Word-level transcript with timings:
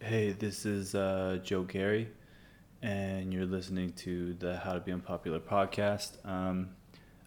Hey, 0.00 0.30
this 0.30 0.64
is 0.64 0.94
uh, 0.94 1.40
Joe 1.42 1.64
Gary, 1.64 2.08
and 2.82 3.34
you're 3.34 3.44
listening 3.44 3.92
to 3.94 4.32
the 4.34 4.56
How 4.56 4.74
to 4.74 4.78
Be 4.78 4.92
Unpopular 4.92 5.40
podcast. 5.40 6.24
Um, 6.24 6.70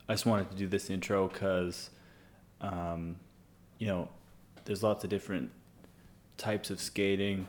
I 0.07 0.13
just 0.13 0.25
wanted 0.25 0.49
to 0.51 0.55
do 0.55 0.67
this 0.67 0.89
intro 0.89 1.27
because, 1.27 1.89
um, 2.61 3.17
you 3.77 3.87
know, 3.87 4.07
there's 4.63 4.83
lots 4.83 5.03
of 5.03 5.09
different 5.09 5.51
types 6.37 6.69
of 6.69 6.79
skating, 6.79 7.45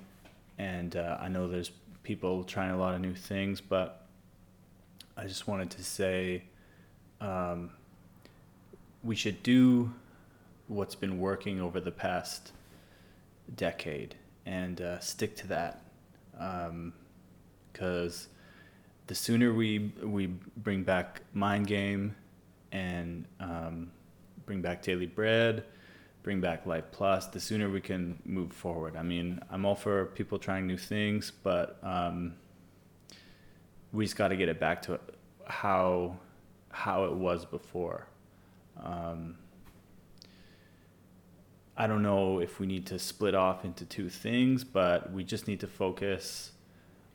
and 0.58 0.96
uh, 0.96 1.18
I 1.20 1.28
know 1.28 1.46
there's 1.46 1.70
people 2.02 2.42
trying 2.42 2.72
a 2.72 2.76
lot 2.76 2.96
of 2.96 3.00
new 3.00 3.14
things, 3.14 3.60
but 3.60 4.08
I 5.16 5.26
just 5.26 5.46
wanted 5.46 5.70
to 5.70 5.84
say 5.84 6.42
um, 7.20 7.70
we 9.04 9.14
should 9.14 9.40
do 9.44 9.92
what's 10.66 10.96
been 10.96 11.20
working 11.20 11.60
over 11.60 11.78
the 11.80 11.92
past 11.92 12.50
decade 13.54 14.16
and 14.46 14.80
uh, 14.80 14.98
stick 15.00 15.36
to 15.36 15.46
that 15.48 15.82
because 17.72 18.24
um, 18.24 18.30
the 19.06 19.14
sooner 19.14 19.52
we 19.52 19.92
we 20.02 20.26
bring 20.56 20.82
back 20.82 21.22
mind 21.32 21.66
game 21.66 22.14
and 22.72 23.26
um, 23.40 23.90
bring 24.46 24.60
back 24.60 24.82
daily 24.82 25.06
bread 25.06 25.64
bring 26.22 26.40
back 26.40 26.66
life 26.66 26.84
plus 26.92 27.26
the 27.26 27.40
sooner 27.40 27.68
we 27.68 27.80
can 27.80 28.16
move 28.24 28.52
forward. 28.52 28.96
I 28.96 29.02
mean 29.02 29.40
i'm 29.50 29.64
all 29.64 29.74
for 29.74 30.06
people 30.06 30.38
trying 30.38 30.66
new 30.66 30.78
things 30.78 31.32
but 31.42 31.78
um, 31.82 32.34
we 33.92 34.04
just 34.04 34.16
got 34.16 34.28
to 34.28 34.36
get 34.36 34.48
it 34.48 34.58
back 34.58 34.82
to 34.82 34.98
how 35.46 36.16
how 36.70 37.04
it 37.04 37.12
was 37.12 37.44
before. 37.44 38.06
Um, 38.82 39.36
I 41.76 41.86
don't 41.86 42.02
know 42.02 42.40
if 42.40 42.60
we 42.60 42.66
need 42.66 42.86
to 42.86 42.98
split 42.98 43.34
off 43.34 43.64
into 43.64 43.86
two 43.86 44.10
things, 44.10 44.62
but 44.62 45.10
we 45.10 45.24
just 45.24 45.48
need 45.48 45.60
to 45.60 45.66
focus 45.66 46.52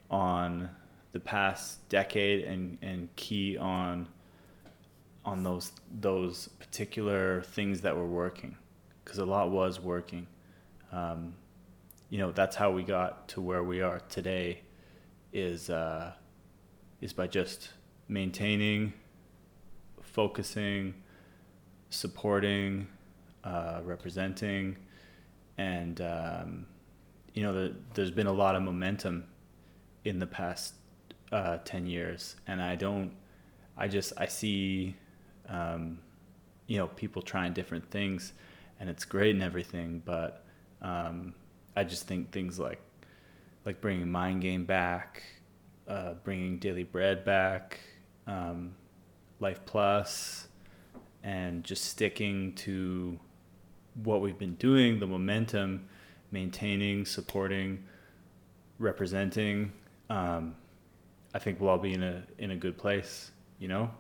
on 0.09 0.69
the 1.11 1.19
past 1.19 1.87
decade 1.89 2.45
and, 2.45 2.77
and 2.81 3.15
key 3.15 3.57
on 3.57 4.07
on 5.25 5.43
those 5.43 5.73
those 5.99 6.47
particular 6.59 7.41
things 7.41 7.81
that 7.81 7.95
were 7.95 8.07
working 8.07 8.55
because 9.03 9.19
a 9.19 9.25
lot 9.25 9.51
was 9.51 9.79
working. 9.79 10.25
Um, 10.91 11.33
you 12.09 12.17
know 12.17 12.31
that's 12.31 12.55
how 12.55 12.71
we 12.71 12.83
got 12.83 13.27
to 13.29 13.41
where 13.41 13.63
we 13.63 13.81
are 13.81 13.99
today 14.09 14.61
is 15.33 15.69
uh, 15.69 16.13
is 17.01 17.13
by 17.13 17.27
just 17.27 17.69
maintaining, 18.07 18.93
focusing, 20.01 20.93
supporting 21.89 22.87
uh, 23.47 23.79
representing, 23.85 24.75
and 25.57 26.01
um, 26.01 26.65
you 27.33 27.43
know, 27.43 27.53
the, 27.53 27.75
there's 27.93 28.11
been 28.11 28.27
a 28.27 28.33
lot 28.33 28.55
of 28.55 28.61
momentum 28.61 29.23
in 30.03 30.19
the 30.19 30.27
past 30.27 30.73
uh, 31.31 31.57
ten 31.63 31.85
years, 31.85 32.35
and 32.45 32.61
I 32.61 32.75
don't, 32.75 33.11
I 33.77 33.87
just 33.87 34.11
I 34.17 34.25
see, 34.25 34.97
um, 35.47 35.99
you 36.67 36.77
know, 36.77 36.87
people 36.87 37.21
trying 37.21 37.53
different 37.53 37.89
things, 37.89 38.33
and 38.81 38.89
it's 38.89 39.05
great 39.05 39.33
and 39.33 39.43
everything, 39.43 40.01
but 40.03 40.43
um, 40.81 41.33
I 41.77 41.85
just 41.85 42.05
think 42.05 42.31
things 42.31 42.59
like, 42.59 42.81
like 43.65 43.79
bringing 43.79 44.11
mind 44.11 44.41
game 44.41 44.65
back, 44.65 45.23
uh, 45.87 46.15
bringing 46.25 46.59
daily 46.59 46.83
bread 46.83 47.23
back, 47.23 47.79
um, 48.27 48.75
life 49.39 49.61
plus, 49.65 50.49
and 51.23 51.63
just 51.63 51.85
sticking 51.85 52.53
to 52.55 53.19
what 54.03 54.21
we've 54.21 54.37
been 54.37 54.55
doing, 54.55 54.99
the 54.99 55.07
momentum, 55.07 55.87
maintaining, 56.31 57.05
supporting, 57.05 57.83
representing, 58.79 59.71
um, 60.09 60.55
I 61.33 61.39
think 61.39 61.59
we'll 61.59 61.69
all 61.69 61.77
be 61.77 61.93
in 61.93 62.03
a 62.03 62.23
in 62.37 62.51
a 62.51 62.55
good 62.55 62.77
place, 62.77 63.31
you 63.59 63.67
know. 63.67 63.91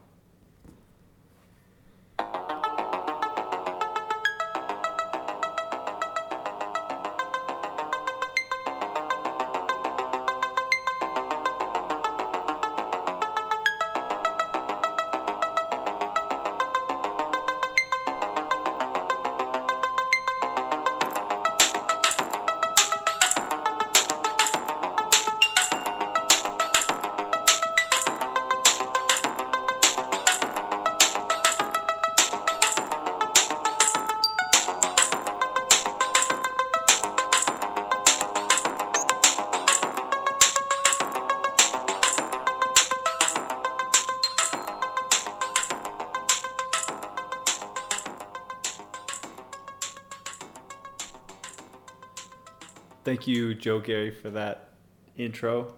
Thank 53.27 53.35
you, 53.35 53.55
Joe 53.55 53.81
Gary, 53.81 54.11
for 54.11 54.29
that 54.29 54.69
intro. 55.17 55.73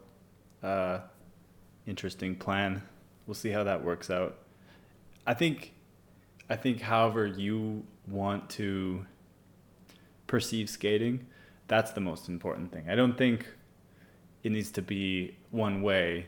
Uh, 0.61 0.99
interesting 1.87 2.35
plan. 2.35 2.83
We'll 3.25 3.33
see 3.33 3.49
how 3.49 3.63
that 3.63 3.83
works 3.83 4.11
out. 4.11 4.37
I 5.25 5.33
think, 5.33 5.73
I 6.47 6.57
think, 6.57 6.79
however 6.79 7.25
you 7.25 7.87
want 8.07 8.51
to 8.51 9.03
perceive 10.27 10.69
skating, 10.69 11.25
that's 11.67 11.91
the 11.91 12.01
most 12.01 12.29
important 12.29 12.71
thing. 12.71 12.87
I 12.87 12.93
don't 12.93 13.17
think 13.17 13.47
it 14.43 14.51
needs 14.51 14.69
to 14.73 14.83
be 14.83 15.35
one 15.49 15.81
way. 15.81 16.27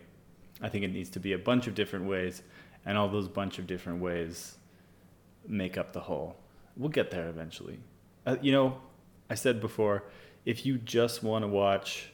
I 0.59 0.69
think 0.69 0.83
it 0.83 0.91
needs 0.91 1.11
to 1.11 1.19
be 1.19 1.33
a 1.33 1.37
bunch 1.37 1.67
of 1.67 1.75
different 1.75 2.05
ways, 2.05 2.41
and 2.83 2.97
all 2.97 3.07
those 3.07 3.27
bunch 3.27 3.59
of 3.59 3.67
different 3.67 4.01
ways 4.01 4.57
make 5.47 5.77
up 5.77 5.93
the 5.93 5.99
whole. 5.99 6.35
We'll 6.75 6.89
get 6.89 7.11
there 7.11 7.29
eventually. 7.29 7.77
Uh, 8.25 8.37
you 8.41 8.51
know, 8.51 8.81
I 9.29 9.35
said 9.35 9.61
before 9.61 10.05
if 10.45 10.65
you 10.65 10.77
just 10.77 11.23
want 11.23 11.43
to 11.43 11.47
watch 11.47 12.11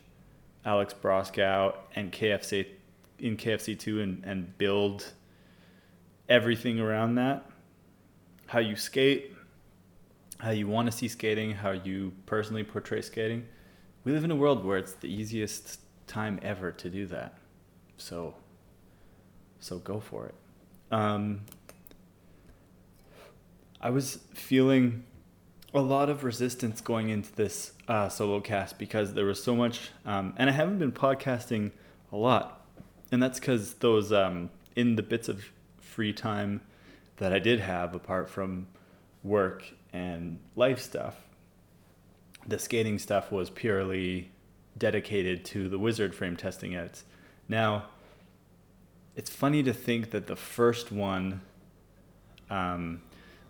Alex 0.65 0.93
Broskow 0.93 1.75
and 1.95 2.11
KFC 2.11 2.67
in 3.19 3.37
KFC 3.37 3.77
two 3.77 4.01
and, 4.01 4.23
and 4.25 4.57
build 4.57 5.13
everything 6.29 6.79
around 6.79 7.15
that, 7.15 7.49
how 8.47 8.59
you 8.59 8.75
skate, 8.75 9.33
how 10.39 10.51
you 10.51 10.67
want 10.67 10.85
to 10.85 10.91
see 10.91 11.07
skating, 11.07 11.51
how 11.51 11.71
you 11.71 12.13
personally 12.25 12.63
portray 12.63 13.01
skating. 13.01 13.47
We 14.03 14.11
live 14.11 14.23
in 14.23 14.31
a 14.31 14.35
world 14.35 14.63
where 14.63 14.77
it's 14.77 14.93
the 14.93 15.07
easiest 15.07 15.79
time 16.05 16.39
ever 16.41 16.71
to 16.71 16.89
do 16.89 17.05
that. 17.07 17.37
So 17.97 18.35
so 19.59 19.79
go 19.79 19.99
for 19.99 20.27
it. 20.27 20.35
Um, 20.91 21.41
I 23.81 23.89
was 23.89 24.19
feeling 24.33 25.03
a 25.73 25.81
lot 25.81 26.09
of 26.09 26.23
resistance 26.23 26.81
going 26.81 27.09
into 27.09 27.33
this 27.35 27.73
uh, 27.87 28.09
solo 28.09 28.39
cast 28.39 28.77
because 28.77 29.13
there 29.13 29.25
was 29.25 29.43
so 29.43 29.55
much, 29.55 29.89
um, 30.05 30.33
and 30.37 30.49
I 30.49 30.53
haven't 30.53 30.79
been 30.79 30.91
podcasting 30.91 31.71
a 32.11 32.15
lot, 32.15 32.65
and 33.11 33.21
that's 33.21 33.39
because 33.39 33.75
those 33.75 34.11
um, 34.13 34.49
in 34.75 34.95
the 34.95 35.03
bits 35.03 35.27
of 35.27 35.43
free 35.77 36.13
time 36.13 36.61
that 37.17 37.33
I 37.33 37.39
did 37.39 37.59
have 37.59 37.95
apart 37.95 38.29
from 38.29 38.67
work 39.23 39.63
and 39.91 40.39
life 40.55 40.79
stuff, 40.79 41.15
the 42.47 42.59
skating 42.59 42.97
stuff 42.97 43.31
was 43.31 43.49
purely 43.49 44.31
dedicated 44.77 45.43
to 45.43 45.67
the 45.67 45.79
wizard 45.79 46.15
frame 46.15 46.37
testing 46.37 46.75
edits. 46.75 47.03
Now, 47.49 47.85
it's 49.15 49.29
funny 49.29 49.63
to 49.63 49.73
think 49.73 50.11
that 50.11 50.27
the 50.27 50.35
first 50.35 50.91
one. 50.91 51.41
Um, 52.49 53.01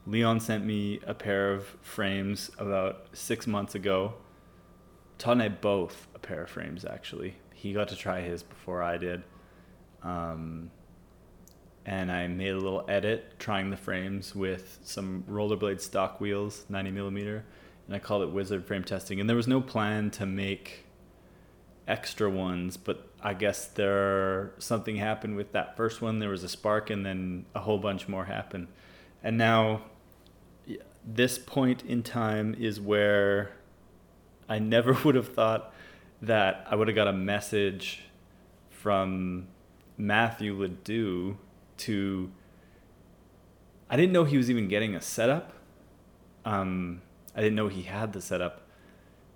Leon 0.07 0.39
sent 0.39 0.65
me 0.65 1.01
a 1.05 1.13
pair 1.13 1.53
of 1.53 1.65
frames 1.81 2.49
about 2.57 3.07
six 3.11 3.45
months 3.45 3.75
ago. 3.75 4.13
Todd 5.17 5.33
and 5.33 5.43
I 5.43 5.49
both 5.49 6.07
a 6.15 6.19
pair 6.19 6.43
of 6.43 6.49
frames 6.49 6.85
actually. 6.85 7.35
He 7.53 7.73
got 7.73 7.89
to 7.89 7.95
try 7.95 8.21
his 8.21 8.41
before 8.41 8.81
I 8.81 8.97
did. 8.97 9.23
Um, 10.03 10.71
and 11.85 12.09
I 12.09 12.27
made 12.27 12.51
a 12.51 12.59
little 12.59 12.85
edit 12.87 13.37
trying 13.37 13.69
the 13.69 13.77
frames 13.77 14.33
with 14.33 14.79
some 14.83 15.25
rollerblade 15.29 15.81
stock 15.81 16.21
wheels, 16.21 16.65
90 16.69 16.91
millimeter, 16.91 17.43
and 17.85 17.95
I 17.95 17.99
called 17.99 18.23
it 18.23 18.29
Wizard 18.29 18.65
Frame 18.65 18.83
Testing. 18.83 19.19
And 19.19 19.29
there 19.29 19.35
was 19.35 19.47
no 19.47 19.59
plan 19.59 20.09
to 20.11 20.25
make 20.25 20.85
extra 21.85 22.29
ones, 22.29 22.77
but 22.77 23.09
I 23.21 23.33
guess 23.33 23.67
there 23.67 24.51
something 24.57 24.97
happened 24.97 25.35
with 25.35 25.51
that 25.53 25.75
first 25.75 26.01
one. 26.01 26.19
There 26.19 26.29
was 26.29 26.43
a 26.43 26.49
spark, 26.49 26.89
and 26.89 27.05
then 27.05 27.45
a 27.55 27.59
whole 27.59 27.79
bunch 27.79 28.07
more 28.07 28.25
happened. 28.25 28.67
And 29.23 29.37
now 29.37 29.83
this 31.05 31.37
point 31.37 31.83
in 31.83 32.03
time 32.03 32.55
is 32.59 32.79
where 32.79 33.51
I 34.49 34.59
never 34.59 34.93
would 35.03 35.15
have 35.15 35.33
thought 35.33 35.73
that 36.21 36.65
I 36.69 36.75
would 36.75 36.87
have 36.87 36.95
got 36.95 37.07
a 37.07 37.13
message 37.13 38.03
from 38.69 39.47
Matthew 39.97 40.57
Ledoux 40.57 41.37
to. 41.77 42.31
I 43.89 43.95
didn't 43.95 44.11
know 44.11 44.25
he 44.25 44.37
was 44.37 44.49
even 44.49 44.67
getting 44.67 44.95
a 44.95 45.01
setup. 45.01 45.53
Um, 46.43 47.01
I 47.35 47.41
didn't 47.41 47.55
know 47.55 47.67
he 47.67 47.83
had 47.83 48.11
the 48.13 48.21
setup, 48.21 48.67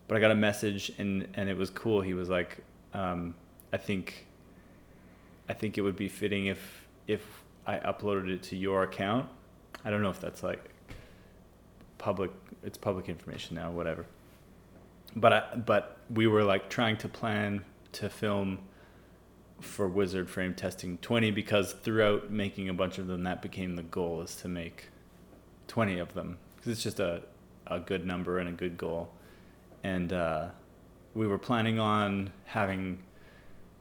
but 0.08 0.18
I 0.18 0.20
got 0.20 0.32
a 0.32 0.36
message 0.36 0.92
and 0.98 1.28
and 1.34 1.50
it 1.50 1.58
was 1.58 1.70
cool. 1.70 2.02
He 2.02 2.14
was 2.14 2.30
like, 2.30 2.64
um, 2.94 3.36
I 3.72 3.78
think. 3.78 4.28
I 5.50 5.54
think 5.54 5.78
it 5.78 5.82
would 5.82 5.98
be 5.98 6.08
fitting 6.08 6.46
if 6.46 6.88
if 7.08 7.44
I 7.68 7.78
uploaded 7.80 8.30
it 8.30 8.44
to 8.44 8.56
your 8.56 8.84
account. 8.84 9.28
I 9.84 9.90
don't 9.90 10.02
know 10.02 10.10
if 10.10 10.22
that's 10.22 10.44
like 10.44 10.71
public. 12.02 12.32
It's 12.64 12.78
public 12.78 13.08
information 13.08 13.56
now. 13.56 13.72
Whatever 13.72 14.06
but 15.16 15.34
I, 15.34 15.56
but 15.56 15.98
we 16.10 16.28
were 16.28 16.44
like 16.44 16.70
trying 16.70 16.98
to 16.98 17.10
plan 17.10 17.64
to 17.94 18.10
film 18.10 18.60
for 19.60 19.88
Wizard 19.88 20.30
Frame 20.30 20.54
Testing 20.54 20.98
20 21.00 21.32
because 21.32 21.74
throughout 21.74 22.32
making 22.32 22.70
a 22.70 22.74
bunch 22.74 22.98
of 22.98 23.08
them, 23.08 23.24
that 23.24 23.42
became 23.42 23.76
the 23.76 23.84
goal 23.84 24.22
is 24.22 24.36
to 24.38 24.48
make 24.48 24.88
20 25.68 26.00
of 26.00 26.14
them 26.14 26.38
because 26.56 26.72
it's 26.72 26.84
just 26.84 27.00
a, 27.00 27.22
a 27.68 27.80
good 27.80 28.06
number 28.06 28.40
and 28.40 28.50
a 28.50 28.54
good 28.54 28.78
goal. 28.78 29.12
And 29.84 30.14
uh, 30.14 30.50
we 31.14 31.28
were 31.28 31.38
planning 31.38 31.80
on 31.80 32.32
having 32.46 33.00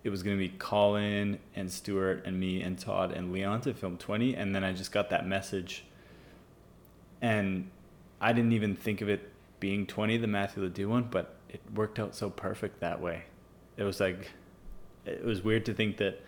it 0.03 0.09
was 0.09 0.23
going 0.23 0.37
to 0.37 0.43
be 0.43 0.49
Colin 0.57 1.39
and 1.55 1.71
Stuart 1.71 2.23
and 2.25 2.41
me 2.41 2.63
and 2.63 2.79
Todd 2.79 3.13
and 3.13 3.33
Leon 3.33 3.61
to 3.63 3.75
film 3.75 3.99
20. 3.99 4.35
And 4.35 4.55
then 4.55 4.65
I 4.65 4.73
just 4.73 4.93
got 4.93 5.11
that 5.11 5.27
message. 5.27 5.85
And 7.21 7.71
I 8.21 8.33
didn't 8.33 8.53
even 8.53 8.77
think 8.77 9.01
of 9.01 9.09
it 9.09 9.33
being 9.61 9.87
20, 9.87 10.17
the 10.19 10.27
Matthew 10.27 10.63
Ledoux 10.63 10.89
one, 10.89 11.09
but 11.11 11.37
it 11.49 11.61
worked 11.75 11.99
out 11.99 12.15
so 12.15 12.31
perfect 12.31 12.81
that 12.81 13.01
way. 13.01 13.25
It 13.77 13.85
was 13.85 14.01
like, 14.01 14.31
it 15.05 15.25
was 15.25 15.43
weird 15.43 15.65
to 15.67 15.75
think 15.75 15.97
that 15.99 16.21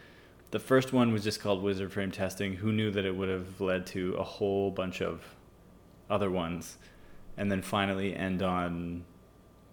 the 0.51 0.59
first 0.59 0.93
one 0.93 1.13
was 1.13 1.25
just 1.25 1.41
called 1.41 1.63
Wizard 1.63 1.93
Frame 1.93 2.11
Testing. 2.11 2.55
Who 2.55 2.73
knew 2.73 2.91
that 2.91 3.05
it 3.05 3.17
would 3.17 3.29
have 3.29 3.61
led 3.61 3.87
to 3.89 4.15
a 4.15 4.23
whole 4.23 4.71
bunch 4.71 5.01
of 5.01 5.23
other 6.11 6.31
ones? 6.31 6.77
And 7.37 7.51
then 7.51 7.63
finally 7.63 8.15
end 8.15 8.43
on 8.43 9.05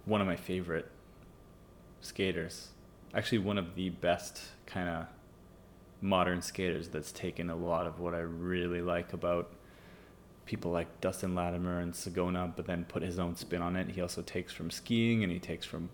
one 0.05 0.21
of 0.21 0.27
my 0.27 0.37
favorite 0.37 0.89
skaters. 2.01 2.69
Actually, 3.13 3.39
one 3.39 3.57
of 3.57 3.75
the 3.75 3.89
best 3.89 4.41
kind 4.65 4.87
of 4.87 5.05
modern 6.01 6.41
skaters 6.41 6.87
that's 6.87 7.11
taken 7.11 7.49
a 7.49 7.55
lot 7.55 7.85
of 7.85 7.99
what 7.99 8.13
I 8.13 8.19
really 8.19 8.81
like 8.81 9.11
about 9.11 9.51
people 10.49 10.71
like 10.71 10.99
Dustin 10.99 11.35
Latimer 11.35 11.79
and 11.79 11.93
Sagona, 11.93 12.51
but 12.55 12.65
then 12.65 12.83
put 12.83 13.03
his 13.03 13.19
own 13.19 13.35
spin 13.35 13.61
on 13.61 13.75
it. 13.75 13.87
He 13.91 14.01
also 14.01 14.23
takes 14.23 14.51
from 14.51 14.71
skiing 14.71 15.21
and 15.21 15.31
he 15.31 15.37
takes 15.37 15.63
from 15.63 15.89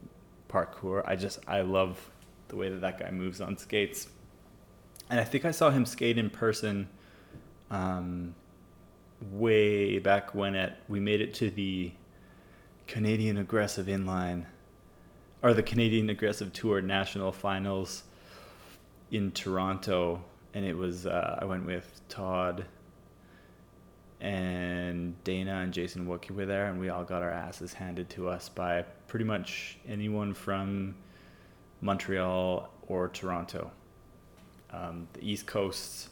parkour. 0.48 1.04
I 1.06 1.18
just 1.18 1.40
I 1.46 1.60
love 1.60 2.10
the 2.48 2.56
way 2.56 2.69
that 2.69 2.80
that 2.80 2.98
guy 2.98 3.12
moves 3.12 3.42
on 3.42 3.57
skates. 3.57 4.07
And 5.10 5.19
I 5.19 5.25
think 5.25 5.44
I 5.44 5.52
saw 5.52 5.72
him 5.72 5.86
skate 5.86 6.18
in 6.18 6.30
person 6.30 6.88
um, 7.69 8.34
way 9.30 10.00
back 10.00 10.34
when 10.34 10.56
at 10.56 10.80
we 10.88 11.01
made 11.01 11.19
it 11.19 11.34
to 11.34 11.50
the 11.50 11.92
Canadian 12.88 13.38
Aggressive 13.38 13.88
Inline 13.88 14.46
or 15.44 15.54
the 15.54 15.63
Canadian 15.63 16.10
Aggressive 16.10 16.54
Tour 16.54 16.81
National 16.81 17.34
Finals 17.34 18.04
in 19.12 19.31
Toronto, 19.31 20.24
and 20.54 20.63
it 20.63 20.78
was 20.78 21.06
uh, 21.06 21.40
I 21.42 21.44
went 21.44 21.66
with 21.66 22.00
Todd 22.08 22.66
and 24.25 25.24
Dana 25.24 25.57
and 25.57 25.72
Jason 25.72 26.07
Wookie 26.07 26.31
were 26.31 26.48
there, 26.48 26.66
and 26.66 26.80
we 26.80 26.89
all 26.89 27.04
got 27.04 27.22
our 27.22 27.30
asses 27.30 27.74
handed 27.74 28.10
to 28.10 28.27
us 28.27 28.50
by 28.50 28.81
pretty 29.07 29.24
much 29.24 29.77
anyone 29.88 30.33
from 30.33 30.95
Montreal 31.80 32.68
or 32.88 33.10
Toronto. 33.10 33.69
Um, 34.72 35.07
the 35.13 35.19
East 35.22 35.45
Coasts 35.45 36.10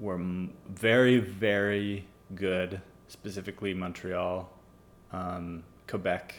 were 0.00 0.20
very, 0.68 1.18
very 1.18 2.08
good, 2.34 2.80
specifically 3.06 3.72
Montreal. 3.72 4.50
Um, 5.12 5.62
Quebec. 5.86 6.34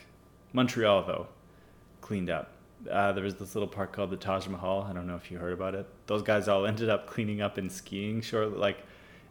Montreal, 0.52 1.06
though, 1.06 1.28
cleaned 2.02 2.30
up. 2.30 2.52
Uh, 2.92 3.14
there 3.14 3.24
was 3.24 3.36
this 3.36 3.56
little 3.56 3.70
park 3.70 3.94
called 3.94 4.10
the 4.10 4.18
Taj 4.18 4.50
Mahal. 4.50 4.82
I 4.82 4.92
don't 4.92 5.08
know 5.08 5.16
if 5.16 5.32
you 5.32 5.38
heard 5.38 5.54
about 5.54 5.76
it. 5.76 5.88
Those 6.08 6.24
guys 6.24 6.50
all 6.50 6.66
ended 6.68 6.90
up 6.90 7.08
cleaning 7.08 7.42
up 7.42 7.58
and 7.58 7.72
skiing 7.72 8.20
shortly. 8.20 8.60
Like, 8.60 8.80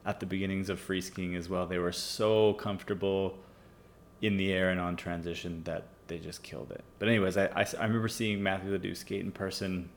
at 0.07 0.21
the 0.21 0.27
beginnings 0.27 0.69
of 0.69 0.79
free 0.79 1.01
skiing 1.01 1.35
as 1.35 1.49
well. 1.49 1.67
They 1.67 1.79
were 1.79 1.93
so 1.93 2.55
comfortable 2.55 3.39
in 4.21 4.37
the 4.37 4.53
air 4.53 4.71
and 4.71 4.81
on 4.81 4.97
transition 4.97 5.63
that 5.65 5.85
they 6.07 6.19
just 6.19 6.43
killed 6.43 6.71
it. 6.71 6.85
But 6.99 7.09
anyways, 7.09 7.37
I, 7.37 7.47
I, 7.47 7.67
I 7.79 7.85
remember 7.85 8.09
seeing 8.09 8.43
Matthew 8.43 8.71
Ledoux 8.71 8.95
skate 8.95 9.23
in 9.23 9.33
person 9.33 9.89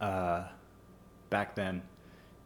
uh, 0.00 0.44
back 1.30 1.54
then, 1.54 1.82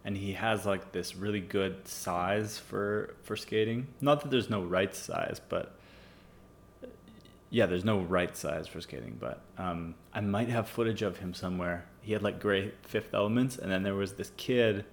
and 0.04 0.16
he 0.16 0.32
has 0.32 0.64
like 0.64 0.92
this 0.92 1.14
really 1.14 1.40
good 1.40 1.86
size 1.86 2.58
for 2.58 3.14
for 3.22 3.36
skating. 3.36 3.86
Not 4.00 4.22
that 4.22 4.30
there's 4.30 4.48
no 4.48 4.62
right 4.62 4.94
size, 4.94 5.40
but 5.48 5.74
yeah, 7.50 7.66
there's 7.66 7.84
no 7.84 8.00
right 8.00 8.34
size 8.34 8.66
for 8.66 8.80
skating. 8.80 9.16
But 9.20 9.42
um, 9.58 9.94
I 10.14 10.20
might 10.20 10.48
have 10.48 10.68
footage 10.68 11.02
of 11.02 11.18
him 11.18 11.34
somewhere. 11.34 11.84
He 12.00 12.12
had 12.12 12.22
like 12.22 12.40
great 12.40 12.74
fifth 12.86 13.12
elements, 13.12 13.58
and 13.58 13.70
then 13.70 13.82
there 13.82 13.94
was 13.94 14.14
this 14.14 14.32
kid 14.36 14.86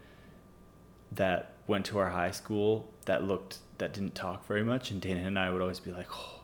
that 1.12 1.54
went 1.68 1.86
to 1.88 1.98
our 2.00 2.10
high 2.10 2.32
school 2.32 2.88
that 3.06 3.24
looked 3.24 3.60
that 3.78 3.94
didn't 3.94 4.16
talk 4.16 4.46
very 4.48 4.64
much, 4.64 4.92
and 4.92 5.02
Dana 5.02 5.22
and 5.28 5.38
I 5.38 5.50
would 5.50 5.62
always 5.62 5.80
be 5.80 5.92
like, 5.92 6.08
"Oh, 6.12 6.42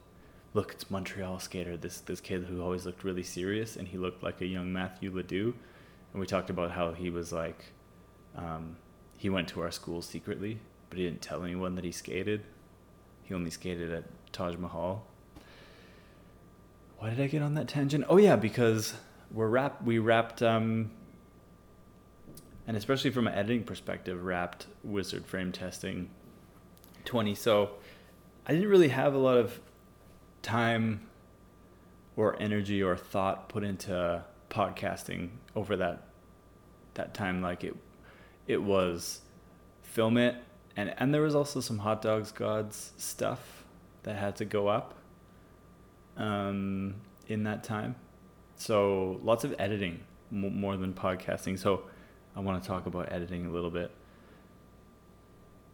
look, 0.54 0.71
it's 0.74 0.89
Montreal 0.89 1.39
skater. 1.39 1.77
This 1.77 2.00
this 2.00 2.21
kid 2.21 2.45
who 2.45 2.62
always 2.62 2.86
looked 2.86 3.04
really 3.04 3.24
serious, 3.24 3.75
and 3.75 3.88
he 3.88 3.98
looked 3.98 4.24
like 4.24 4.42
a 4.42 4.45
young 4.45 4.71
Matthew 4.71 5.13
Ledoux." 5.13 5.54
And 6.12 6.19
we 6.19 6.27
talked 6.27 6.51
about 6.51 6.71
how 6.71 6.92
he 6.92 7.10
was 7.10 7.33
like, 7.33 7.65
um, 8.36 8.77
he 9.18 9.30
went 9.30 9.48
to 9.50 9.62
our 9.62 9.71
school 9.71 10.01
secretly, 10.01 10.60
but 10.89 11.00
he 11.00 11.06
didn't 11.06 11.21
tell 11.21 11.44
anyone 11.44 11.74
that 11.75 11.83
he 11.83 11.92
skated. 11.92 12.44
He 13.24 13.33
only 13.33 13.50
skated 13.50 13.92
at 13.92 14.04
Taj 14.31 14.56
Mahal. 14.57 15.07
Why 17.00 17.10
did 17.10 17.19
I 17.19 17.27
get 17.27 17.42
on 17.42 17.56
that 17.56 17.68
tangent? 17.68 18.06
Oh 18.07 18.18
yeah, 18.18 18.36
because 18.36 18.94
we're 19.31 19.48
wrap 19.48 19.81
we 19.83 20.00
wrapped 20.00 20.44
um, 20.44 20.92
and 22.68 22.77
especially 22.77 23.12
from 23.12 23.27
an 23.27 23.33
editing 23.33 23.63
perspective, 23.63 24.24
wrapped 24.24 24.68
wizard 24.83 25.25
frame 25.25 25.51
testing 25.51 26.10
20. 27.06 27.36
So 27.36 27.71
I 28.45 28.54
didn't 28.54 28.69
really 28.69 28.89
have 28.89 29.13
a 29.13 29.18
lot 29.18 29.38
of 29.38 29.60
time 30.42 31.07
or 32.15 32.39
energy 32.42 32.81
or 32.81 32.95
thought 32.95 33.50
put 33.50 33.63
into 33.63 34.24
podcasting 34.50 35.29
over 35.55 35.75
that 35.77 36.03
that 36.93 37.13
time 37.13 37.41
like 37.41 37.63
it 37.63 37.75
it 38.48 38.62
was 38.62 39.22
film 39.82 40.17
it. 40.17 40.36
And 40.75 40.93
and 40.98 41.13
there 41.13 41.22
was 41.22 41.36
also 41.36 41.60
some 41.60 41.79
hot 41.79 42.01
dogs 42.01 42.32
gods 42.32 42.91
stuff 42.98 43.63
that 44.03 44.15
had 44.15 44.36
to 44.38 44.46
go 44.46 44.67
up 44.67 44.96
um 46.17 46.96
in 47.27 47.43
that 47.43 47.63
time. 47.63 47.96
So 48.55 49.20
lots 49.24 49.43
of 49.43 49.55
editing 49.60 50.01
more 50.29 50.77
than 50.77 50.93
podcasting. 50.93 51.60
So 51.60 51.84
I 52.35 52.39
want 52.39 52.61
to 52.61 52.67
talk 52.67 52.85
about 52.85 53.11
editing 53.11 53.45
a 53.45 53.49
little 53.49 53.69
bit. 53.69 53.91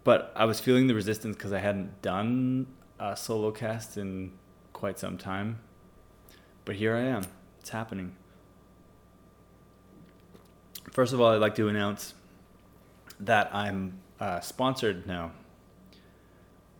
But 0.04 0.32
I 0.36 0.46
was 0.46 0.60
feeling 0.60 0.88
the 0.88 0.96
resistance 0.96 1.36
because 1.36 1.54
I 1.54 1.60
hadn't 1.60 2.02
done 2.02 2.68
a 3.00 3.16
solo 3.16 3.52
cast 3.52 3.98
in 3.98 4.32
quite 4.74 5.00
some 5.00 5.18
time. 5.18 5.60
But 6.66 6.76
here 6.76 6.96
I 6.96 7.02
am. 7.02 7.24
It's 7.60 7.70
happening. 7.70 8.16
First 10.92 11.14
of 11.14 11.22
all, 11.22 11.34
I'd 11.34 11.42
like 11.42 11.56
to 11.56 11.68
announce 11.68 12.14
that 13.20 13.54
I'm 13.54 14.00
uh, 14.20 14.40
sponsored 14.40 15.06
now. 15.06 15.32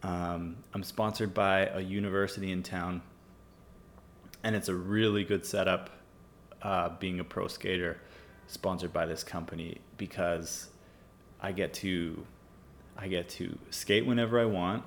Um, 0.02 0.58
I'm 0.74 0.84
sponsored 0.84 1.34
by 1.34 1.68
a 1.68 1.82
university 1.82 2.52
in 2.52 2.64
town, 2.64 3.02
and 4.44 4.56
it's 4.56 4.70
a 4.70 4.74
really 4.74 5.24
good 5.26 5.46
setup 5.46 5.90
uh, 6.62 6.90
being 7.00 7.20
a 7.20 7.24
pro 7.24 7.48
skater 7.48 8.00
sponsored 8.50 8.92
by 8.92 9.06
this 9.06 9.24
company 9.24 9.78
because 9.98 10.70
I 11.40 11.52
get 11.52 11.74
to 11.76 12.26
I 12.98 13.08
get 13.08 13.30
to 13.30 13.58
skate 13.70 14.06
whenever 14.06 14.40
I 14.40 14.46
want. 14.46 14.84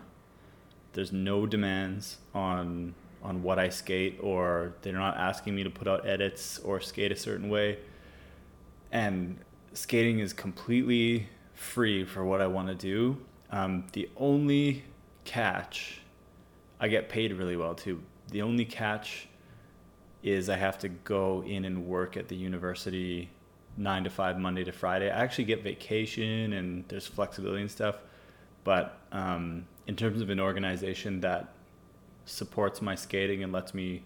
There's 0.92 1.12
no 1.12 1.47
demands 1.47 2.19
on 2.35 2.95
on 3.23 3.42
what 3.45 3.61
I 3.61 3.69
skate 3.69 4.19
or 4.21 4.75
they're 4.83 4.92
not 4.92 5.16
asking 5.16 5.54
me 5.54 5.62
to 5.62 5.71
put 5.71 5.87
out 5.87 6.07
edits 6.07 6.59
or 6.59 6.81
skate 6.81 7.12
a 7.12 7.16
certain 7.16 7.49
way. 7.49 7.78
And 8.90 9.38
skating 9.75 10.19
is 10.19 10.33
completely 10.33 11.28
free 11.54 12.04
for 12.04 12.25
what 12.25 12.42
I 12.42 12.49
want 12.49 12.66
to 12.66 12.75
do. 12.75 13.16
Um, 13.50 13.87
the 13.92 14.11
only 14.16 14.83
catch, 15.25 16.00
I 16.81 16.88
get 16.88 17.09
paid 17.09 17.33
really 17.33 17.57
well 17.57 17.75
too. 17.75 18.02
The 18.33 18.42
only 18.42 18.64
catch 18.64 19.28
is 20.25 20.49
I 20.49 20.57
have 20.57 20.78
to 20.78 20.88
go 20.88 21.45
in 21.47 21.64
and 21.64 21.87
work 21.87 22.16
at 22.16 22.26
the 22.26 22.37
university 22.37 23.31
nine 23.76 24.05
to 24.05 24.11
five 24.11 24.38
Monday 24.38 24.64
to 24.64 24.73
Friday. 24.73 25.11
I 25.11 25.23
actually 25.23 25.45
get 25.45 25.62
vacation 25.62 26.52
and 26.52 26.85
there's 26.88 27.07
flexibility 27.07 27.62
and 27.62 27.71
stuff, 27.71 27.97
but 28.64 29.00
um, 29.12 29.67
in 29.87 29.97
terms 29.97 30.21
of 30.21 30.31
an 30.31 30.41
organization 30.41 31.21
that 31.21 31.55
supports 32.25 32.81
my 32.81 32.95
skating 32.95 33.43
and 33.43 33.52
lets 33.52 33.75
me 33.75 34.02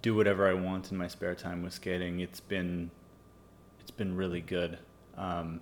do 0.00 0.14
whatever 0.14 0.48
I 0.48 0.54
want 0.54 0.90
in 0.90 0.98
my 0.98 1.06
spare 1.06 1.34
time 1.34 1.62
with 1.62 1.72
skating. 1.72 2.20
It's 2.20 2.40
been 2.40 2.90
it's 3.80 3.90
been 3.90 4.16
really 4.16 4.40
good. 4.40 4.78
Um, 5.16 5.60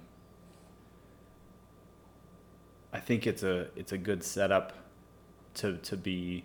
I 2.93 2.99
think 3.01 3.27
it's 3.27 3.43
a 3.43 3.69
it's 3.77 3.93
a 3.93 3.99
good 3.99 4.25
setup 4.25 4.73
to 5.55 5.77
to 5.77 5.97
be 5.97 6.45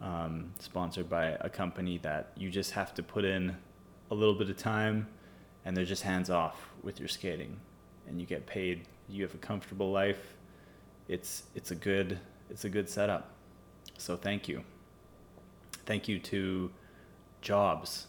um, 0.00 0.52
sponsored 0.58 1.08
by 1.08 1.36
a 1.40 1.48
company 1.48 1.98
that 1.98 2.32
you 2.36 2.50
just 2.50 2.72
have 2.72 2.94
to 2.94 3.02
put 3.02 3.24
in 3.24 3.56
a 4.10 4.14
little 4.14 4.34
bit 4.34 4.50
of 4.50 4.56
time, 4.56 5.06
and 5.64 5.76
they're 5.76 5.84
just 5.84 6.02
hands 6.02 6.30
off 6.30 6.70
with 6.82 6.98
your 6.98 7.08
skating, 7.08 7.58
and 8.08 8.20
you 8.20 8.26
get 8.26 8.46
paid. 8.46 8.86
You 9.08 9.22
have 9.22 9.34
a 9.34 9.38
comfortable 9.38 9.90
life. 9.90 10.36
It's 11.08 11.44
it's 11.54 11.70
a 11.70 11.74
good 11.74 12.18
it's 12.50 12.64
a 12.64 12.68
good 12.68 12.88
setup. 12.88 13.30
So 13.98 14.16
thank 14.16 14.48
you. 14.48 14.62
Thank 15.86 16.08
you 16.08 16.18
to 16.20 16.70
Jobs 17.40 18.06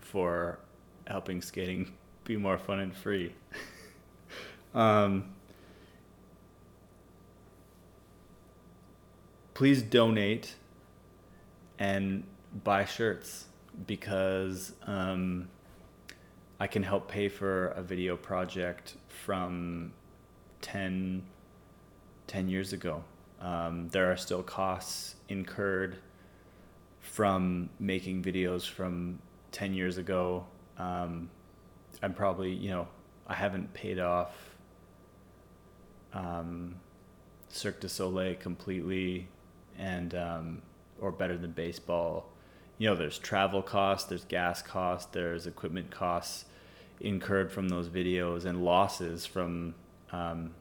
for 0.00 0.58
helping 1.06 1.42
skating 1.42 1.92
be 2.24 2.36
more 2.36 2.58
fun 2.58 2.80
and 2.80 2.94
free. 2.94 3.34
um, 4.74 5.24
please 9.54 9.82
donate 9.82 10.54
and 11.78 12.24
buy 12.64 12.84
shirts 12.84 13.46
because 13.86 14.72
um, 14.86 15.48
I 16.62 16.68
can 16.68 16.84
help 16.84 17.08
pay 17.08 17.28
for 17.28 17.70
a 17.70 17.82
video 17.82 18.16
project 18.16 18.94
from 19.08 19.92
10, 20.60 21.24
10 22.28 22.48
years 22.48 22.72
ago. 22.72 23.02
Um, 23.40 23.88
there 23.88 24.12
are 24.12 24.16
still 24.16 24.44
costs 24.44 25.16
incurred 25.28 25.96
from 27.00 27.68
making 27.80 28.22
videos 28.22 28.64
from 28.64 29.18
10 29.50 29.74
years 29.74 29.98
ago. 29.98 30.46
Um, 30.78 31.30
I'm 32.00 32.14
probably, 32.14 32.52
you 32.52 32.70
know, 32.70 32.86
I 33.26 33.34
haven't 33.34 33.74
paid 33.74 33.98
off 33.98 34.54
um, 36.12 36.76
Cirque 37.48 37.80
du 37.80 37.88
Soleil 37.88 38.36
completely 38.36 39.26
and, 39.80 40.14
um, 40.14 40.62
or 41.00 41.10
better 41.10 41.36
than 41.36 41.50
baseball. 41.50 42.30
You 42.78 42.88
know, 42.88 42.94
there's 42.94 43.18
travel 43.18 43.62
costs, 43.62 44.08
there's 44.08 44.24
gas 44.26 44.62
costs, 44.62 45.10
there's 45.10 45.48
equipment 45.48 45.90
costs 45.90 46.44
incurred 47.02 47.50
from 47.50 47.68
those 47.68 47.88
videos 47.88 48.44
and 48.46 48.64
losses 48.64 49.26
from 49.26 49.74
um, 50.12 50.54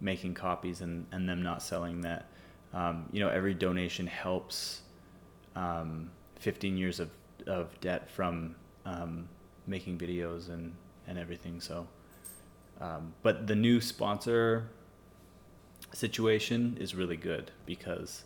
making 0.00 0.34
copies 0.34 0.82
and, 0.82 1.06
and 1.10 1.28
them 1.28 1.42
not 1.42 1.62
selling 1.62 2.02
that. 2.02 2.26
Um, 2.74 3.08
you 3.12 3.20
know, 3.20 3.28
every 3.28 3.54
donation 3.54 4.06
helps 4.06 4.82
um, 5.54 6.10
15 6.38 6.76
years 6.76 7.00
of, 7.00 7.10
of 7.46 7.80
debt 7.80 8.10
from 8.10 8.54
um, 8.84 9.28
making 9.66 9.98
videos 9.98 10.50
and, 10.50 10.74
and 11.06 11.18
everything. 11.18 11.60
So, 11.60 11.86
um, 12.80 13.14
but 13.22 13.46
the 13.46 13.54
new 13.54 13.80
sponsor 13.80 14.68
situation 15.94 16.76
is 16.78 16.94
really 16.94 17.16
good 17.16 17.50
because, 17.64 18.24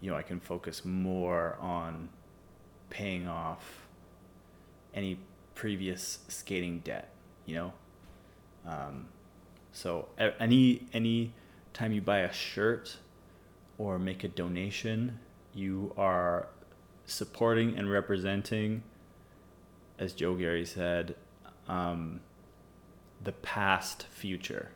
you 0.00 0.10
know, 0.10 0.16
I 0.16 0.22
can 0.22 0.40
focus 0.40 0.86
more 0.86 1.58
on 1.60 2.08
paying 2.88 3.28
off 3.28 3.86
any 4.94 5.18
previous 5.58 6.20
skating 6.28 6.78
debt, 6.84 7.10
you 7.44 7.56
know? 7.56 7.72
Um, 8.64 9.08
so 9.72 10.06
any, 10.38 10.86
any 10.92 11.32
time 11.72 11.90
you 11.92 12.00
buy 12.00 12.18
a 12.18 12.32
shirt 12.32 12.96
or 13.76 13.98
make 13.98 14.22
a 14.22 14.28
donation, 14.28 15.18
you 15.52 15.92
are 15.96 16.46
supporting 17.06 17.76
and 17.76 17.90
representing, 17.90 18.84
as 19.98 20.12
Joe 20.12 20.36
Gary 20.36 20.64
said, 20.64 21.16
um, 21.66 22.20
the 23.24 23.32
past 23.32 24.06
future 24.10 24.70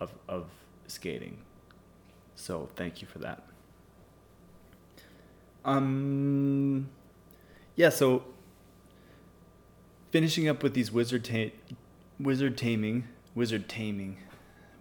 of, 0.00 0.14
of 0.26 0.46
skating. 0.86 1.36
So 2.36 2.70
thank 2.74 3.02
you 3.02 3.06
for 3.06 3.18
that. 3.18 3.42
Um, 5.62 6.88
yeah, 7.76 7.90
so 7.90 8.24
finishing 10.10 10.48
up 10.48 10.62
with 10.62 10.74
these 10.74 10.90
wizard 10.92 11.24
ta- 11.24 11.54
wizard 12.18 12.56
taming, 12.56 13.08
wizard 13.34 13.68
taming, 13.68 14.18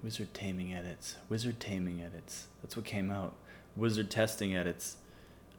wizard 0.04 0.34
taming 0.34 0.74
edits, 0.74 1.16
wizard 1.30 1.60
taming 1.60 2.02
edits. 2.02 2.48
That's 2.62 2.76
what 2.76 2.86
came 2.86 3.12
out. 3.12 3.36
Wizard 3.76 4.10
testing 4.10 4.56
edits 4.56 4.98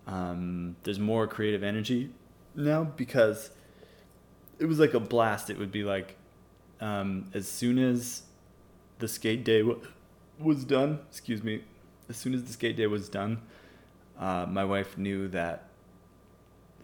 um, 0.06 0.76
there's 0.82 0.98
more 0.98 1.26
creative 1.26 1.62
energy 1.62 2.10
now 2.54 2.84
because 2.84 3.50
it 4.58 4.66
was 4.66 4.78
like 4.78 4.94
a 4.94 5.00
blast. 5.00 5.50
It 5.50 5.58
would 5.58 5.72
be 5.72 5.84
like 5.84 6.16
um, 6.80 7.30
as 7.34 7.46
soon 7.48 7.78
as 7.78 8.22
the 8.98 9.08
skate 9.08 9.44
day 9.44 9.60
w- 9.60 9.80
was 10.38 10.64
done, 10.64 11.00
excuse 11.08 11.42
me, 11.42 11.62
as 12.08 12.16
soon 12.16 12.34
as 12.34 12.44
the 12.44 12.52
skate 12.52 12.76
day 12.76 12.86
was 12.86 13.08
done, 13.08 13.40
uh, 14.18 14.46
my 14.48 14.64
wife 14.64 14.98
knew 14.98 15.28
that 15.28 15.68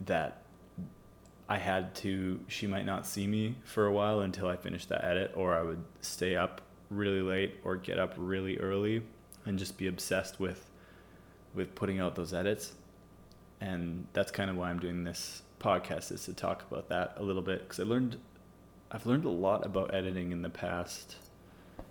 that 0.05 0.43
I 1.49 1.59
had 1.59 1.95
to. 1.97 2.41
She 2.49 2.67
might 2.67 2.87
not 2.87 3.07
see 3.07 3.27
me 3.27 3.57
for 3.65 3.87
a 3.87 3.93
while 3.93 4.21
until 4.21 4.49
I 4.49 4.57
finished 4.57 4.89
that 4.89 5.05
edit, 5.05 5.33
or 5.37 5.55
I 5.55 5.63
would 5.63 5.83
stay 6.01 6.37
up 6.37 6.61
really 6.91 7.23
late 7.23 7.57
or 7.65 7.77
get 7.77 7.99
up 7.99 8.15
really 8.17 8.59
early 8.59 9.03
and 9.45 9.59
just 9.59 9.77
be 9.77 9.87
obsessed 9.87 10.39
with 10.39 10.69
with 11.55 11.75
putting 11.75 11.99
out 11.99 12.15
those 12.15 12.33
edits 12.35 12.75
and 13.61 14.07
that's 14.13 14.31
kind 14.31 14.51
of 14.51 14.57
why 14.57 14.71
I'm 14.71 14.79
doing 14.79 15.05
this 15.05 15.43
podcast 15.59 16.13
is 16.13 16.25
to 16.27 16.35
talk 16.35 16.65
about 16.71 16.89
that 16.91 17.15
a 17.17 17.23
little 17.23 17.43
bit 17.43 17.61
because 17.61 17.81
I 17.81 17.85
learned 17.85 18.19
I've 18.91 19.07
learned 19.07 19.25
a 19.25 19.31
lot 19.31 19.65
about 19.67 19.95
editing 19.95 20.31
in 20.31 20.43
the 20.43 20.51
past 20.51 21.17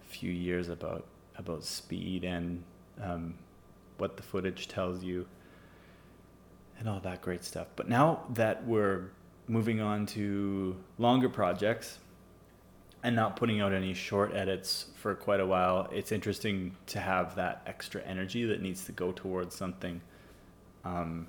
few 0.03 0.31
years 0.31 0.69
about 0.69 1.05
about 1.38 1.63
speed 1.63 2.24
and 2.24 2.63
um, 3.01 3.33
what 3.97 4.15
the 4.17 4.24
footage 4.24 4.67
tells 4.67 5.03
you 5.03 5.25
and 6.79 6.88
all 6.88 7.00
that 7.01 7.21
great 7.21 7.43
stuff. 7.43 7.67
But 7.75 7.89
now 7.89 8.24
that 8.33 8.65
we're 8.65 9.09
moving 9.48 9.82
on 9.82 10.06
to 10.08 10.75
longer 10.98 11.30
projects 11.30 12.00
and 13.04 13.16
not 13.16 13.36
putting 13.36 13.62
out 13.62 13.72
any 13.74 13.94
short 13.94 14.34
edits 14.34 14.88
for 14.96 15.14
quite 15.14 15.40
a 15.40 15.46
while, 15.46 15.88
it's 15.94 16.12
interesting 16.12 16.75
to 16.88 17.00
have 17.00 17.36
that 17.36 17.62
extra 17.68 18.02
energy 18.02 18.46
that 18.46 18.62
needs 18.62 18.86
to 18.86 18.92
go 18.92 19.12
towards 19.12 19.56
something. 19.56 20.02
Um, 20.84 21.28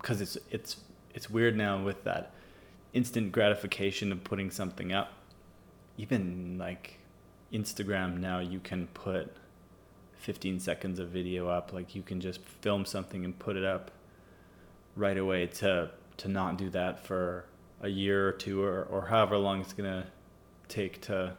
because 0.00 0.22
it's 0.22 0.38
it's 0.50 0.78
it's 1.14 1.28
weird 1.28 1.56
now 1.56 1.82
with 1.82 2.04
that 2.04 2.32
instant 2.94 3.32
gratification 3.32 4.12
of 4.12 4.24
putting 4.24 4.50
something 4.50 4.92
up. 4.92 5.12
Even 5.98 6.56
like 6.58 6.98
Instagram 7.52 8.18
now, 8.18 8.38
you 8.38 8.60
can 8.60 8.86
put 8.88 9.36
15 10.16 10.60
seconds 10.60 10.98
of 10.98 11.08
video 11.08 11.48
up. 11.48 11.72
Like 11.72 11.94
you 11.94 12.02
can 12.02 12.20
just 12.20 12.40
film 12.62 12.84
something 12.84 13.24
and 13.24 13.38
put 13.38 13.56
it 13.56 13.64
up 13.64 13.90
right 14.96 15.18
away. 15.18 15.46
To 15.46 15.90
to 16.20 16.28
not 16.28 16.58
do 16.58 16.68
that 16.70 17.04
for 17.04 17.46
a 17.80 17.88
year 17.88 18.28
or 18.28 18.32
two 18.32 18.62
or, 18.62 18.84
or 18.84 19.06
however 19.06 19.38
long 19.38 19.60
it's 19.60 19.72
gonna 19.72 20.06
take 20.68 21.00
to 21.00 21.34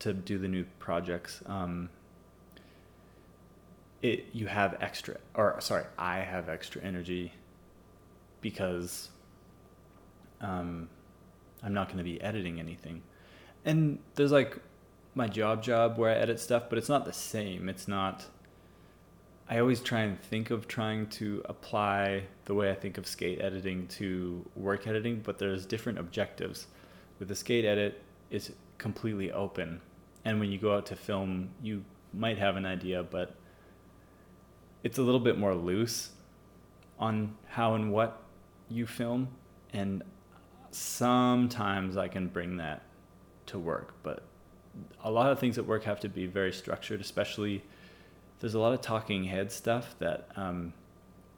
to 0.00 0.12
do 0.12 0.38
the 0.38 0.48
new 0.48 0.64
projects. 0.78 1.40
Um, 1.46 1.88
it 4.02 4.26
you 4.32 4.46
have 4.46 4.76
extra 4.80 5.16
or 5.34 5.60
sorry, 5.60 5.84
I 5.96 6.18
have 6.18 6.48
extra 6.48 6.82
energy 6.82 7.32
because 8.40 9.10
um, 10.40 10.88
I'm 11.62 11.72
not 11.72 11.88
to 11.98 12.04
be 12.04 12.20
editing 12.20 12.58
anything. 12.58 13.02
And 13.64 13.98
there's 14.14 14.32
like 14.32 14.58
my 15.14 15.28
job 15.28 15.62
job 15.62 15.96
where 15.96 16.10
I 16.10 16.14
edit 16.14 16.40
stuff, 16.40 16.64
but 16.68 16.78
it's 16.78 16.88
not 16.88 17.04
the 17.04 17.12
same. 17.12 17.68
It's 17.68 17.88
not. 17.88 18.26
I 19.48 19.60
always 19.60 19.80
try 19.80 20.00
and 20.00 20.20
think 20.20 20.50
of 20.50 20.66
trying 20.66 21.06
to 21.10 21.40
apply 21.44 22.24
the 22.46 22.54
way 22.54 22.70
I 22.70 22.74
think 22.74 22.98
of 22.98 23.06
skate 23.06 23.40
editing 23.40 23.86
to 23.88 24.44
work 24.56 24.88
editing, 24.88 25.20
but 25.20 25.38
there's 25.38 25.64
different 25.64 25.98
objectives. 26.00 26.66
With 27.20 27.28
the 27.28 27.36
skate 27.36 27.64
edit, 27.64 28.02
it's 28.30 28.50
completely 28.78 29.30
open. 29.30 29.80
And 30.24 30.40
when 30.40 30.50
you 30.50 30.58
go 30.58 30.74
out 30.74 30.86
to 30.86 30.96
film, 30.96 31.50
you 31.62 31.84
might 32.12 32.38
have 32.38 32.56
an 32.56 32.66
idea, 32.66 33.04
but 33.04 33.36
it's 34.82 34.98
a 34.98 35.02
little 35.02 35.20
bit 35.20 35.38
more 35.38 35.54
loose 35.54 36.10
on 36.98 37.36
how 37.46 37.74
and 37.74 37.92
what 37.92 38.22
you 38.68 38.86
film, 38.86 39.28
and 39.72 40.02
sometimes 40.72 41.96
I 41.96 42.08
can 42.08 42.26
bring 42.26 42.56
that 42.56 42.82
to 43.46 43.58
work, 43.58 43.94
but 44.02 44.24
a 45.04 45.10
lot 45.10 45.30
of 45.30 45.38
things 45.38 45.56
at 45.56 45.66
work 45.66 45.84
have 45.84 46.00
to 46.00 46.08
be 46.08 46.26
very 46.26 46.52
structured, 46.52 47.00
especially 47.00 47.62
there's 48.40 48.54
a 48.54 48.58
lot 48.58 48.72
of 48.72 48.80
talking 48.80 49.24
head 49.24 49.50
stuff 49.50 49.94
that 49.98 50.28
um, 50.36 50.72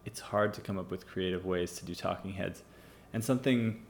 it's 0.05 0.21
hard 0.21 0.55
to 0.55 0.61
come 0.61 0.79
up 0.79 0.91
with 0.91 1.07
creative 1.07 1.45
ways 1.45 1.73
to 1.79 1.85
do 1.85 1.95
talking 1.95 2.33
heads. 2.33 2.63
And 3.13 3.25
something 3.25 3.85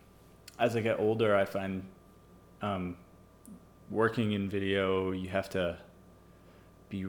as 0.58 0.76
I 0.76 0.80
get 0.80 0.98
older, 0.98 1.36
I 1.36 1.44
find 1.44 1.84
um, 2.62 2.96
working 3.90 4.32
in 4.32 4.48
video, 4.48 5.12
you 5.12 5.28
have 5.28 5.48
to 5.50 5.78
be 6.88 7.06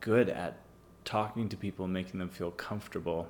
good 0.00 0.28
at 0.28 0.58
talking 1.04 1.48
to 1.48 1.56
people 1.56 1.84
and 1.84 1.94
making 1.94 2.18
them 2.18 2.28
feel 2.28 2.50
comfortable 2.50 3.28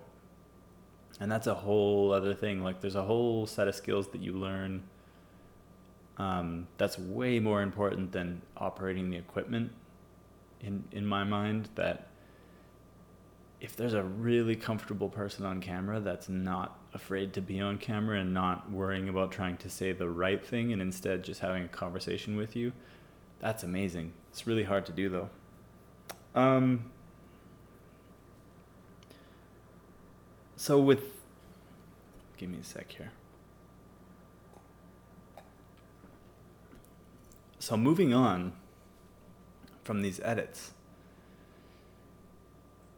And 1.21 1.31
that's 1.31 1.47
a 1.47 1.55
whole 1.55 2.13
other 2.13 2.35
thing. 2.35 2.63
Like 2.63 2.81
there's 2.81 2.95
a 2.97 3.03
whole 3.03 3.47
set 3.47 3.69
of 3.69 3.75
skills 3.75 4.09
that 4.09 4.21
you 4.21 4.33
learn 4.33 4.83
um, 6.19 6.67
that's 6.79 6.99
way 6.99 7.39
more 7.39 7.63
important 7.63 8.13
than 8.13 8.43
operating 8.57 9.11
the 9.11 9.17
equipment 9.17 9.73
in 10.63 10.85
in 10.93 11.07
my 11.07 11.25
mind 11.25 11.69
that 11.75 12.09
if 13.63 13.77
there's 13.77 13.95
a 13.95 14.03
really 14.03 14.57
comfortable 14.57 15.09
person 15.09 15.47
on 15.47 15.61
camera 15.61 16.01
that's 16.01 16.29
not 16.29 16.81
afraid 16.95 17.33
to 17.33 17.41
be 17.41 17.61
on 17.61 17.79
camera 17.79 18.19
and 18.19 18.35
not 18.35 18.69
worrying 18.73 19.09
about 19.09 19.31
trying 19.31 19.57
to 19.57 19.71
say 19.71 19.93
the 19.93 20.09
right 20.09 20.45
thing 20.45 20.73
and 20.73 20.83
instead 20.83 21.23
just 21.23 21.41
having 21.41 21.63
a 21.63 21.69
conversation 21.69 22.37
with 22.37 22.57
you, 22.57 22.73
that's 23.39 23.63
amazing. 23.63 24.13
It's 24.31 24.49
really 24.49 24.65
hard 24.65 24.85
to 24.87 24.93
do 24.93 25.09
though. 25.09 25.31
Um, 26.35 26.91
so 30.57 30.81
with, 30.81 31.05
give 32.37 32.51
me 32.51 32.59
a 32.61 32.65
sec 32.65 32.91
here. 32.91 33.13
So 37.61 37.77
moving 37.77 38.13
on 38.13 38.55
from 39.85 40.03
these 40.03 40.21
edits. 40.23 40.73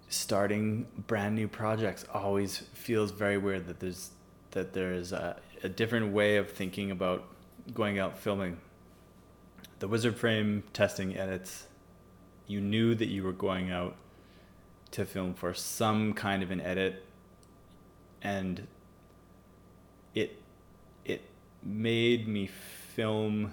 Starting 0.08 0.86
brand 1.06 1.34
new 1.34 1.48
projects 1.48 2.04
always 2.12 2.58
feels 2.72 3.10
very 3.10 3.38
weird 3.38 3.66
that 3.66 3.80
there's 3.80 4.10
that 4.52 4.72
there's 4.72 5.12
a, 5.12 5.36
a 5.64 5.68
different 5.68 6.12
way 6.12 6.36
of 6.36 6.48
thinking 6.50 6.90
about 6.92 7.24
going 7.72 7.98
out 7.98 8.16
filming. 8.16 8.56
The 9.80 9.88
wizard 9.88 10.16
frame 10.16 10.62
testing 10.72 11.16
edits 11.16 11.66
you 12.46 12.60
knew 12.60 12.94
that 12.94 13.06
you 13.06 13.22
were 13.22 13.32
going 13.32 13.70
out 13.70 13.96
to 14.90 15.04
film 15.04 15.34
for 15.34 15.54
some 15.54 16.12
kind 16.12 16.42
of 16.42 16.50
an 16.50 16.60
edit 16.60 17.02
and 18.22 18.66
it 20.14 20.40
it 21.04 21.22
made 21.62 22.28
me 22.28 22.46
film 22.46 23.52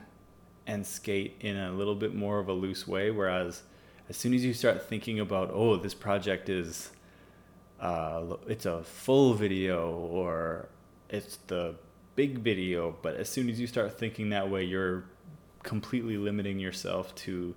and 0.71 0.87
skate 0.87 1.35
in 1.41 1.57
a 1.57 1.73
little 1.73 1.95
bit 1.95 2.15
more 2.15 2.39
of 2.39 2.47
a 2.47 2.53
loose 2.53 2.87
way 2.87 3.11
whereas 3.11 3.63
as 4.07 4.15
soon 4.15 4.33
as 4.33 4.45
you 4.45 4.53
start 4.53 4.87
thinking 4.87 5.19
about 5.19 5.51
oh 5.53 5.75
this 5.75 5.93
project 5.93 6.47
is 6.47 6.91
uh, 7.81 8.23
it's 8.47 8.65
a 8.65 8.81
full 8.83 9.33
video 9.33 9.91
or 9.91 10.69
it's 11.09 11.37
the 11.47 11.75
big 12.15 12.37
video 12.39 12.95
but 13.01 13.17
as 13.17 13.27
soon 13.27 13.49
as 13.49 13.59
you 13.59 13.67
start 13.67 13.99
thinking 13.99 14.29
that 14.29 14.49
way 14.49 14.63
you're 14.63 15.03
completely 15.61 16.15
limiting 16.15 16.57
yourself 16.57 17.13
to 17.15 17.53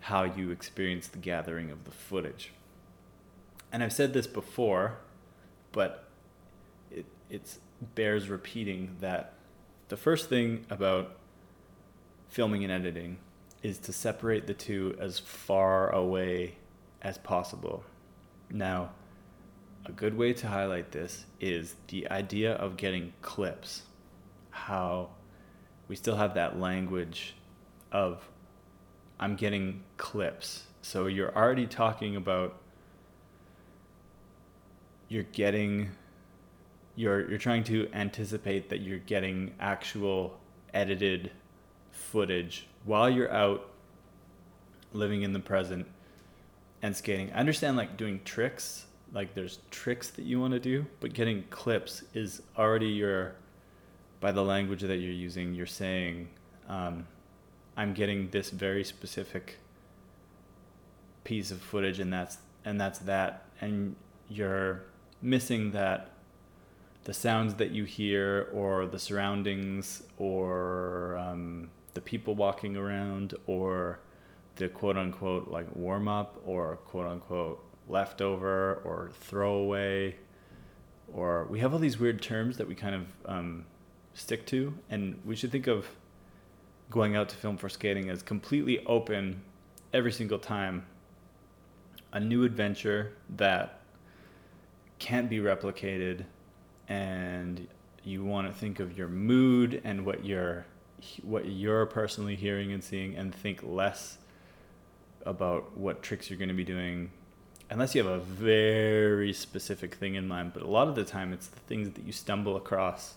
how 0.00 0.22
you 0.22 0.50
experience 0.50 1.08
the 1.08 1.18
gathering 1.18 1.70
of 1.70 1.84
the 1.84 1.90
footage. 1.90 2.52
And 3.72 3.82
i've 3.82 3.92
said 3.92 4.12
this 4.12 4.26
before 4.26 4.98
but 5.72 6.04
it 6.90 7.06
it's 7.30 7.58
bears 7.94 8.28
repeating 8.28 8.96
that 9.00 9.32
the 9.88 9.96
first 9.96 10.28
thing 10.28 10.66
about 10.68 11.16
filming 12.34 12.64
and 12.64 12.72
editing 12.72 13.16
is 13.62 13.78
to 13.78 13.92
separate 13.92 14.48
the 14.48 14.52
two 14.52 14.92
as 14.98 15.20
far 15.20 15.90
away 15.90 16.56
as 17.00 17.16
possible. 17.16 17.84
Now, 18.50 18.90
a 19.86 19.92
good 19.92 20.18
way 20.18 20.32
to 20.32 20.48
highlight 20.48 20.90
this 20.90 21.26
is 21.38 21.76
the 21.86 22.10
idea 22.10 22.54
of 22.54 22.76
getting 22.76 23.12
clips. 23.22 23.82
How 24.50 25.10
we 25.86 25.94
still 25.94 26.16
have 26.16 26.34
that 26.34 26.58
language 26.58 27.36
of 27.92 28.28
I'm 29.20 29.36
getting 29.36 29.84
clips. 29.96 30.64
So 30.82 31.06
you're 31.06 31.32
already 31.36 31.68
talking 31.68 32.16
about 32.16 32.60
you're 35.08 35.22
getting 35.22 35.92
you're 36.96 37.30
you're 37.30 37.38
trying 37.38 37.62
to 37.64 37.88
anticipate 37.94 38.70
that 38.70 38.80
you're 38.80 38.98
getting 38.98 39.54
actual 39.60 40.40
edited 40.72 41.30
footage 42.14 42.68
while 42.84 43.10
you're 43.10 43.32
out 43.32 43.70
living 44.92 45.22
in 45.22 45.32
the 45.32 45.40
present 45.40 45.84
and 46.80 46.94
skating. 46.94 47.28
I 47.32 47.40
understand 47.40 47.76
like 47.76 47.96
doing 47.96 48.20
tricks, 48.24 48.86
like 49.12 49.34
there's 49.34 49.58
tricks 49.72 50.10
that 50.10 50.24
you 50.24 50.38
want 50.38 50.52
to 50.52 50.60
do, 50.60 50.86
but 51.00 51.12
getting 51.12 51.42
clips 51.50 52.04
is 52.14 52.40
already 52.56 52.86
your 52.86 53.34
by 54.20 54.30
the 54.30 54.44
language 54.44 54.82
that 54.82 54.98
you're 54.98 55.10
using, 55.12 55.54
you're 55.56 55.66
saying 55.66 56.28
um, 56.68 57.04
I'm 57.76 57.94
getting 57.94 58.30
this 58.30 58.48
very 58.50 58.84
specific 58.84 59.56
piece 61.24 61.50
of 61.50 61.60
footage 61.60 61.98
and 61.98 62.12
that's 62.12 62.38
and 62.64 62.80
that's 62.80 63.00
that 63.00 63.42
and 63.60 63.96
you're 64.28 64.84
missing 65.20 65.72
that 65.72 66.10
the 67.02 67.12
sounds 67.12 67.54
that 67.54 67.72
you 67.72 67.82
hear 67.82 68.48
or 68.52 68.86
the 68.86 69.00
surroundings 69.00 70.04
or 70.16 71.16
um, 71.18 71.70
the 71.94 72.00
people 72.00 72.34
walking 72.34 72.76
around 72.76 73.34
or 73.46 74.00
the 74.56 74.68
quote 74.68 74.96
unquote 74.96 75.48
like 75.48 75.66
warm 75.74 76.08
up 76.08 76.40
or 76.44 76.76
quote 76.76 77.06
unquote 77.06 77.64
leftover 77.88 78.80
or 78.84 79.10
throwaway. 79.20 80.16
Or 81.12 81.46
we 81.50 81.60
have 81.60 81.72
all 81.72 81.78
these 81.78 81.98
weird 81.98 82.22
terms 82.22 82.56
that 82.56 82.66
we 82.66 82.74
kind 82.74 82.94
of 82.94 83.06
um, 83.26 83.66
stick 84.14 84.46
to 84.46 84.74
and 84.90 85.20
we 85.24 85.36
should 85.36 85.52
think 85.52 85.66
of 85.66 85.86
going 86.90 87.16
out 87.16 87.28
to 87.28 87.36
film 87.36 87.56
for 87.56 87.68
skating 87.68 88.08
as 88.10 88.22
completely 88.22 88.84
open 88.86 89.42
every 89.92 90.12
single 90.12 90.38
time 90.38 90.84
a 92.12 92.20
new 92.20 92.44
adventure 92.44 93.12
that 93.36 93.80
can't 94.98 95.28
be 95.28 95.38
replicated 95.38 96.24
and 96.88 97.66
you 98.04 98.24
want 98.24 98.46
to 98.46 98.52
think 98.52 98.78
of 98.80 98.96
your 98.96 99.08
mood 99.08 99.80
and 99.84 100.04
what 100.04 100.24
you're 100.24 100.64
what 101.22 101.46
you're 101.46 101.86
personally 101.86 102.36
hearing 102.36 102.72
and 102.72 102.82
seeing 102.82 103.16
and 103.16 103.34
think 103.34 103.60
less 103.62 104.18
about 105.24 105.76
what 105.76 106.02
tricks 106.02 106.28
you're 106.28 106.38
going 106.38 106.48
to 106.48 106.54
be 106.54 106.64
doing 106.64 107.10
unless 107.70 107.94
you 107.94 108.04
have 108.04 108.12
a 108.12 108.20
very 108.20 109.32
specific 109.32 109.94
thing 109.94 110.14
in 110.14 110.28
mind. 110.28 110.52
But 110.52 110.62
a 110.62 110.68
lot 110.68 110.88
of 110.88 110.94
the 110.94 111.04
time 111.04 111.32
it's 111.32 111.46
the 111.46 111.60
things 111.60 111.90
that 111.90 112.04
you 112.04 112.12
stumble 112.12 112.56
across 112.56 113.14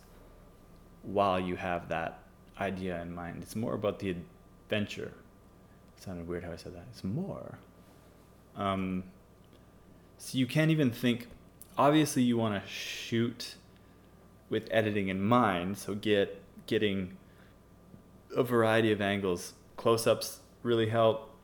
while 1.03 1.39
you 1.39 1.55
have 1.55 1.89
that 1.89 2.19
idea 2.59 3.01
in 3.01 3.13
mind. 3.13 3.43
It's 3.43 3.55
more 3.55 3.73
about 3.73 3.99
the 3.99 4.15
adventure. 4.69 5.13
It 5.97 6.03
sounded 6.03 6.27
weird 6.27 6.43
how 6.43 6.51
i 6.51 6.55
said 6.55 6.75
that. 6.75 6.85
It's 6.91 7.03
more. 7.03 7.59
Um, 8.55 9.03
so 10.17 10.37
you 10.37 10.47
can't 10.47 10.71
even 10.71 10.91
think 10.91 11.27
obviously 11.77 12.23
you 12.23 12.37
want 12.37 12.61
to 12.61 12.69
shoot 12.69 13.55
with 14.49 14.67
editing 14.71 15.09
in 15.09 15.21
mind 15.21 15.77
so 15.77 15.93
get 15.93 16.41
getting 16.65 17.15
a 18.37 18.43
variety 18.43 18.91
of 18.91 19.01
angles. 19.01 19.53
Close 19.75 20.07
ups 20.07 20.39
really 20.63 20.87
help, 20.87 21.35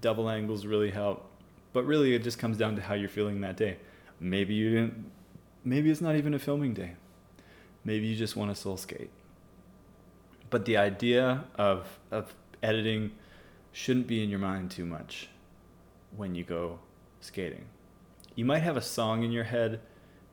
double 0.00 0.28
angles 0.28 0.66
really 0.66 0.90
help. 0.90 1.24
But 1.72 1.86
really, 1.86 2.14
it 2.14 2.22
just 2.22 2.38
comes 2.38 2.58
down 2.58 2.76
to 2.76 2.82
how 2.82 2.94
you're 2.94 3.08
feeling 3.08 3.40
that 3.40 3.56
day. 3.56 3.78
Maybe 4.20 4.52
you 4.52 4.70
didn't, 4.70 5.10
maybe 5.64 5.90
it's 5.90 6.02
not 6.02 6.16
even 6.16 6.34
a 6.34 6.38
filming 6.38 6.74
day. 6.74 6.92
Maybe 7.84 8.06
you 8.06 8.16
just 8.16 8.36
want 8.36 8.54
to 8.54 8.60
soul 8.60 8.76
skate. 8.76 9.10
But 10.50 10.66
the 10.66 10.76
idea 10.76 11.44
of, 11.54 11.98
of 12.10 12.34
editing 12.62 13.12
shouldn't 13.72 14.06
be 14.06 14.22
in 14.22 14.28
your 14.28 14.38
mind 14.38 14.70
too 14.70 14.84
much 14.84 15.28
when 16.14 16.34
you 16.34 16.44
go 16.44 16.78
skating. 17.20 17.64
You 18.34 18.44
might 18.44 18.62
have 18.62 18.76
a 18.76 18.82
song 18.82 19.22
in 19.22 19.32
your 19.32 19.44
head 19.44 19.80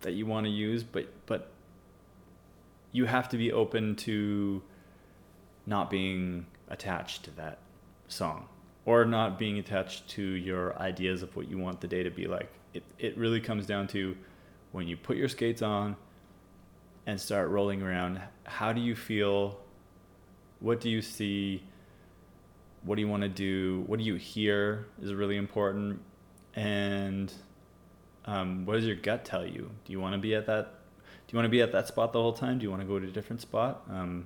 that 0.01 0.13
you 0.13 0.25
want 0.25 0.45
to 0.45 0.51
use, 0.51 0.83
but, 0.83 1.07
but 1.25 1.51
you 2.91 3.05
have 3.05 3.29
to 3.29 3.37
be 3.37 3.51
open 3.51 3.95
to 3.97 4.61
not 5.69 5.89
being 5.89 6.47
attached 6.67 7.23
to 7.23 7.31
that 7.31 7.59
song 8.07 8.47
or 8.85 9.05
not 9.05 9.37
being 9.37 9.59
attached 9.59 10.07
to 10.09 10.23
your 10.23 10.75
ideas 10.79 11.21
of 11.21 11.35
what 11.35 11.47
you 11.47 11.59
want 11.59 11.79
the 11.79 11.87
day 11.87 12.01
to 12.01 12.09
be 12.09 12.25
like. 12.25 12.51
It, 12.73 12.83
it 12.97 13.15
really 13.17 13.39
comes 13.39 13.67
down 13.67 13.87
to 13.89 14.17
when 14.71 14.87
you 14.87 14.97
put 14.97 15.15
your 15.15 15.29
skates 15.29 15.61
on 15.61 15.95
and 17.05 17.21
start 17.21 17.49
rolling 17.49 17.83
around, 17.83 18.19
how 18.45 18.73
do 18.73 18.81
you 18.81 18.95
feel? 18.95 19.59
What 20.59 20.81
do 20.81 20.89
you 20.89 21.03
see? 21.03 21.63
What 22.83 22.95
do 22.95 23.01
you 23.01 23.07
want 23.07 23.23
to 23.23 23.29
do? 23.29 23.83
What 23.85 23.99
do 23.99 24.05
you 24.05 24.15
hear 24.15 24.87
is 25.01 25.13
really 25.13 25.37
important. 25.37 26.01
And 26.55 27.31
um, 28.25 28.65
what 28.65 28.73
does 28.73 28.85
your 28.85 28.95
gut 28.95 29.23
tell 29.23 29.45
you? 29.45 29.69
Do 29.85 29.91
you 29.91 29.99
want 29.99 30.13
to 30.13 30.19
be 30.19 30.33
at 30.33 30.47
that? 30.47 30.65
Do 31.27 31.33
you 31.33 31.37
want 31.37 31.45
to 31.45 31.49
be 31.49 31.61
at 31.61 31.71
that 31.73 31.87
spot 31.87 32.11
the 32.11 32.21
whole 32.21 32.33
time? 32.33 32.57
Do 32.57 32.63
you 32.63 32.71
want 32.71 32.81
to 32.81 32.87
go 32.87 32.99
to 32.99 33.07
a 33.07 33.11
different 33.11 33.41
spot? 33.41 33.83
Um, 33.87 34.25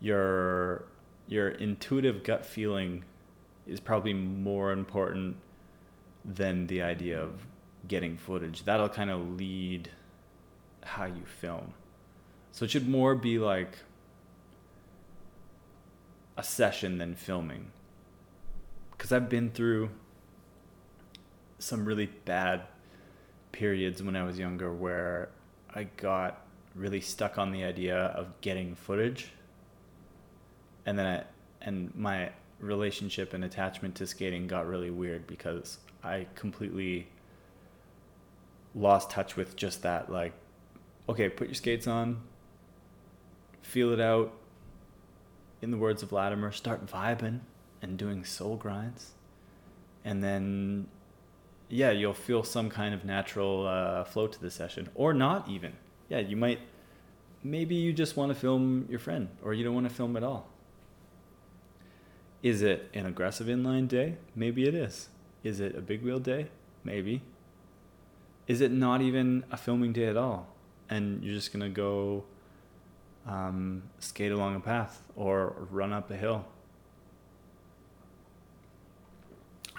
your 0.00 0.84
your 1.26 1.48
intuitive 1.48 2.24
gut 2.24 2.44
feeling 2.44 3.04
is 3.66 3.80
probably 3.80 4.14
more 4.14 4.72
important 4.72 5.36
than 6.24 6.66
the 6.66 6.82
idea 6.82 7.20
of 7.20 7.46
getting 7.86 8.16
footage. 8.16 8.64
That'll 8.64 8.88
kind 8.88 9.10
of 9.10 9.38
lead 9.38 9.90
how 10.82 11.04
you 11.04 11.24
film. 11.40 11.74
So 12.52 12.64
it 12.64 12.70
should 12.70 12.88
more 12.88 13.14
be 13.14 13.38
like 13.38 13.78
a 16.36 16.42
session 16.42 16.98
than 16.98 17.14
filming. 17.14 17.70
Because 18.92 19.12
I've 19.12 19.28
been 19.28 19.50
through 19.50 19.90
some 21.58 21.84
really 21.84 22.06
bad 22.06 22.62
periods 23.52 24.02
when 24.02 24.16
I 24.16 24.24
was 24.24 24.38
younger 24.38 24.72
where 24.72 25.28
I 25.74 25.84
got 25.84 26.46
really 26.74 27.00
stuck 27.00 27.38
on 27.38 27.52
the 27.52 27.64
idea 27.64 27.96
of 27.96 28.40
getting 28.40 28.74
footage. 28.74 29.32
And 30.88 30.98
then 30.98 31.06
I, 31.06 31.24
and 31.60 31.94
my 31.94 32.30
relationship 32.60 33.34
and 33.34 33.44
attachment 33.44 33.94
to 33.96 34.06
skating 34.06 34.46
got 34.46 34.66
really 34.66 34.88
weird 34.90 35.26
because 35.26 35.76
I 36.02 36.26
completely 36.34 37.08
lost 38.74 39.10
touch 39.10 39.36
with 39.36 39.54
just 39.54 39.82
that 39.82 40.10
like 40.10 40.32
okay, 41.06 41.28
put 41.28 41.48
your 41.48 41.54
skates 41.54 41.86
on, 41.86 42.22
feel 43.60 43.92
it 43.92 44.00
out. 44.00 44.32
In 45.60 45.70
the 45.70 45.76
words 45.76 46.02
of 46.02 46.10
Latimer, 46.10 46.52
start 46.52 46.86
vibing 46.86 47.40
and 47.82 47.98
doing 47.98 48.24
soul 48.24 48.56
grinds. 48.56 49.10
And 50.06 50.24
then 50.24 50.86
yeah, 51.68 51.90
you'll 51.90 52.14
feel 52.14 52.42
some 52.42 52.70
kind 52.70 52.94
of 52.94 53.04
natural 53.04 53.66
uh, 53.66 54.04
flow 54.04 54.26
to 54.26 54.40
the 54.40 54.50
session, 54.50 54.88
or 54.94 55.12
not 55.12 55.50
even. 55.50 55.74
Yeah, 56.08 56.20
you 56.20 56.38
might. 56.38 56.60
Maybe 57.44 57.74
you 57.74 57.92
just 57.92 58.16
want 58.16 58.32
to 58.32 58.34
film 58.34 58.86
your 58.88 59.00
friend, 59.00 59.28
or 59.42 59.52
you 59.52 59.64
don't 59.64 59.74
want 59.74 59.86
to 59.86 59.94
film 59.94 60.16
at 60.16 60.22
all. 60.22 60.48
Is 62.42 62.62
it 62.62 62.88
an 62.94 63.06
aggressive 63.06 63.46
inline 63.46 63.88
day? 63.88 64.16
Maybe 64.34 64.66
it 64.66 64.74
is. 64.74 65.08
Is 65.42 65.60
it 65.60 65.76
a 65.76 65.80
big 65.80 66.02
wheel 66.02 66.20
day? 66.20 66.48
Maybe. 66.84 67.22
Is 68.46 68.60
it 68.60 68.70
not 68.70 69.00
even 69.02 69.44
a 69.50 69.56
filming 69.56 69.92
day 69.92 70.06
at 70.06 70.16
all? 70.16 70.48
And 70.88 71.22
you're 71.22 71.34
just 71.34 71.52
gonna 71.52 71.68
go 71.68 72.24
um, 73.26 73.82
skate 73.98 74.32
along 74.32 74.56
a 74.56 74.60
path 74.60 75.02
or 75.16 75.54
run 75.70 75.92
up 75.92 76.10
a 76.10 76.16
hill 76.16 76.46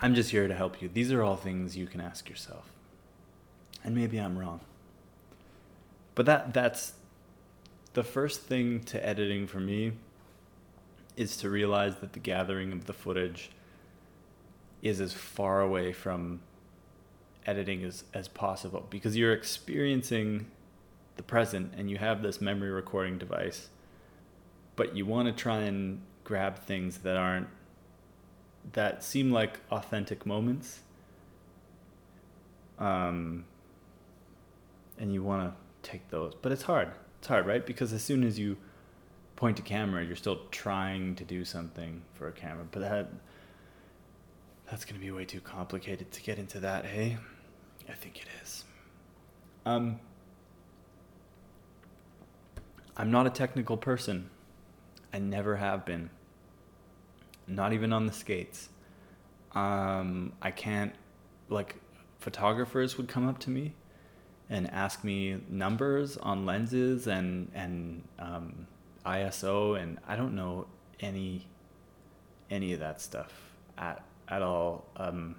I'm 0.01 0.15
just 0.15 0.31
here 0.31 0.47
to 0.47 0.53
help 0.53 0.81
you. 0.81 0.89
These 0.89 1.11
are 1.11 1.21
all 1.21 1.35
things 1.35 1.75
you 1.75 1.85
can 1.85 1.99
ask 1.99 2.29
yourself. 2.29 2.71
And 3.83 3.95
maybe 3.95 4.17
I'm 4.17 4.37
wrong. 4.37 4.61
But 6.15 6.25
that 6.25 6.53
that's 6.53 6.93
the 7.93 8.03
first 8.03 8.41
thing 8.43 8.81
to 8.81 9.05
editing 9.05 9.47
for 9.47 9.59
me 9.59 9.93
is 11.19 11.35
to 11.35 11.49
realize 11.49 11.97
that 11.97 12.13
the 12.13 12.19
gathering 12.19 12.71
of 12.71 12.85
the 12.85 12.93
footage 12.93 13.51
is 14.81 15.01
as 15.01 15.11
far 15.11 15.59
away 15.59 15.91
from 15.91 16.39
editing 17.45 17.83
as, 17.83 18.05
as 18.13 18.29
possible 18.29 18.87
because 18.89 19.17
you're 19.17 19.33
experiencing 19.33 20.45
the 21.17 21.23
present 21.23 21.73
and 21.75 21.91
you 21.91 21.97
have 21.97 22.21
this 22.21 22.39
memory 22.39 22.69
recording 22.69 23.17
device, 23.17 23.67
but 24.77 24.95
you 24.95 25.05
want 25.05 25.27
to 25.27 25.33
try 25.33 25.57
and 25.57 26.01
grab 26.23 26.57
things 26.57 26.99
that 26.99 27.17
aren't 27.17 27.49
that 28.71 29.03
seem 29.03 29.29
like 29.29 29.59
authentic 29.71 30.25
moments. 30.25 30.79
Um, 32.77 33.43
and 34.97 35.13
you 35.13 35.21
want 35.21 35.53
to 35.53 35.89
take 35.89 36.09
those, 36.11 36.33
but 36.41 36.53
it's 36.53 36.63
hard. 36.63 36.91
It's 37.17 37.27
hard, 37.27 37.45
right? 37.45 37.65
Because 37.65 37.91
as 37.91 38.03
soon 38.03 38.23
as 38.23 38.39
you 38.39 38.55
point 39.39 39.55
to 39.55 39.63
camera, 39.63 40.03
you're 40.03 40.17
still 40.17 40.41
trying 40.51 41.15
to 41.15 41.23
do 41.23 41.45
something 41.45 42.01
for 42.13 42.27
a 42.27 42.31
camera, 42.31 42.65
but 42.71 42.81
that 42.81 43.09
that's 44.69 44.83
going 44.83 44.99
to 44.99 45.01
be 45.01 45.09
way 45.11 45.23
too 45.23 45.39
complicated 45.39 46.11
to 46.11 46.21
get 46.21 46.37
into 46.37 46.59
that, 46.59 46.85
hey? 46.85 47.17
I 47.87 47.93
think 47.93 48.17
it 48.17 48.27
is. 48.43 48.65
Um, 49.65 49.97
I'm 52.97 53.11
not 53.11 53.27
a 53.27 53.29
technical 53.29 53.77
person. 53.77 54.29
I 55.13 55.19
never 55.19 55.55
have 55.55 55.85
been 55.85 56.09
not 57.47 57.71
even 57.71 57.93
on 57.93 58.07
the 58.07 58.13
skates. 58.13 58.67
Um, 59.53 60.33
I 60.41 60.51
can't, 60.51 60.93
like, 61.47 61.77
photographers 62.19 62.97
would 62.97 63.07
come 63.07 63.25
up 63.25 63.39
to 63.39 63.49
me 63.49 63.73
and 64.49 64.69
ask 64.69 65.05
me 65.05 65.39
numbers 65.47 66.17
on 66.17 66.45
lenses 66.45 67.07
and 67.07 67.49
and 67.55 68.03
um, 68.19 68.67
ISO, 69.05 69.81
and 69.81 69.97
I 70.07 70.15
don't 70.15 70.35
know 70.35 70.67
any 70.99 71.47
any 72.49 72.73
of 72.73 72.79
that 72.79 73.01
stuff 73.01 73.31
at 73.77 74.03
at 74.27 74.41
all. 74.41 74.85
Um, 74.97 75.35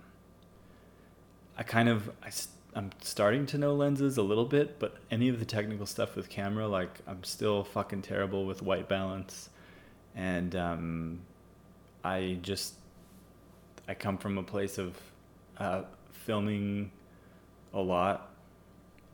I 1.56 1.62
kind 1.62 1.88
of 1.88 2.10
I, 2.22 2.30
I'm 2.74 2.90
starting 3.00 3.46
to 3.46 3.58
know 3.58 3.74
lenses 3.74 4.16
a 4.16 4.22
little 4.22 4.44
bit, 4.44 4.78
but 4.78 4.96
any 5.10 5.28
of 5.28 5.38
the 5.38 5.44
technical 5.44 5.86
stuff 5.86 6.16
with 6.16 6.28
camera, 6.28 6.66
like 6.68 7.00
I'm 7.06 7.24
still 7.24 7.64
fucking 7.64 8.02
terrible 8.02 8.46
with 8.46 8.62
white 8.62 8.88
balance, 8.88 9.50
and 10.14 10.54
um, 10.56 11.20
I 12.04 12.38
just 12.42 12.74
I 13.88 13.94
come 13.94 14.18
from 14.18 14.38
a 14.38 14.42
place 14.42 14.78
of 14.78 14.96
uh, 15.58 15.82
filming 16.12 16.90
a 17.74 17.80
lot 17.80 18.30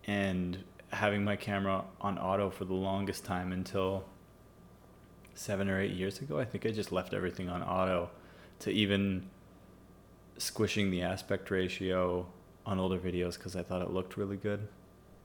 and 0.06 0.62
having 0.90 1.24
my 1.24 1.36
camera 1.36 1.84
on 2.00 2.18
auto 2.18 2.50
for 2.50 2.64
the 2.64 2.74
longest 2.74 3.24
time 3.24 3.52
until 3.52 4.04
seven 5.36 5.68
or 5.68 5.80
eight 5.80 5.92
years 5.92 6.20
ago. 6.20 6.38
I 6.38 6.44
think 6.44 6.66
I 6.66 6.70
just 6.70 6.90
left 6.90 7.14
everything 7.14 7.48
on 7.48 7.62
auto 7.62 8.10
to 8.60 8.70
even 8.70 9.28
squishing 10.38 10.90
the 10.90 11.02
aspect 11.02 11.50
ratio 11.50 12.26
on 12.64 12.78
older 12.78 12.98
videos 12.98 13.34
because 13.34 13.54
I 13.54 13.62
thought 13.62 13.82
it 13.82 13.90
looked 13.90 14.16
really 14.16 14.36
good. 14.36 14.66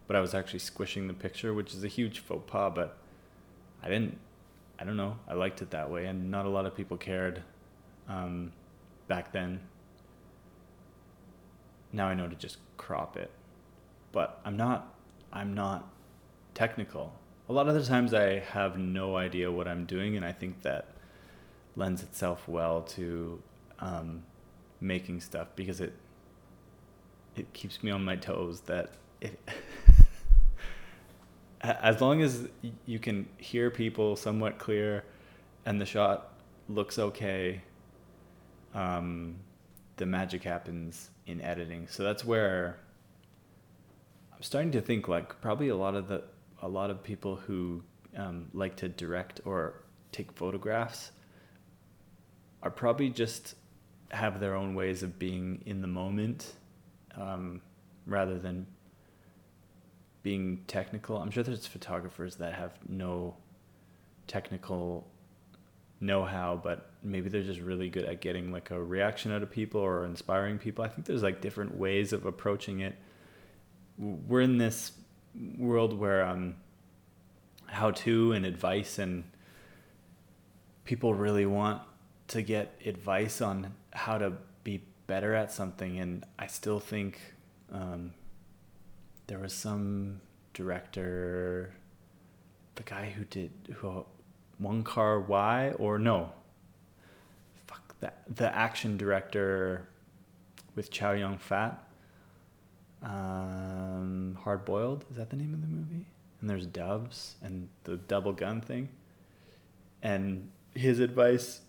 But 0.08 0.16
I 0.16 0.20
was 0.20 0.36
actually 0.36 0.60
squishing 0.60 1.08
the 1.08 1.14
picture, 1.14 1.54
which 1.54 1.74
is 1.74 1.84
a 1.84 1.88
huge 1.88 2.20
faux 2.20 2.44
pas, 2.46 2.72
but 2.76 2.98
I 3.82 3.88
didn't 3.88 4.18
I 4.82 4.84
don't 4.84 4.98
know. 4.98 5.20
I 5.28 5.36
liked 5.36 5.62
it 5.62 5.70
that 5.72 5.92
way, 5.92 6.08
and 6.08 6.32
not 6.32 6.48
a 6.48 6.50
lot 6.50 6.66
of 6.66 6.76
people 6.76 6.98
cared 6.98 7.44
um, 8.10 8.52
back 9.08 9.32
then. 9.32 9.60
Now 11.94 12.08
I 12.08 12.16
know 12.16 12.28
to 12.28 12.36
just 12.36 12.58
crop 12.78 13.16
it, 13.16 13.30
but 14.12 14.42
I'm 14.44 14.58
not. 14.58 14.92
I'm 15.32 15.54
not 15.54 15.88
technical. 16.56 17.14
A 17.52 17.54
lot 17.54 17.68
of 17.68 17.76
the 17.76 17.84
times 17.84 18.14
I 18.14 18.40
have 18.40 18.78
no 18.78 19.18
idea 19.18 19.52
what 19.52 19.68
I'm 19.68 19.84
doing, 19.84 20.16
and 20.16 20.26
I 20.26 20.32
think 20.32 20.62
that 20.62 20.88
lends 21.76 22.02
itself 22.02 22.48
well 22.48 22.82
to 22.84 23.44
um, 23.80 24.24
making 24.80 25.20
stuff 25.20 25.50
because 25.58 25.82
it 25.82 25.92
it 27.36 27.52
keeps 27.52 27.84
me 27.84 27.92
on 27.92 28.06
my 28.06 28.16
toes. 28.16 28.62
That 28.62 28.92
it. 29.20 29.38
as 31.62 32.00
long 32.00 32.22
as 32.22 32.48
you 32.86 33.00
can 33.00 33.28
hear 33.36 33.70
people 33.70 34.16
somewhat 34.16 34.58
clear 34.58 35.04
and 35.66 35.82
the 35.82 35.86
shot 35.86 36.32
looks 36.70 36.98
okay 36.98 37.62
um, 38.74 39.36
the 39.98 40.06
magic 40.06 40.42
happens 40.42 41.10
in 41.28 41.42
editing 41.42 41.86
so 41.88 42.02
that's 42.02 42.26
where 42.26 42.80
i'm 44.34 44.42
starting 44.42 44.72
to 44.72 44.82
think 44.82 45.08
like 45.08 45.40
probably 45.42 45.68
a 45.68 45.76
lot 45.76 45.94
of 45.94 46.08
the 46.08 46.24
a 46.62 46.68
lot 46.68 46.90
of 46.90 47.04
people 47.04 47.36
who 47.36 47.84
um, 48.16 48.48
like 48.54 48.76
to 48.78 48.90
direct 48.90 49.42
or 49.46 49.84
take 50.12 50.32
photographs 50.34 51.12
are 52.64 52.72
probably 52.72 53.10
just 53.10 53.56
have 54.12 54.40
their 54.40 54.56
own 54.56 54.76
ways 54.76 55.04
of 55.04 55.18
being 55.18 55.62
in 55.66 55.82
the 55.82 55.88
moment 55.88 56.54
um, 57.16 57.62
rather 58.06 58.38
than 58.38 58.68
being 60.24 60.64
technical. 60.68 61.18
I'm 61.18 61.32
sure 61.32 61.44
there's 61.44 61.66
photographers 61.66 62.36
that 62.36 62.54
have 62.54 62.78
no 62.88 63.36
technical 64.28 65.08
know-how, 66.00 66.60
but 66.64 66.92
maybe 67.04 67.30
they're 67.30 67.44
just 67.44 67.60
really 67.60 67.90
good 67.90 68.06
at 68.06 68.22
getting 68.22 68.52
like 68.52 68.72
a 68.72 68.82
reaction 68.82 69.32
out 69.32 69.42
of 69.42 69.50
people 69.50 69.82
or 69.82 70.06
inspiring 70.06 70.58
people. 70.58 70.84
I 70.84 70.90
think 70.90 71.08
there's 71.08 71.24
like 71.24 71.42
different 71.42 71.78
ways 71.78 72.14
of 72.14 72.26
approaching 72.26 72.82
it. 72.82 72.96
We're 73.98 74.42
in 74.42 74.58
this 74.58 74.92
world 75.58 75.98
where 75.98 76.26
um, 76.26 76.56
how-to 77.68 78.34
and 78.34 78.46
advice 78.46 79.00
and 79.00 79.24
people 80.84 81.14
really 81.14 81.46
want 81.46 81.82
to 82.28 82.42
get 82.42 82.80
advice 82.86 83.42
on 83.42 83.74
how 83.94 84.18
to 84.18 84.34
be 84.64 84.82
better 85.08 85.34
at 85.36 85.52
something, 85.52 86.00
and 86.00 86.26
I 86.40 86.48
still 86.48 86.80
think 86.80 87.20
um, 87.72 88.14
there 89.28 89.40
was 89.40 89.54
some 89.54 90.22
director, 90.54 91.74
the 92.76 92.84
guy 92.84 93.10
who 93.10 93.26
did 93.26 93.52
who 93.76 94.06
Wong 94.60 94.84
Kar 94.84 95.20
Wai 95.20 95.72
or 95.72 96.00
no, 96.00 96.32
fuck 97.68 98.00
that 98.00 98.24
the 98.34 98.56
action 98.56 98.98
director 98.98 99.88
with 100.76 100.92
Chow 100.92 101.12
Yun 101.12 101.38
Fat. 101.38 101.84
Um, 103.04 104.38
Hard 104.44 104.64
Boiled 104.66 105.06
is 105.10 105.18
that 105.18 105.30
the 105.30 105.36
name 105.36 105.54
of 105.54 105.62
the 105.62 105.68
movie? 105.68 106.06
And 106.40 106.50
there's 106.50 106.66
doves 106.66 107.36
and 107.42 107.70
the 107.84 107.98
double 107.98 108.34
gun 108.34 108.62
thing. 108.62 108.90
And 110.04 110.50
his 110.74 111.00
advice 111.00 111.62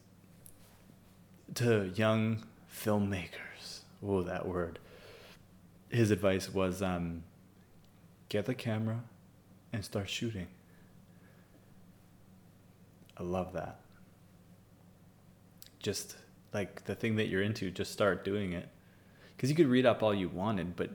to 1.54 1.90
young 1.94 2.44
filmmakers. 2.74 3.80
Oh, 4.02 4.22
that 4.22 4.46
word. 4.46 4.78
His 5.88 6.10
advice 6.10 6.52
was 6.52 6.82
um, 6.82 7.22
get 8.28 8.46
the 8.46 8.54
camera 8.54 9.00
and 9.72 9.84
start 9.84 10.08
shooting. 10.08 10.46
I 13.16 13.22
love 13.22 13.52
that. 13.52 13.80
Just 15.78 16.16
like 16.54 16.84
the 16.84 16.94
thing 16.94 17.16
that 17.16 17.28
you're 17.28 17.42
into, 17.42 17.70
just 17.70 17.92
start 17.92 18.24
doing 18.24 18.52
it. 18.52 18.68
Because 19.36 19.50
you 19.50 19.56
could 19.56 19.66
read 19.66 19.84
up 19.84 20.02
all 20.02 20.14
you 20.14 20.28
wanted, 20.28 20.76
but 20.76 20.90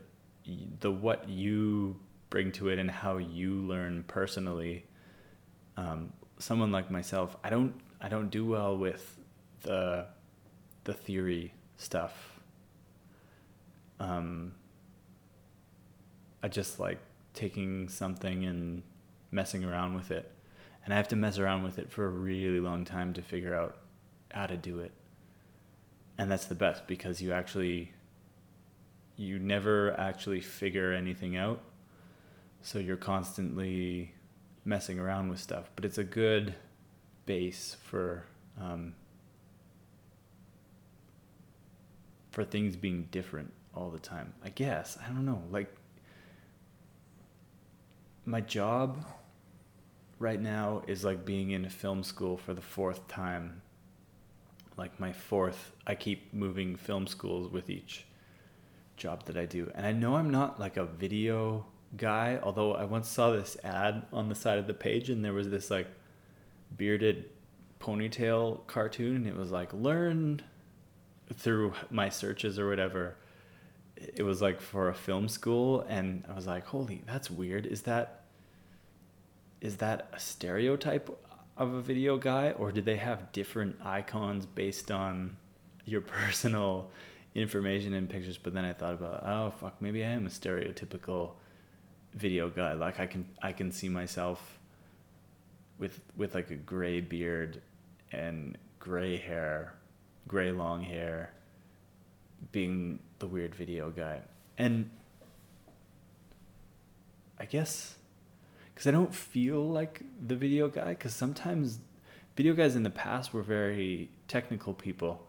the 0.79 0.91
what 0.91 1.27
you 1.29 1.97
bring 2.29 2.51
to 2.53 2.69
it 2.69 2.79
and 2.79 2.89
how 2.89 3.17
you 3.17 3.53
learn 3.53 4.03
personally. 4.07 4.85
Um, 5.75 6.13
someone 6.39 6.71
like 6.71 6.89
myself, 6.91 7.35
I 7.43 7.49
don't 7.49 7.73
I 8.01 8.09
don't 8.09 8.29
do 8.29 8.45
well 8.45 8.77
with 8.77 9.17
the 9.61 10.07
the 10.83 10.93
theory 10.93 11.53
stuff. 11.77 12.39
Um, 13.99 14.53
I 16.43 16.47
just 16.47 16.79
like 16.79 16.99
taking 17.33 17.89
something 17.89 18.45
and 18.45 18.83
messing 19.31 19.63
around 19.63 19.95
with 19.95 20.11
it. 20.11 20.31
And 20.85 20.93
I 20.93 20.97
have 20.97 21.09
to 21.09 21.15
mess 21.15 21.37
around 21.37 21.63
with 21.63 21.79
it 21.79 21.91
for 21.91 22.05
a 22.05 22.09
really 22.09 22.59
long 22.59 22.85
time 22.85 23.13
to 23.13 23.21
figure 23.21 23.53
out 23.53 23.77
how 24.31 24.45
to 24.45 24.55
do 24.55 24.79
it. 24.79 24.91
And 26.17 26.31
that's 26.31 26.45
the 26.45 26.55
best 26.55 26.87
because 26.87 27.21
you 27.21 27.33
actually 27.33 27.91
you 29.17 29.39
never 29.39 29.99
actually 29.99 30.39
figure 30.39 30.93
anything 30.93 31.35
out. 31.35 31.59
So 32.61 32.79
you're 32.79 32.97
constantly 32.97 34.13
messing 34.63 34.99
around 34.99 35.29
with 35.29 35.39
stuff, 35.39 35.69
but 35.75 35.85
it's 35.85 35.97
a 35.97 36.03
good 36.03 36.53
base 37.25 37.75
for 37.83 38.23
um, 38.61 38.93
for 42.31 42.43
things 42.43 42.75
being 42.75 43.07
different 43.11 43.51
all 43.75 43.89
the 43.89 43.99
time. 43.99 44.33
I 44.43 44.49
guess 44.49 44.97
I 45.03 45.07
don't 45.07 45.25
know. 45.25 45.41
Like 45.51 45.73
my 48.25 48.41
job 48.41 49.03
right 50.19 50.41
now 50.41 50.83
is 50.87 51.03
like 51.03 51.25
being 51.25 51.51
in 51.51 51.65
a 51.65 51.69
film 51.69 52.03
school 52.03 52.37
for 52.37 52.53
the 52.53 52.61
fourth 52.61 53.07
time. 53.07 53.61
Like 54.75 54.99
my 54.99 55.11
fourth, 55.11 55.71
I 55.87 55.95
keep 55.95 56.33
moving 56.33 56.75
film 56.75 57.07
schools 57.07 57.51
with 57.51 57.69
each 57.69 58.06
job 58.97 59.25
that 59.25 59.37
I 59.37 59.45
do. 59.45 59.71
And 59.75 59.85
I 59.85 59.91
know 59.91 60.15
I'm 60.15 60.29
not 60.29 60.59
like 60.59 60.77
a 60.77 60.85
video 60.85 61.65
guy, 61.95 62.39
although 62.43 62.73
I 62.73 62.83
once 62.83 63.07
saw 63.07 63.31
this 63.31 63.55
ad 63.63 64.05
on 64.11 64.27
the 64.27 64.35
side 64.35 64.59
of 64.59 64.67
the 64.67 64.73
page 64.73 65.09
and 65.09 65.23
there 65.23 65.33
was 65.33 65.49
this 65.49 65.71
like 65.71 65.87
bearded 66.75 67.29
ponytail 67.79 68.65
cartoon 68.67 69.15
and 69.15 69.27
it 69.27 69.35
was 69.35 69.51
like 69.51 69.71
learn 69.73 70.41
through 71.33 71.73
my 71.89 72.09
searches 72.09 72.57
or 72.57 72.67
whatever 72.67 73.15
it 73.97 74.23
was 74.23 74.41
like 74.41 74.59
for 74.59 74.89
a 74.89 74.93
film 74.93 75.27
school 75.27 75.81
and 75.87 76.23
I 76.29 76.33
was 76.33 76.47
like, 76.47 76.65
"Holy, 76.65 77.01
that's 77.05 77.31
weird. 77.31 77.65
Is 77.65 77.83
that 77.83 78.23
is 79.59 79.77
that 79.77 80.09
a 80.13 80.19
stereotype 80.19 81.09
of 81.57 81.73
a 81.73 81.81
video 81.81 82.17
guy 82.17 82.51
or 82.51 82.71
do 82.71 82.81
they 82.81 82.97
have 82.97 83.31
different 83.31 83.75
icons 83.83 84.45
based 84.45 84.91
on 84.91 85.35
your 85.85 86.01
personal 86.19 86.91
information 87.37 87.93
and 87.93 88.09
pictures?" 88.09 88.37
But 88.37 88.53
then 88.53 88.65
I 88.65 88.73
thought 88.73 88.95
about, 88.95 89.23
"Oh, 89.25 89.51
fuck, 89.51 89.81
maybe 89.81 90.03
I 90.03 90.09
am 90.09 90.25
a 90.25 90.29
stereotypical 90.29 91.33
video 92.13 92.49
guy. 92.49 92.73
Like 92.73 92.99
I 92.99 93.07
can 93.07 93.25
I 93.41 93.51
can 93.53 93.71
see 93.71 93.89
myself 93.89 94.59
with 95.77 96.01
with 96.15 96.35
like 96.35 96.49
a 96.51 96.55
gray 96.55 97.01
beard 97.01 97.61
and 98.11 98.57
gray 98.79 99.17
hair, 99.17 99.75
gray 100.27 100.51
long 100.51 100.83
hair 100.83 101.33
being 102.51 102.99
the 103.19 103.27
weird 103.27 103.55
video 103.55 103.89
guy. 103.89 104.21
And 104.57 104.89
I 107.39 107.45
guess 107.45 107.95
because 108.73 108.87
I 108.87 108.91
don't 108.91 109.13
feel 109.13 109.67
like 109.67 110.01
the 110.25 110.35
video 110.35 110.67
guy, 110.69 110.89
because 110.89 111.13
sometimes 111.13 111.79
video 112.35 112.53
guys 112.53 112.75
in 112.75 112.83
the 112.83 112.89
past 112.89 113.33
were 113.33 113.41
very 113.41 114.09
technical 114.27 114.73
people, 114.73 115.27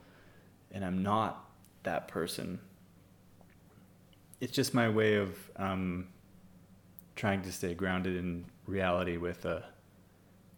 and 0.71 0.85
I'm 0.85 1.03
not 1.03 1.48
that 1.89 2.07
person. 2.07 2.61
It's 4.43 4.53
just 4.53 4.75
my 4.75 4.91
way 4.91 5.15
of 5.15 5.31
um, 5.57 6.09
trying 7.17 7.41
to 7.43 7.51
stay 7.51 7.73
grounded 7.73 8.15
in 8.15 8.45
reality 8.67 9.17
with 9.17 9.47
a 9.47 9.65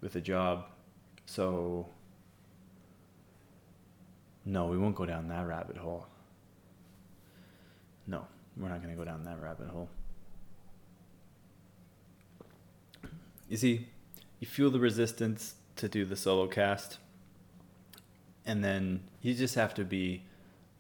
with 0.01 0.17
a 0.17 0.21
job. 0.21 0.67
So 1.27 1.87
no, 4.45 4.67
we 4.67 4.77
won't 4.77 4.97
go 4.97 5.07
down 5.07 5.29
that 5.29 5.47
rabbit 5.47 5.77
hole. 5.77 6.07
No, 8.09 8.27
we're 8.57 8.69
not 8.69 8.83
going 8.83 8.93
to 8.93 8.99
go 8.99 9.05
down 9.05 9.25
that 9.25 9.41
rabbit 9.41 9.69
hole. 9.69 9.89
You 13.49 13.57
see, 13.57 13.87
you 14.41 14.49
feel 14.49 14.71
the 14.71 14.81
resistance 14.81 15.55
to 15.77 15.89
do 15.89 16.05
the 16.05 16.17
solo 16.17 16.49
cast, 16.49 16.99
and 18.45 18.65
then 18.65 19.05
you 19.23 19.35
just 19.35 19.55
have 19.55 19.75
to 19.75 19.85
be 19.85 20.25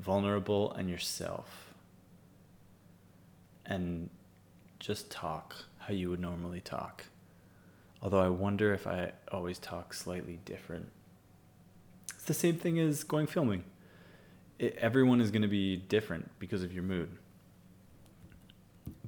vulnerable 0.00 0.72
and 0.72 0.88
yourself 0.88 1.74
and 3.66 4.10
just 4.78 5.10
talk 5.10 5.54
how 5.78 5.92
you 5.92 6.10
would 6.10 6.20
normally 6.20 6.60
talk. 6.60 7.04
Although 8.02 8.20
I 8.20 8.28
wonder 8.28 8.72
if 8.72 8.86
I 8.86 9.12
always 9.30 9.58
talk 9.58 9.92
slightly 9.92 10.40
different. 10.44 10.90
It's 12.14 12.24
the 12.24 12.34
same 12.34 12.56
thing 12.56 12.78
as 12.78 13.04
going 13.04 13.26
filming 13.26 13.64
it, 14.60 14.76
everyone 14.76 15.20
is 15.20 15.30
going 15.30 15.42
to 15.42 15.48
be 15.48 15.76
different 15.76 16.30
because 16.38 16.62
of 16.62 16.72
your 16.72 16.82
mood. 16.82 17.10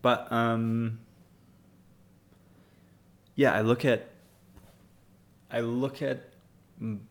But 0.01 0.33
um, 0.33 0.99
yeah, 3.37 3.53
I 3.53 3.61
look 3.61 3.85
at 3.85 4.09
I 5.51 5.61
look 5.61 6.03
at 6.03 6.31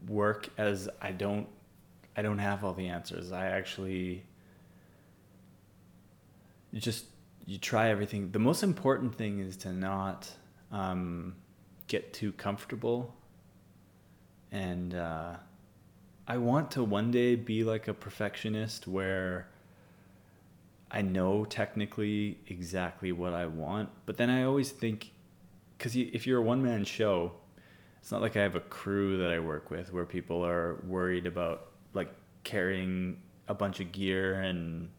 work 0.08 0.50
as 0.58 0.90
I 1.00 1.12
don't 1.12 1.48
I 2.16 2.22
don't 2.22 2.40
have 2.40 2.64
all 2.64 2.74
the 2.74 2.88
answers. 2.88 3.32
I 3.32 3.48
actually 3.48 4.26
just 6.74 7.06
you 7.46 7.58
try 7.58 7.90
everything. 7.90 8.32
The 8.32 8.40
most 8.40 8.64
important 8.64 9.16
thing 9.16 9.40
is 9.40 9.58
to 9.58 9.74
not 9.74 10.30
um, 10.72 11.36
get 11.88 12.14
too 12.14 12.32
comfortable 12.34 13.14
and 14.52 14.94
uh, 14.94 15.36
I 16.28 16.38
want 16.38 16.72
to 16.72 16.84
one 16.84 17.12
day 17.12 17.36
be 17.36 17.64
like 17.64 17.88
a 17.88 17.94
perfectionist 17.94 18.88
where 18.88 19.48
I 20.90 21.02
know 21.02 21.46
technically 21.46 22.38
exactly 22.48 23.12
what 23.12 23.34
I 23.34 23.46
want, 23.46 23.90
but 24.06 24.18
then 24.18 24.30
I 24.30 24.44
always 24.44 24.72
think 24.72 25.12
because 25.78 25.96
if 25.96 26.28
you're 26.28 26.40
a 26.40 26.44
one 26.44 26.62
man 26.62 26.84
show, 26.84 27.32
it's 28.02 28.12
not 28.12 28.22
like 28.22 28.36
I 28.36 28.42
have 28.42 28.56
a 28.56 28.62
crew 28.62 29.18
that 29.18 29.32
I 29.32 29.40
work 29.40 29.72
with 29.72 29.92
where 29.94 30.06
people 30.06 30.46
are 30.46 30.80
worried 30.86 31.26
about 31.26 31.71
like 31.94 32.14
carrying 32.44 33.18
a 33.48 33.54
bunch 33.54 33.80
of 33.80 33.92
gear 33.92 34.42
and 34.42 34.90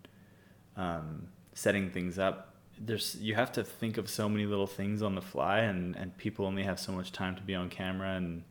um, 0.77 1.29
setting 1.55 1.91
things 1.91 2.19
up. 2.19 2.55
There's 2.79 3.17
you 3.21 3.35
have 3.35 3.53
to 3.53 3.65
think 3.65 3.99
of 3.99 4.09
so 4.09 4.29
many 4.29 4.47
little 4.47 4.67
things 4.67 5.03
on 5.03 5.15
the 5.15 5.23
fly, 5.23 5.61
and 5.61 5.95
and 5.97 6.17
people 6.17 6.47
only 6.47 6.63
have 6.63 6.81
so 6.81 6.93
much 6.93 7.13
time 7.13 7.37
to 7.37 7.43
be 7.43 7.55
on 7.55 7.69
camera 7.69 8.17
and. 8.17 8.45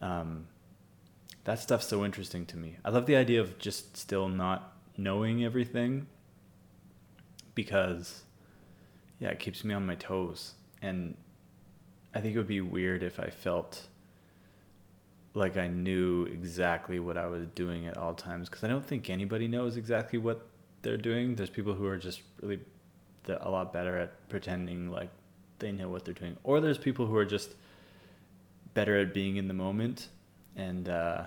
Um, 0.00 0.46
that 1.48 1.58
stuff's 1.58 1.86
so 1.86 2.04
interesting 2.04 2.44
to 2.44 2.58
me. 2.58 2.76
I 2.84 2.90
love 2.90 3.06
the 3.06 3.16
idea 3.16 3.40
of 3.40 3.58
just 3.58 3.96
still 3.96 4.28
not 4.28 4.76
knowing 4.98 5.42
everything 5.42 6.06
because 7.54 8.24
yeah, 9.18 9.30
it 9.30 9.38
keeps 9.38 9.64
me 9.64 9.74
on 9.74 9.86
my 9.86 9.94
toes. 9.94 10.54
And 10.82 11.16
I 12.14 12.20
think 12.20 12.34
it 12.34 12.38
would 12.38 12.46
be 12.46 12.60
weird 12.60 13.02
if 13.02 13.18
I 13.18 13.30
felt 13.30 13.86
like 15.34 15.56
I 15.56 15.68
knew 15.68 16.24
exactly 16.24 16.98
what 16.98 17.16
I 17.16 17.26
was 17.26 17.46
doing 17.54 17.86
at 17.86 17.96
all 17.96 18.14
times 18.14 18.48
because 18.48 18.64
I 18.64 18.68
don't 18.68 18.84
think 18.84 19.10
anybody 19.10 19.48
knows 19.48 19.76
exactly 19.76 20.18
what 20.18 20.46
they're 20.82 20.96
doing. 20.96 21.34
There's 21.34 21.50
people 21.50 21.74
who 21.74 21.86
are 21.86 21.98
just 21.98 22.22
really 22.42 22.60
a 23.28 23.50
lot 23.50 23.72
better 23.72 23.96
at 23.98 24.28
pretending 24.28 24.90
like 24.90 25.10
they 25.58 25.72
know 25.72 25.88
what 25.88 26.04
they're 26.04 26.14
doing, 26.14 26.36
or 26.44 26.60
there's 26.60 26.78
people 26.78 27.06
who 27.06 27.16
are 27.16 27.24
just 27.24 27.54
better 28.74 28.98
at 28.98 29.12
being 29.12 29.36
in 29.36 29.48
the 29.48 29.54
moment 29.54 30.08
and 30.56 30.88
uh, 30.88 31.22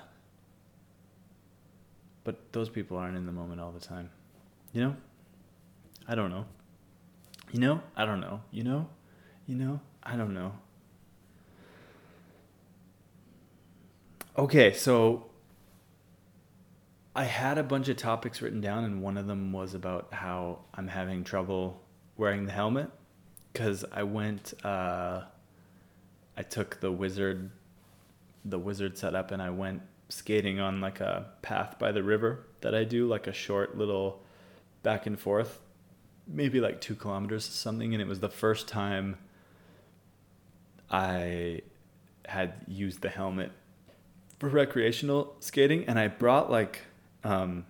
but 2.23 2.51
those 2.51 2.69
people 2.69 2.97
aren't 2.97 3.17
in 3.17 3.25
the 3.25 3.31
moment 3.31 3.59
all 3.59 3.71
the 3.71 3.79
time. 3.79 4.09
You 4.73 4.81
know? 4.81 4.95
I 6.07 6.15
don't 6.15 6.29
know. 6.29 6.45
You 7.51 7.59
know? 7.59 7.81
I 7.95 8.05
don't 8.05 8.21
know. 8.21 8.41
You 8.51 8.63
know? 8.63 8.89
You 9.47 9.55
know? 9.55 9.79
I 10.03 10.15
don't 10.15 10.33
know. 10.33 10.53
Okay, 14.41 14.73
so 14.73 15.27
I 17.15 17.25
had 17.25 17.59
a 17.59 17.63
bunch 17.63 17.89
of 17.89 17.97
topics 17.97 18.41
written 18.41 18.59
down, 18.59 18.85
and 18.85 19.03
one 19.03 19.15
of 19.15 19.27
them 19.27 19.53
was 19.53 19.75
about 19.75 20.11
how 20.15 20.61
I'm 20.73 20.87
having 20.87 21.23
trouble 21.23 21.79
wearing 22.17 22.47
the 22.47 22.51
helmet 22.51 22.89
because 23.53 23.85
I 23.91 24.01
went, 24.01 24.55
uh, 24.65 25.25
I 26.35 26.41
took 26.41 26.79
the 26.79 26.91
wizard, 26.91 27.51
the 28.43 28.57
wizard 28.57 28.97
setup, 28.97 29.29
and 29.29 29.43
I 29.43 29.51
went 29.51 29.83
skating 30.09 30.59
on 30.59 30.81
like 30.81 31.01
a 31.01 31.27
path 31.43 31.77
by 31.77 31.91
the 31.91 32.01
river 32.01 32.47
that 32.61 32.73
I 32.73 32.83
do, 32.83 33.05
like 33.05 33.27
a 33.27 33.33
short 33.33 33.77
little 33.77 34.23
back 34.81 35.05
and 35.05 35.19
forth, 35.19 35.59
maybe 36.25 36.59
like 36.59 36.81
two 36.81 36.95
kilometers 36.95 37.47
or 37.47 37.51
something. 37.51 37.93
And 37.93 38.01
it 38.01 38.07
was 38.07 38.21
the 38.21 38.27
first 38.27 38.67
time 38.67 39.19
I 40.89 41.61
had 42.25 42.65
used 42.67 43.01
the 43.01 43.09
helmet 43.09 43.51
recreational 44.47 45.35
skating. 45.39 45.85
And 45.85 45.99
I 45.99 46.07
brought 46.07 46.51
like, 46.51 46.81
um, 47.23 47.65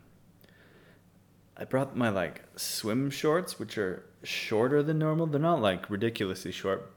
I 1.57 1.65
brought 1.65 1.95
my 1.95 2.09
like 2.09 2.41
swim 2.55 3.09
shorts, 3.09 3.59
which 3.59 3.77
are 3.77 4.03
shorter 4.23 4.83
than 4.83 4.99
normal. 4.99 5.27
They're 5.27 5.39
not 5.39 5.61
like 5.61 5.89
ridiculously 5.89 6.51
short 6.51 6.91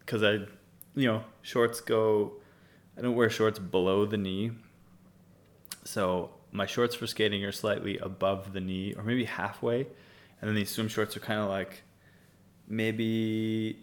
because 0.00 0.22
I, 0.22 0.46
you 0.94 1.06
know, 1.06 1.24
shorts 1.42 1.80
go. 1.80 2.34
I 2.96 3.00
don't 3.00 3.14
wear 3.14 3.30
shorts 3.30 3.58
below 3.58 4.06
the 4.06 4.16
knee. 4.16 4.50
So 5.84 6.30
my 6.50 6.66
shorts 6.66 6.94
for 6.94 7.06
skating 7.06 7.44
are 7.44 7.52
slightly 7.52 7.98
above 7.98 8.52
the 8.52 8.60
knee 8.60 8.94
or 8.94 9.02
maybe 9.02 9.24
halfway. 9.24 9.86
And 10.40 10.48
then 10.48 10.54
these 10.54 10.70
swim 10.70 10.88
shorts 10.88 11.16
are 11.16 11.20
kind 11.20 11.40
of 11.40 11.48
like 11.48 11.82
maybe 12.66 13.78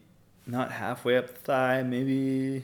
not 0.45 0.71
halfway 0.71 1.17
up 1.17 1.27
the 1.27 1.33
thigh, 1.33 1.83
maybe 1.83 2.63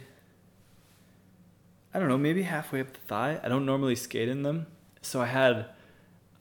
I 1.94 2.00
don't 2.00 2.08
know, 2.08 2.18
maybe 2.18 2.44
halfway 2.44 2.82
up 2.82 2.94
the 2.94 3.00
thigh. 3.00 3.40
I 3.44 3.50
don't 3.50 3.66
normally 3.66 3.96
skate 3.96 4.30
in 4.30 4.44
them. 4.44 4.68
So 5.02 5.22
I 5.22 5.26
had 5.26 5.66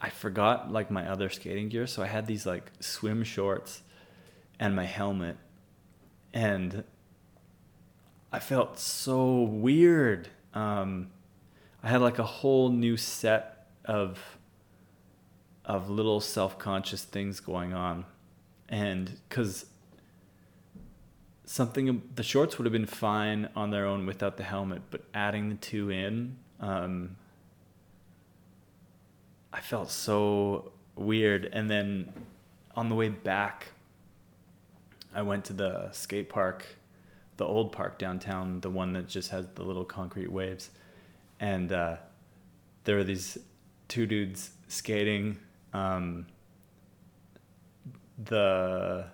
I 0.01 0.09
forgot 0.09 0.73
like 0.73 0.91
my 0.91 1.09
other 1.09 1.29
skating 1.29 1.69
gear, 1.69 1.87
so 1.87 2.03
I 2.03 2.07
had 2.07 2.27
these 2.27 2.47
like 2.47 2.71
swim 2.81 3.23
shorts 3.23 3.83
and 4.59 4.75
my 4.75 4.85
helmet. 4.85 5.37
And 6.33 6.85
I 8.33 8.39
felt 8.39 8.79
so 8.79 9.43
weird. 9.43 10.29
Um, 10.55 11.11
I 11.83 11.89
had 11.89 12.01
like 12.01 12.19
a 12.19 12.25
whole 12.25 12.71
new 12.71 12.97
set 12.97 13.67
of 13.85 14.39
of 15.65 15.91
little 15.91 16.21
self-conscious 16.21 17.05
things 17.05 17.39
going 17.39 17.73
on 17.73 18.05
and 18.69 19.21
cuz 19.29 19.67
something 21.51 22.03
the 22.15 22.23
shorts 22.23 22.59
would 22.59 22.65
have 22.65 22.73
been 22.73 22.87
fine 22.87 23.49
on 23.57 23.71
their 23.71 23.85
own 23.85 24.07
without 24.07 24.37
the 24.37 24.43
helmet 24.45 24.83
but 24.91 25.03
adding 25.13 25.49
the 25.49 25.57
two 25.57 25.91
in 25.91 26.37
um, 26.61 27.17
I 29.53 29.61
felt 29.61 29.91
so 29.91 30.71
weird 30.95 31.49
and 31.53 31.69
then 31.69 32.13
on 32.77 32.89
the 32.89 32.95
way 32.95 33.09
back 33.09 33.73
I 35.13 35.23
went 35.23 35.45
to 35.47 35.53
the 35.53 35.91
skate 35.91 36.29
park 36.29 36.65
the 37.37 37.45
old 37.45 37.73
park 37.73 37.99
downtown 37.99 38.61
the 38.61 38.71
one 38.71 38.93
that 38.93 39.09
just 39.09 39.31
has 39.31 39.49
the 39.57 39.65
little 39.65 39.85
concrete 39.85 40.31
waves 40.31 40.71
and 41.41 41.73
uh, 41.73 41.97
there 42.85 42.97
were 42.97 43.05
these 43.05 43.39
two 43.89 44.07
dudes 44.07 44.51
skating. 44.69 45.39
Um, 45.73 46.27
the 48.25 49.07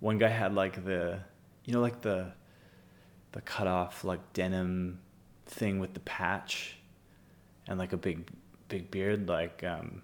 one 0.00 0.18
guy 0.18 0.28
had 0.28 0.54
like 0.54 0.84
the, 0.84 1.20
you 1.64 1.72
know, 1.72 1.80
like 1.80 2.00
the, 2.00 2.32
the 3.32 3.40
cut 3.40 3.66
off 3.66 4.04
like 4.04 4.32
denim 4.32 5.00
thing 5.46 5.78
with 5.78 5.94
the 5.94 6.00
patch, 6.00 6.76
and 7.68 7.78
like 7.78 7.92
a 7.92 7.96
big, 7.96 8.28
big 8.68 8.90
beard, 8.90 9.28
like 9.28 9.62
um, 9.62 10.02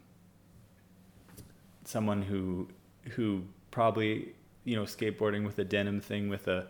someone 1.85 2.23
who, 2.23 2.69
who 3.11 3.43
probably 3.71 4.35
you 4.67 4.77
know 4.77 4.83
skateboarding 4.83 5.45
with 5.45 5.59
a 5.59 5.65
denim 5.65 6.01
thing 6.01 6.29
with 6.29 6.49
a 6.49 6.67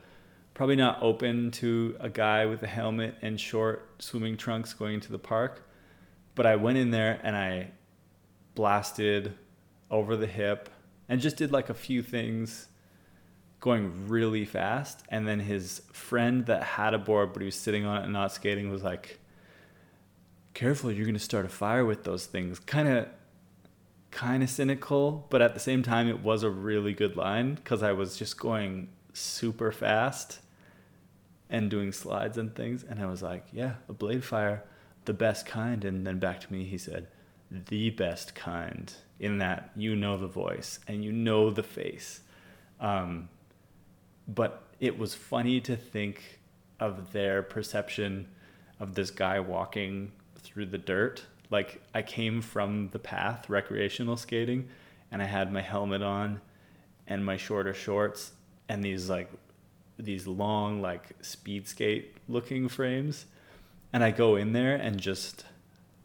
probably 0.54 0.76
not 0.76 0.98
open 1.02 1.50
to 1.50 1.96
a 2.00 2.08
guy 2.08 2.46
with 2.46 2.62
a 2.62 2.66
helmet 2.66 3.14
and 3.22 3.38
short 3.40 3.90
swimming 3.98 4.36
trunks 4.36 4.72
going 4.72 4.94
into 4.94 5.12
the 5.12 5.18
park. 5.18 5.68
But 6.34 6.46
I 6.46 6.56
went 6.56 6.78
in 6.78 6.90
there 6.90 7.20
and 7.22 7.36
I 7.36 7.70
blasted 8.54 9.34
over 9.90 10.16
the 10.16 10.26
hip 10.26 10.70
and 11.08 11.20
just 11.20 11.36
did 11.36 11.52
like 11.52 11.68
a 11.68 11.74
few 11.74 12.02
things 12.02 12.68
going 13.60 14.08
really 14.08 14.44
fast. 14.44 15.02
And 15.08 15.26
then 15.26 15.40
his 15.40 15.82
friend 15.92 16.46
that 16.46 16.62
had 16.62 16.94
a 16.94 16.98
board 16.98 17.32
but 17.32 17.42
he 17.42 17.46
was 17.46 17.54
sitting 17.54 17.84
on 17.84 18.00
it 18.00 18.04
and 18.04 18.12
not 18.12 18.32
skating 18.32 18.70
was 18.70 18.82
like, 18.82 19.18
Careful, 20.54 20.90
you're 20.90 21.06
gonna 21.06 21.18
start 21.18 21.44
a 21.44 21.50
fire 21.50 21.84
with 21.84 22.04
those 22.04 22.26
things. 22.26 22.58
Kinda 22.60 23.08
kind 24.10 24.42
of 24.42 24.48
cynical, 24.48 25.26
but 25.28 25.42
at 25.42 25.52
the 25.52 25.60
same 25.60 25.82
time, 25.82 26.08
it 26.08 26.22
was 26.22 26.42
a 26.42 26.48
really 26.48 26.94
good 26.94 27.16
line 27.16 27.54
because 27.54 27.82
I 27.82 27.92
was 27.92 28.16
just 28.16 28.38
going 28.38 28.88
super 29.12 29.70
fast 29.70 30.40
and 31.50 31.70
doing 31.70 31.92
slides 31.92 32.38
and 32.38 32.54
things. 32.54 32.82
And 32.82 33.00
I 33.00 33.06
was 33.06 33.22
like, 33.22 33.44
yeah, 33.52 33.74
a 33.88 33.92
blade 33.92 34.24
fire, 34.24 34.64
the 35.04 35.12
best 35.12 35.44
kind. 35.44 35.84
And 35.84 36.06
then 36.06 36.18
back 36.18 36.40
to 36.40 36.52
me, 36.52 36.64
he 36.64 36.78
said, 36.78 37.08
the 37.50 37.90
best 37.90 38.34
kind, 38.34 38.92
in 39.20 39.38
that 39.38 39.70
you 39.76 39.94
know 39.94 40.16
the 40.16 40.26
voice 40.26 40.80
and 40.88 41.04
you 41.04 41.12
know 41.12 41.50
the 41.50 41.62
face. 41.62 42.20
Um, 42.80 43.28
but 44.28 44.62
it 44.80 44.98
was 44.98 45.14
funny 45.14 45.60
to 45.62 45.76
think 45.76 46.40
of 46.80 47.12
their 47.12 47.42
perception 47.42 48.28
of 48.78 48.94
this 48.94 49.10
guy 49.10 49.40
walking 49.40 50.12
through 50.38 50.66
the 50.66 50.78
dirt. 50.78 51.24
Like 51.50 51.80
I 51.94 52.02
came 52.02 52.42
from 52.42 52.90
the 52.90 52.98
path, 52.98 53.48
recreational 53.48 54.16
skating, 54.16 54.68
and 55.10 55.22
I 55.22 55.26
had 55.26 55.52
my 55.52 55.62
helmet 55.62 56.02
on 56.02 56.40
and 57.06 57.24
my 57.24 57.36
shorter 57.36 57.72
shorts 57.72 58.32
and 58.68 58.84
these 58.84 59.08
like 59.08 59.30
these 59.98 60.26
long 60.26 60.82
like 60.82 61.10
speed 61.22 61.68
skate 61.68 62.16
looking 62.28 62.68
frames. 62.68 63.26
And 63.92 64.04
I 64.04 64.10
go 64.10 64.36
in 64.36 64.52
there 64.52 64.74
and 64.74 65.00
just 65.00 65.44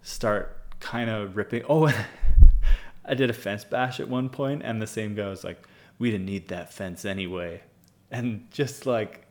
start 0.01 0.57
kind 0.79 1.10
of 1.10 1.36
ripping. 1.36 1.63
Oh 1.67 1.88
I 3.05 3.15
did 3.15 3.29
a 3.29 3.34
fence 3.34 3.65
bash 3.65 3.99
at 3.99 4.07
one 4.07 4.29
point 4.29 4.62
and 4.63 4.81
the 4.81 4.88
same 4.88 5.15
guy 5.15 5.27
was 5.27 5.43
like 5.43 5.67
we 5.97 6.12
didn't 6.12 6.27
need 6.27 6.47
that 6.49 6.71
fence 6.71 7.03
anyway 7.03 7.62
and 8.12 8.45
just 8.52 8.86
like 8.86 9.26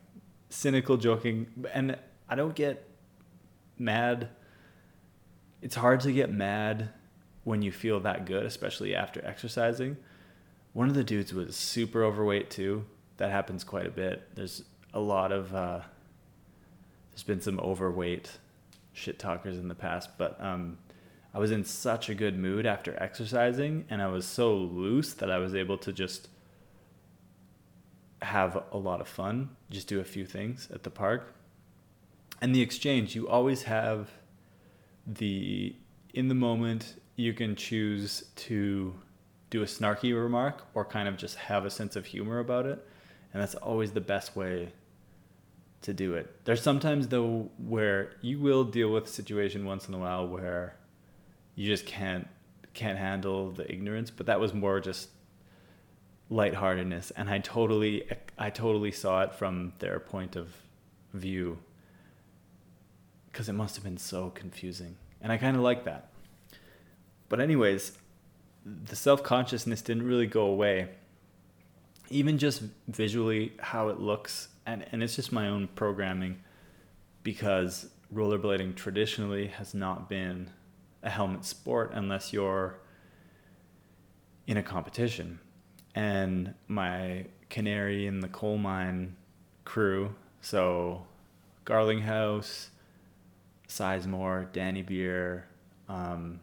cynical 0.49 0.97
joking. 0.97 1.47
And 1.73 1.97
I 2.27 2.35
don't 2.35 2.55
get 2.55 2.87
mad. 3.77 4.29
It's 5.61 5.75
hard 5.75 6.01
to 6.01 6.11
get 6.11 6.31
mad 6.31 6.89
when 7.43 7.61
you 7.61 7.71
feel 7.71 7.99
that 8.01 8.25
good 8.25 8.45
especially 8.45 8.95
after 8.95 9.23
exercising. 9.25 9.97
One 10.73 10.89
of 10.89 10.95
the 10.95 11.03
dudes 11.03 11.33
was 11.33 11.55
super 11.55 12.03
overweight 12.03 12.49
too. 12.49 12.85
That 13.17 13.31
happens 13.31 13.63
quite 13.63 13.85
a 13.85 13.91
bit. 13.91 14.35
There's 14.35 14.63
a 14.93 14.99
lot 14.99 15.31
of 15.31 15.53
uh, 15.53 15.81
there's 17.11 17.23
been 17.23 17.41
some 17.41 17.59
overweight 17.59 18.39
shit 18.93 19.19
talkers 19.19 19.57
in 19.57 19.67
the 19.67 19.75
past, 19.75 20.09
but 20.17 20.41
um, 20.43 20.77
I 21.33 21.39
was 21.39 21.51
in 21.51 21.63
such 21.63 22.09
a 22.09 22.15
good 22.15 22.37
mood 22.37 22.65
after 22.65 23.01
exercising, 23.01 23.85
and 23.89 24.01
I 24.01 24.07
was 24.07 24.25
so 24.25 24.55
loose 24.55 25.13
that 25.13 25.29
I 25.29 25.37
was 25.37 25.55
able 25.55 25.77
to 25.79 25.93
just 25.93 26.29
have 28.21 28.63
a 28.71 28.77
lot 28.77 29.01
of 29.01 29.07
fun, 29.07 29.49
just 29.69 29.87
do 29.87 29.99
a 29.99 30.03
few 30.03 30.25
things 30.25 30.69
at 30.73 30.83
the 30.83 30.89
park. 30.89 31.33
And 32.41 32.55
the 32.55 32.61
exchange, 32.61 33.15
you 33.15 33.27
always 33.27 33.63
have 33.63 34.09
the 35.05 35.75
in 36.13 36.27
the 36.27 36.35
moment 36.35 36.99
you 37.15 37.33
can 37.33 37.55
choose 37.55 38.25
to 38.35 38.93
do 39.49 39.61
a 39.61 39.65
snarky 39.65 40.13
remark 40.13 40.65
or 40.73 40.85
kind 40.85 41.07
of 41.07 41.17
just 41.17 41.35
have 41.35 41.65
a 41.65 41.69
sense 41.69 41.95
of 41.95 42.05
humor 42.05 42.39
about 42.39 42.65
it 42.65 42.85
and 43.33 43.41
that's 43.41 43.55
always 43.55 43.91
the 43.91 44.01
best 44.01 44.35
way 44.35 44.71
to 45.81 45.93
do 45.93 46.13
it. 46.13 46.43
There's 46.45 46.61
sometimes 46.61 47.07
though 47.07 47.49
where 47.57 48.13
you 48.21 48.39
will 48.39 48.63
deal 48.63 48.91
with 48.91 49.05
a 49.05 49.09
situation 49.09 49.65
once 49.65 49.87
in 49.87 49.93
a 49.93 49.97
while 49.97 50.27
where 50.27 50.75
you 51.55 51.65
just 51.65 51.85
can't 51.85 52.27
can't 52.73 52.97
handle 52.97 53.51
the 53.51 53.69
ignorance, 53.69 54.11
but 54.11 54.27
that 54.27 54.39
was 54.39 54.53
more 54.53 54.79
just 54.79 55.09
lightheartedness 56.31 57.11
and 57.11 57.29
I 57.29 57.39
totally 57.39 58.09
I 58.37 58.49
totally 58.49 58.91
saw 58.91 59.21
it 59.21 59.33
from 59.33 59.73
their 59.79 59.99
point 59.99 60.35
of 60.35 60.47
view 61.13 61.59
cuz 63.33 63.49
it 63.49 63.53
must 63.53 63.75
have 63.75 63.83
been 63.83 63.97
so 63.97 64.29
confusing. 64.29 64.95
And 65.21 65.31
I 65.31 65.37
kind 65.37 65.55
of 65.55 65.61
like 65.61 65.83
that. 65.85 66.11
But 67.29 67.39
anyways, 67.39 67.97
the 68.65 68.95
self-consciousness 68.95 69.81
didn't 69.81 70.03
really 70.03 70.25
go 70.25 70.45
away 70.45 70.89
even 72.09 72.37
just 72.37 72.63
visually 72.87 73.53
how 73.59 73.89
it 73.89 73.99
looks 73.99 74.49
and 74.65 74.85
and 74.91 75.03
it's 75.03 75.15
just 75.15 75.31
my 75.31 75.47
own 75.47 75.67
programming 75.75 76.41
because 77.23 77.89
rollerblading 78.13 78.75
traditionally 78.75 79.47
has 79.47 79.73
not 79.73 80.09
been 80.09 80.49
a 81.03 81.09
helmet 81.09 81.43
sport 81.45 81.91
unless 81.93 82.31
you're 82.33 82.79
in 84.47 84.57
a 84.57 84.63
competition 84.63 85.39
and 85.95 86.53
my 86.67 87.25
canary 87.49 88.07
in 88.07 88.19
the 88.19 88.27
coal 88.29 88.57
mine 88.57 89.15
crew 89.65 90.13
so 90.41 91.05
garlinghouse 91.65 92.67
sizemore 93.67 94.51
danny 94.51 94.81
beer 94.81 95.45
um, 95.89 96.39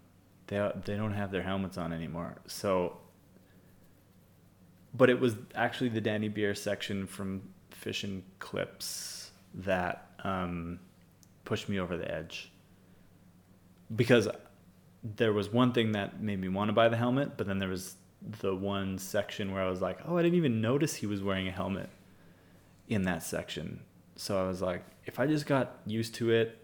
they, 0.48 0.70
they 0.84 0.96
don't 0.96 1.14
have 1.14 1.30
their 1.30 1.42
helmets 1.42 1.78
on 1.78 1.92
anymore 1.92 2.36
so 2.46 2.98
but 4.94 5.10
it 5.10 5.20
was 5.20 5.36
actually 5.54 5.90
the 5.90 6.00
Danny 6.00 6.28
Beer 6.28 6.54
section 6.54 7.06
from 7.06 7.42
Fish 7.70 8.04
and 8.04 8.22
Clips 8.38 9.30
that 9.54 10.10
um, 10.24 10.80
pushed 11.44 11.68
me 11.68 11.78
over 11.78 11.96
the 11.96 12.10
edge. 12.10 12.50
Because 13.94 14.28
there 15.02 15.32
was 15.32 15.50
one 15.50 15.72
thing 15.72 15.92
that 15.92 16.20
made 16.20 16.40
me 16.40 16.48
want 16.48 16.68
to 16.68 16.72
buy 16.72 16.88
the 16.88 16.96
helmet, 16.96 17.36
but 17.36 17.46
then 17.46 17.58
there 17.58 17.68
was 17.68 17.94
the 18.40 18.54
one 18.54 18.98
section 18.98 19.52
where 19.52 19.62
I 19.62 19.70
was 19.70 19.80
like, 19.80 19.98
oh, 20.06 20.16
I 20.16 20.22
didn't 20.22 20.36
even 20.36 20.60
notice 20.60 20.94
he 20.94 21.06
was 21.06 21.22
wearing 21.22 21.48
a 21.48 21.52
helmet 21.52 21.88
in 22.88 23.02
that 23.02 23.22
section. 23.22 23.80
So 24.16 24.42
I 24.42 24.48
was 24.48 24.60
like, 24.60 24.84
if 25.06 25.20
I 25.20 25.26
just 25.26 25.46
got 25.46 25.78
used 25.86 26.14
to 26.16 26.30
it, 26.30 26.58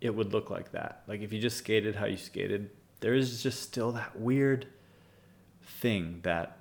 it 0.00 0.14
would 0.14 0.32
look 0.32 0.50
like 0.50 0.72
that. 0.72 1.02
Like 1.06 1.20
if 1.20 1.32
you 1.32 1.40
just 1.40 1.58
skated 1.58 1.96
how 1.96 2.06
you 2.06 2.16
skated, 2.16 2.70
there 3.00 3.14
is 3.14 3.42
just 3.42 3.62
still 3.62 3.92
that 3.92 4.18
weird 4.18 4.66
thing 5.62 6.20
that 6.22 6.56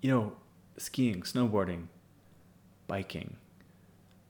you 0.00 0.10
know, 0.10 0.32
skiing, 0.76 1.22
snowboarding, 1.22 1.86
biking, 2.86 3.36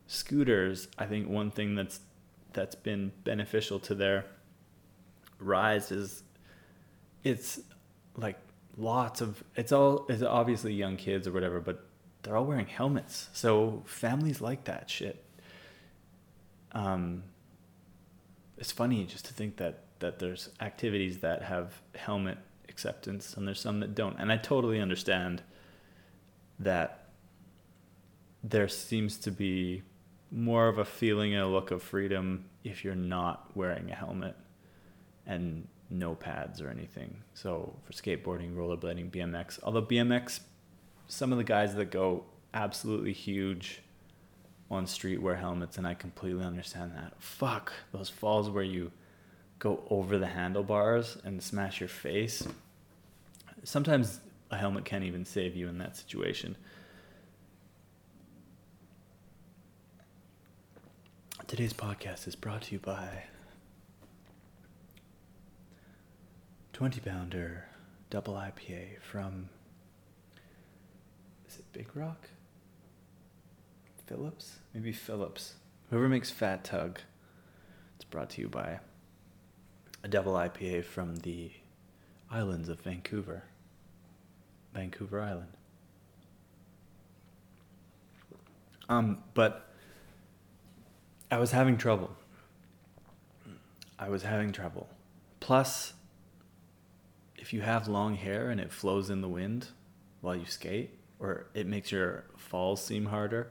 scooters. 0.07 0.89
I 0.99 1.07
think 1.07 1.29
one 1.29 1.51
thing 1.51 1.75
that's 1.75 2.01
that's 2.53 2.75
been 2.75 3.13
beneficial 3.25 3.79
to 3.79 3.95
their 3.95 4.25
rise 5.39 5.93
is 5.93 6.23
it's 7.23 7.61
like 8.17 8.39
lots 8.79 9.21
of 9.21 9.43
it's 9.57 9.73
all 9.73 10.07
it's 10.09 10.23
obviously 10.23 10.73
young 10.73 10.97
kids 10.97 11.27
or 11.27 11.33
whatever, 11.33 11.61
but 11.61 11.85
they're 12.23 12.37
all 12.37 12.45
wearing 12.45 12.67
helmets. 12.67 13.29
So 13.33 13.83
families 13.85 14.41
like 14.41 14.65
that 14.65 14.89
shit. 14.89 15.23
Um, 16.73 17.25
it's 18.57 18.73
funny 18.73 19.05
just 19.05 19.27
to 19.27 19.35
think 19.35 19.57
that 19.57 19.85
that 19.99 20.19
there's 20.21 20.51
activities 20.61 21.19
that 21.19 21.43
have 21.43 21.81
helmet 21.97 22.39
acceptance 22.69 23.35
and 23.35 23.47
there's 23.47 23.61
some 23.61 23.81
that 23.81 23.95
don't. 23.95 24.17
And 24.19 24.31
I 24.31 24.37
totally 24.37 24.81
understand 24.81 25.43
that 26.61 27.09
there 28.45 28.69
seems 28.69 29.19
to 29.19 29.33
be 29.33 29.83
more 30.31 30.69
of 30.69 30.79
a 30.79 30.85
feeling 30.85 31.35
and 31.35 31.43
a 31.43 31.49
look 31.49 31.71
of 31.71 31.83
freedom 31.83 32.45
if 32.63 32.85
you're 32.85 32.95
not 32.95 33.51
wearing 33.57 33.91
a 33.91 33.95
helmet 33.95 34.37
and 35.27 35.67
no 35.91 36.15
pads 36.15 36.61
or 36.61 36.69
anything. 36.69 37.23
So 37.35 37.75
for 37.85 37.93
skateboarding, 37.93 38.55
rollerblading, 38.55 39.11
BMX, 39.11 39.59
although 39.63 39.83
BMX, 39.83 40.41
some 41.07 41.33
of 41.33 41.39
the 41.39 41.45
guys 41.45 41.75
that 41.77 41.91
go 41.91 42.25
absolutely 42.53 43.13
huge 43.13 43.81
on 44.71 44.87
street 44.87 45.23
wear 45.23 45.37
helmets, 45.37 45.79
and 45.79 45.87
I 45.87 45.95
completely 45.95 46.45
understand 46.45 46.93
that. 46.95 47.15
Fuck 47.19 47.73
those 47.93 48.11
falls 48.11 48.51
where 48.51 48.65
you 48.65 48.93
go 49.59 49.83
over 49.91 50.19
the 50.19 50.27
handlebars 50.27 51.17
and 51.25 51.43
smash 51.43 51.81
your 51.81 51.89
face. 51.89 52.47
Sometimes 53.65 54.21
a 54.51 54.57
helmet 54.57 54.85
can't 54.85 55.05
even 55.05 55.25
save 55.25 55.57
you 55.57 55.69
in 55.69 55.79
that 55.79 55.97
situation. 55.97 56.57
Today's 61.47 61.73
podcast 61.73 62.29
is 62.29 62.37
brought 62.37 62.63
to 62.63 62.75
you 62.75 62.79
by 62.79 63.25
20 66.79 67.01
pounder 67.01 67.65
double 68.09 68.35
IPA 68.35 69.01
from. 69.03 69.49
Is 71.49 71.57
it 71.57 71.65
Big 71.73 71.89
Rock? 71.97 72.29
Phillips? 74.07 74.61
Maybe 74.73 74.93
Phillips. 74.93 75.55
Whoever 75.91 76.09
makes 76.09 76.31
Fat 76.31 76.63
Tug. 76.63 77.01
It's 77.97 78.05
brought 78.05 78.31
to 78.31 78.43
you 78.43 78.49
by 78.49 78.79
a 80.05 80.09
double 80.09 80.35
IPA 80.35 80.85
from 80.85 81.17
the 81.17 81.51
islands 82.31 82.69
of 82.69 82.81
Vancouver. 82.83 83.43
Vancouver 84.73 85.21
Island. 85.21 85.57
Um, 88.89 89.25
but 89.35 89.69
I 91.29 91.39
was 91.39 91.51
having 91.51 91.77
trouble. 91.77 92.13
I 93.99 94.09
was 94.11 94.23
having 94.23 94.53
trouble. 94.53 94.89
Plus, 95.41 95.95
if 97.49 97.55
you 97.55 97.63
have 97.63 97.89
long 97.89 98.15
hair 98.15 98.51
and 98.51 98.61
it 98.61 98.71
flows 98.71 99.09
in 99.09 99.23
the 99.23 99.29
wind 99.29 99.69
while 100.21 100.37
you 100.37 100.45
skate, 100.45 100.91
or 101.19 101.47
it 101.55 101.67
makes 101.67 101.91
your 101.91 102.25
falls 102.37 102.85
seem 102.85 103.07
harder 103.07 103.51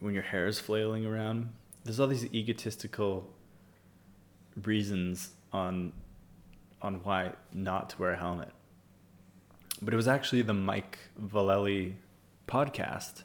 when 0.00 0.12
your 0.12 0.24
hair 0.24 0.48
is 0.48 0.58
flailing 0.58 1.06
around, 1.06 1.50
there's 1.84 2.00
all 2.00 2.08
these 2.08 2.24
egotistical 2.34 3.32
reasons 4.64 5.34
on 5.52 5.92
on 6.82 6.94
why 7.04 7.30
not 7.52 7.90
to 7.90 7.98
wear 8.00 8.10
a 8.10 8.16
helmet. 8.16 8.50
But 9.80 9.94
it 9.94 9.96
was 9.96 10.08
actually 10.08 10.42
the 10.42 10.52
Mike 10.52 10.98
Vallely 11.16 11.92
podcast 12.48 13.22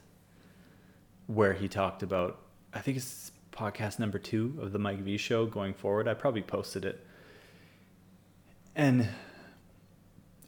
where 1.26 1.54
he 1.54 1.68
talked 1.68 2.04
about 2.04 2.40
I 2.72 2.82
think 2.82 2.98
it's 2.98 3.32
podcast 3.52 3.98
number 3.98 4.20
two 4.20 4.60
of 4.62 4.74
the 4.74 4.78
Mike 4.78 5.00
V 5.00 5.18
show 5.18 5.48
going 5.48 5.74
forward. 5.74 6.08
I 6.08 6.14
probably 6.14 6.44
posted 6.44 6.86
it. 6.86 7.04
And 8.76 9.08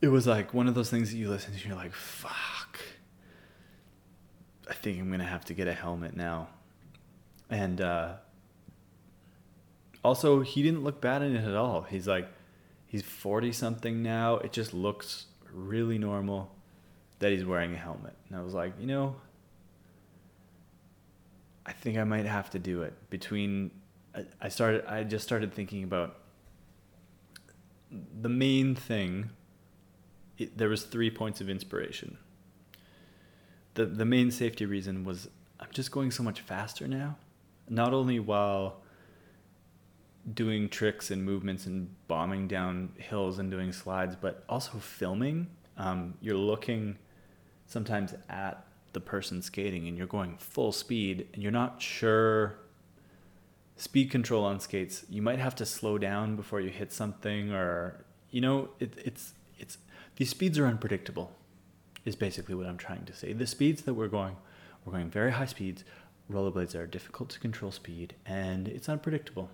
it 0.02 0.08
was 0.08 0.28
like 0.28 0.54
one 0.54 0.68
of 0.68 0.76
those 0.76 0.90
things 0.90 1.12
that 1.12 1.18
you 1.18 1.30
listen 1.30 1.52
to 1.52 1.58
and 1.58 1.66
you're 1.66 1.76
like, 1.76 1.94
fuck. 1.94 2.80
I 4.70 4.74
think 4.74 5.00
I'm 5.00 5.12
gonna 5.12 5.24
have 5.24 5.46
to 5.46 5.54
get 5.54 5.68
a 5.68 5.74
helmet 5.74 6.16
now. 6.16 6.50
And 7.50 7.82
uh 7.82 8.14
also, 10.06 10.42
he 10.42 10.62
didn't 10.62 10.84
look 10.84 11.02
bad 11.02 11.24
in 11.24 11.36
it 11.36 11.44
at 11.44 11.56
all. 11.56 11.82
He's 11.82 12.08
like, 12.08 12.28
he's 12.86 13.02
40 13.02 13.52
something 13.52 14.04
now. 14.04 14.38
It 14.38 14.52
just 14.52 14.72
looks 14.72 15.26
really 15.52 15.98
normal 15.98 16.52
that 17.18 17.32
he's 17.32 17.44
wearing 17.44 17.74
a 17.74 17.78
helmet. 17.78 18.14
And 18.30 18.38
I 18.38 18.44
was 18.44 18.54
like, 18.54 18.74
you 18.80 18.86
know, 18.86 19.16
I 21.66 21.72
think 21.72 21.98
I 21.98 22.04
might 22.04 22.28
have 22.28 22.52
to 22.52 22.60
do 22.60 22.84
it. 22.84 22.94
Between, 23.10 23.72
I 24.40 24.50
started, 24.50 24.86
I 24.86 25.04
just 25.04 25.26
started 25.26 25.52
thinking 25.52 25.84
about 25.84 26.20
the 27.92 28.30
main 28.30 28.76
thing. 28.76 29.30
It, 30.38 30.58
there 30.58 30.70
was 30.70 30.84
three 30.84 31.10
points 31.10 31.42
of 31.42 31.50
inspiration. 31.50 32.18
The 33.76 33.86
the 33.86 34.06
main 34.06 34.32
safety 34.32 34.66
reason 34.66 35.04
was 35.04 35.30
I'm 35.60 35.70
just 35.72 35.92
going 35.92 36.12
so 36.12 36.24
much 36.24 36.42
faster 36.42 36.88
now. 36.88 37.18
Not 37.70 37.94
only 37.94 38.20
while 38.20 38.82
doing 40.34 40.70
tricks 40.70 41.12
and 41.12 41.24
movements 41.24 41.66
and 41.66 41.94
bombing 42.08 42.48
down 42.48 42.94
hills 42.98 43.38
and 43.40 43.52
doing 43.52 43.72
slides, 43.72 44.16
but 44.16 44.44
also 44.50 44.78
filming. 44.80 45.48
Um, 45.78 46.16
you're 46.22 46.38
looking 46.38 46.98
sometimes 47.68 48.14
at 48.30 48.66
the 48.94 49.00
person 49.00 49.42
skating 49.42 49.88
and 49.88 49.98
you're 49.98 50.08
going 50.08 50.38
full 50.38 50.72
speed 50.72 51.28
and 51.34 51.44
you're 51.44 51.52
not 51.52 51.82
sure 51.82 52.58
speed 53.78 54.12
control 54.12 54.44
on 54.44 54.60
skates. 54.60 55.06
You 55.10 55.22
might 55.22 55.40
have 55.40 55.56
to 55.56 55.66
slow 55.66 55.98
down 55.98 56.36
before 56.36 56.62
you 56.62 56.70
hit 56.70 56.92
something, 56.92 57.52
or 57.52 58.06
you 58.32 58.42
know, 58.42 58.70
it, 58.80 58.94
it's 59.04 59.34
it's 59.58 59.78
these 60.16 60.30
speeds 60.30 60.58
are 60.58 60.68
unpredictable. 60.68 61.32
Is 62.06 62.16
basically 62.16 62.54
what 62.54 62.68
I'm 62.68 62.78
trying 62.78 63.06
to 63.06 63.14
say. 63.14 63.34
The 63.34 63.48
speeds 63.48 63.82
that 63.84 63.96
we're 63.96 64.08
going, 64.08 64.36
we're 64.86 64.94
going 64.94 65.10
very 65.10 65.32
high 65.32 65.48
speeds. 65.48 65.84
Rollerblades 66.32 66.76
are 66.76 66.86
difficult 66.86 67.30
to 67.30 67.40
control 67.40 67.72
speed, 67.72 68.16
and 68.26 68.68
it's 68.68 68.90
unpredictable 68.90 69.50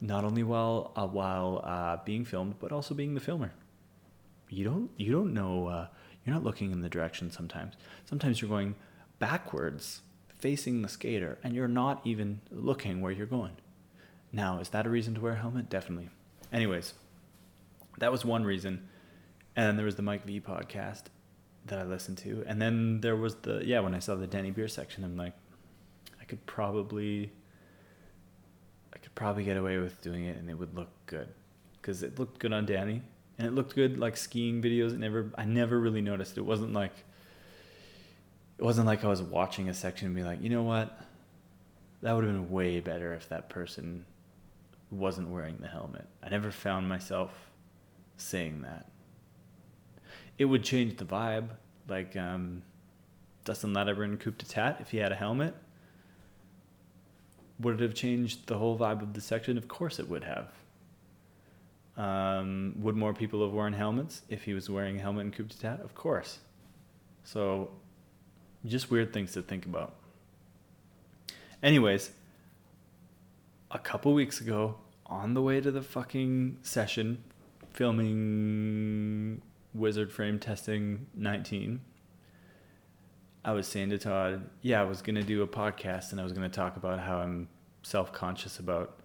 not 0.00 0.24
only 0.24 0.42
while 0.42 0.92
uh, 0.96 1.06
while 1.06 1.60
uh, 1.64 1.98
being 2.04 2.24
filmed, 2.24 2.54
but 2.58 2.72
also 2.72 2.94
being 2.94 3.14
the 3.14 3.20
filmer. 3.20 3.52
You 4.48 4.64
don't 4.64 4.90
you 4.96 5.12
don't 5.12 5.34
know. 5.34 5.66
Uh, 5.68 5.86
you're 6.24 6.34
not 6.34 6.44
looking 6.44 6.72
in 6.72 6.80
the 6.80 6.88
direction 6.88 7.30
sometimes. 7.30 7.74
Sometimes 8.04 8.40
you're 8.40 8.50
going 8.50 8.74
backwards, 9.18 10.02
facing 10.40 10.82
the 10.82 10.88
skater, 10.88 11.38
and 11.42 11.54
you're 11.54 11.68
not 11.68 12.00
even 12.04 12.40
looking 12.50 13.00
where 13.00 13.12
you're 13.12 13.26
going. 13.26 13.56
Now, 14.32 14.60
is 14.60 14.68
that 14.70 14.86
a 14.86 14.90
reason 14.90 15.14
to 15.14 15.20
wear 15.20 15.32
a 15.32 15.36
helmet? 15.36 15.68
Definitely. 15.68 16.08
Anyways, 16.52 16.94
that 17.98 18.12
was 18.12 18.24
one 18.24 18.44
reason. 18.44 18.88
And 19.56 19.66
then 19.66 19.76
there 19.76 19.86
was 19.86 19.96
the 19.96 20.02
Mike 20.02 20.24
V 20.24 20.40
podcast 20.40 21.04
that 21.66 21.78
I 21.78 21.84
listened 21.84 22.18
to, 22.18 22.44
and 22.46 22.60
then 22.60 23.00
there 23.00 23.16
was 23.16 23.34
the 23.36 23.62
yeah 23.64 23.80
when 23.80 23.94
I 23.94 23.98
saw 23.98 24.14
the 24.14 24.26
Denny 24.26 24.50
Beer 24.50 24.68
section, 24.68 25.04
I'm 25.04 25.16
like, 25.16 25.34
I 26.20 26.24
could 26.24 26.44
probably 26.46 27.32
I 28.94 28.98
could 28.98 29.14
probably 29.14 29.44
get 29.44 29.56
away 29.56 29.78
with 29.78 30.00
doing 30.00 30.24
it 30.24 30.36
and 30.36 30.48
it 30.48 30.54
would 30.54 30.74
look 30.74 30.88
good 31.06 31.28
because 31.80 32.02
it 32.02 32.18
looked 32.18 32.38
good 32.38 32.52
on 32.52 32.66
Danny 32.66 33.02
and 33.38 33.46
it 33.46 33.52
looked 33.52 33.74
good 33.74 33.98
like 33.98 34.16
skiing 34.16 34.60
videos. 34.62 34.92
It 34.92 34.98
never, 34.98 35.30
I 35.36 35.44
never 35.44 35.80
really 35.80 36.02
noticed. 36.02 36.36
It 36.36 36.42
wasn't 36.42 36.72
like, 36.74 36.92
it 38.60 38.64
wasn't 38.64 38.86
like 38.86 39.04
I 39.04 39.08
was 39.08 39.22
watching 39.22 39.68
a 39.68 39.74
section 39.74 40.06
and 40.06 40.14
be 40.14 40.22
like, 40.22 40.42
you 40.42 40.50
know 40.50 40.62
what, 40.62 41.00
that 42.02 42.12
would 42.12 42.24
have 42.24 42.32
been 42.32 42.50
way 42.50 42.80
better 42.80 43.14
if 43.14 43.28
that 43.30 43.48
person 43.48 44.04
wasn't 44.90 45.28
wearing 45.28 45.56
the 45.60 45.68
helmet. 45.68 46.06
I 46.22 46.28
never 46.28 46.50
found 46.50 46.88
myself 46.88 47.32
saying 48.16 48.62
that. 48.62 48.86
It 50.38 50.44
would 50.44 50.62
change 50.62 50.96
the 50.96 51.04
vibe, 51.04 51.48
like 51.88 52.16
um, 52.16 52.62
Dustin 53.44 53.72
Latimer 53.72 54.04
in 54.04 54.16
Coup 54.18 54.32
d'etat 54.32 54.76
if 54.80 54.90
he 54.90 54.98
had 54.98 55.10
a 55.10 55.16
helmet 55.16 55.54
would 57.60 57.74
it 57.74 57.80
have 57.80 57.94
changed 57.94 58.46
the 58.46 58.56
whole 58.56 58.76
vibe 58.76 59.02
of 59.02 59.12
the 59.12 59.20
section? 59.20 59.58
Of 59.58 59.68
course 59.68 59.98
it 59.98 60.08
would 60.08 60.24
have. 60.24 60.48
Um, 61.96 62.74
would 62.78 62.96
more 62.96 63.12
people 63.12 63.42
have 63.42 63.52
worn 63.52 63.72
helmets 63.72 64.22
if 64.28 64.44
he 64.44 64.54
was 64.54 64.70
wearing 64.70 64.96
a 64.98 65.02
helmet 65.02 65.26
in 65.26 65.32
Coup 65.32 65.44
d'etat? 65.44 65.78
Of 65.82 65.94
course. 65.94 66.38
So, 67.24 67.70
just 68.64 68.90
weird 68.90 69.12
things 69.12 69.32
to 69.32 69.42
think 69.42 69.66
about. 69.66 69.94
Anyways, 71.62 72.10
a 73.70 73.78
couple 73.78 74.12
weeks 74.14 74.40
ago, 74.40 74.76
on 75.06 75.34
the 75.34 75.42
way 75.42 75.60
to 75.60 75.70
the 75.70 75.82
fucking 75.82 76.58
session, 76.62 77.22
filming 77.72 79.42
Wizard 79.74 80.12
Frame 80.12 80.38
Testing 80.38 81.06
19, 81.14 81.80
I 83.44 83.52
was 83.52 83.66
saying 83.66 83.90
to 83.90 83.98
Todd, 83.98 84.48
yeah, 84.62 84.80
I 84.80 84.84
was 84.84 85.02
going 85.02 85.14
to 85.16 85.22
do 85.22 85.42
a 85.42 85.46
podcast 85.46 86.12
and 86.12 86.20
I 86.20 86.24
was 86.24 86.32
going 86.32 86.48
to 86.48 86.54
talk 86.54 86.76
about 86.76 87.00
how 87.00 87.18
I'm 87.18 87.48
self 87.82 88.12
conscious 88.12 88.58
about 88.58 89.00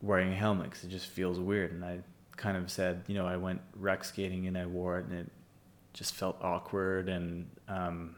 wearing 0.00 0.32
a 0.32 0.36
helmet 0.36 0.70
because 0.70 0.84
it 0.84 0.88
just 0.88 1.06
feels 1.06 1.38
weird. 1.38 1.72
And 1.72 1.84
I 1.84 2.00
kind 2.36 2.56
of 2.56 2.70
said, 2.70 3.02
you 3.06 3.14
know, 3.14 3.26
I 3.26 3.36
went 3.36 3.60
rec 3.74 4.04
skating 4.04 4.46
and 4.46 4.56
I 4.56 4.66
wore 4.66 4.98
it 4.98 5.06
and 5.06 5.18
it 5.18 5.32
just 5.92 6.14
felt 6.14 6.38
awkward 6.42 7.08
and 7.08 7.50
um, 7.68 8.16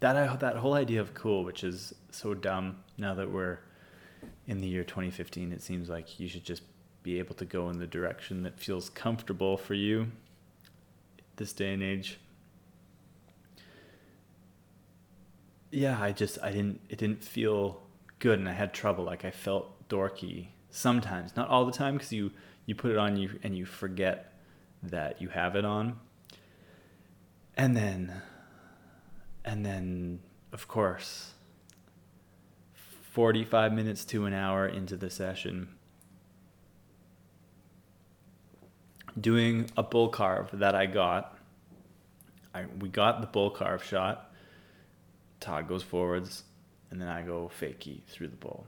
that 0.00 0.40
that 0.40 0.56
whole 0.56 0.74
idea 0.74 1.00
of 1.00 1.14
cool, 1.14 1.44
which 1.44 1.62
is 1.62 1.94
so 2.10 2.34
dumb 2.34 2.78
now 2.96 3.14
that 3.14 3.30
we're 3.30 3.58
in 4.46 4.60
the 4.60 4.66
year 4.66 4.84
2015. 4.84 5.52
It 5.52 5.62
seems 5.62 5.88
like 5.88 6.18
you 6.18 6.28
should 6.28 6.44
just 6.44 6.62
be 7.02 7.18
able 7.18 7.34
to 7.36 7.44
go 7.44 7.70
in 7.70 7.78
the 7.78 7.86
direction 7.86 8.42
that 8.42 8.58
feels 8.58 8.90
comfortable 8.90 9.56
for 9.56 9.74
you 9.74 10.10
this 11.36 11.52
day 11.52 11.72
and 11.72 11.82
age. 11.82 12.18
Yeah, 15.70 16.00
I 16.00 16.12
just 16.12 16.38
I 16.42 16.50
didn't 16.50 16.80
it 16.88 16.98
didn't 16.98 17.22
feel 17.22 17.82
good 18.18 18.38
and 18.38 18.48
I 18.48 18.52
had 18.52 18.74
trouble 18.74 19.04
like 19.04 19.24
I 19.24 19.30
felt 19.30 19.88
dorky 19.88 20.48
sometimes, 20.70 21.36
not 21.36 21.48
all 21.48 21.64
the 21.64 21.72
time 21.72 21.98
cuz 21.98 22.12
you 22.12 22.32
you 22.66 22.74
put 22.74 22.90
it 22.90 22.98
on 22.98 23.16
you 23.16 23.38
and 23.42 23.56
you 23.56 23.64
forget 23.64 24.34
that 24.82 25.20
you 25.22 25.28
have 25.28 25.56
it 25.56 25.64
on. 25.64 25.98
And 27.56 27.76
then 27.76 28.22
and 29.44 29.64
then 29.64 30.20
of 30.52 30.68
course 30.68 31.32
45 33.12 33.72
minutes 33.72 34.04
to 34.06 34.26
an 34.26 34.32
hour 34.32 34.66
into 34.66 34.96
the 34.96 35.10
session 35.10 35.68
doing 39.18 39.70
a 39.76 39.82
bull 39.82 40.08
carve 40.08 40.50
that 40.52 40.74
I 40.74 40.86
got. 40.86 41.36
I, 42.54 42.64
we 42.80 42.88
got 42.88 43.20
the 43.20 43.26
bull 43.26 43.50
carve 43.50 43.82
shot. 43.82 44.32
Todd 45.40 45.68
goes 45.68 45.82
forwards, 45.82 46.44
and 46.90 47.00
then 47.00 47.08
I 47.08 47.22
go 47.22 47.50
fakie 47.60 48.02
through 48.04 48.28
the 48.28 48.36
bull. 48.36 48.66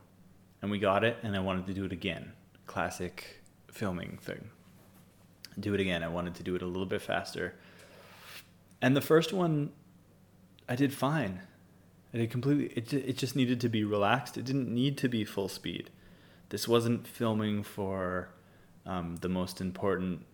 And 0.62 0.70
we 0.70 0.78
got 0.78 1.04
it, 1.04 1.18
and 1.22 1.36
I 1.36 1.40
wanted 1.40 1.66
to 1.66 1.74
do 1.74 1.84
it 1.84 1.92
again. 1.92 2.32
Classic 2.66 3.42
filming 3.70 4.18
thing. 4.22 4.48
Do 5.58 5.74
it 5.74 5.80
again. 5.80 6.02
I 6.02 6.08
wanted 6.08 6.34
to 6.36 6.42
do 6.42 6.54
it 6.54 6.62
a 6.62 6.66
little 6.66 6.86
bit 6.86 7.02
faster. 7.02 7.54
And 8.80 8.96
the 8.96 9.00
first 9.00 9.32
one, 9.32 9.70
I 10.72 10.74
did 10.74 10.94
fine. 10.94 11.42
I 12.14 12.16
did 12.16 12.30
completely. 12.30 12.64
It 12.74 12.94
it 12.94 13.18
just 13.18 13.36
needed 13.36 13.60
to 13.60 13.68
be 13.68 13.84
relaxed. 13.84 14.38
It 14.38 14.46
didn't 14.46 14.72
need 14.72 14.96
to 14.98 15.08
be 15.08 15.22
full 15.22 15.50
speed. 15.50 15.90
This 16.48 16.66
wasn't 16.66 17.06
filming 17.06 17.62
for 17.62 18.30
um, 18.86 19.16
the 19.16 19.28
most 19.28 19.60
important 19.60 20.24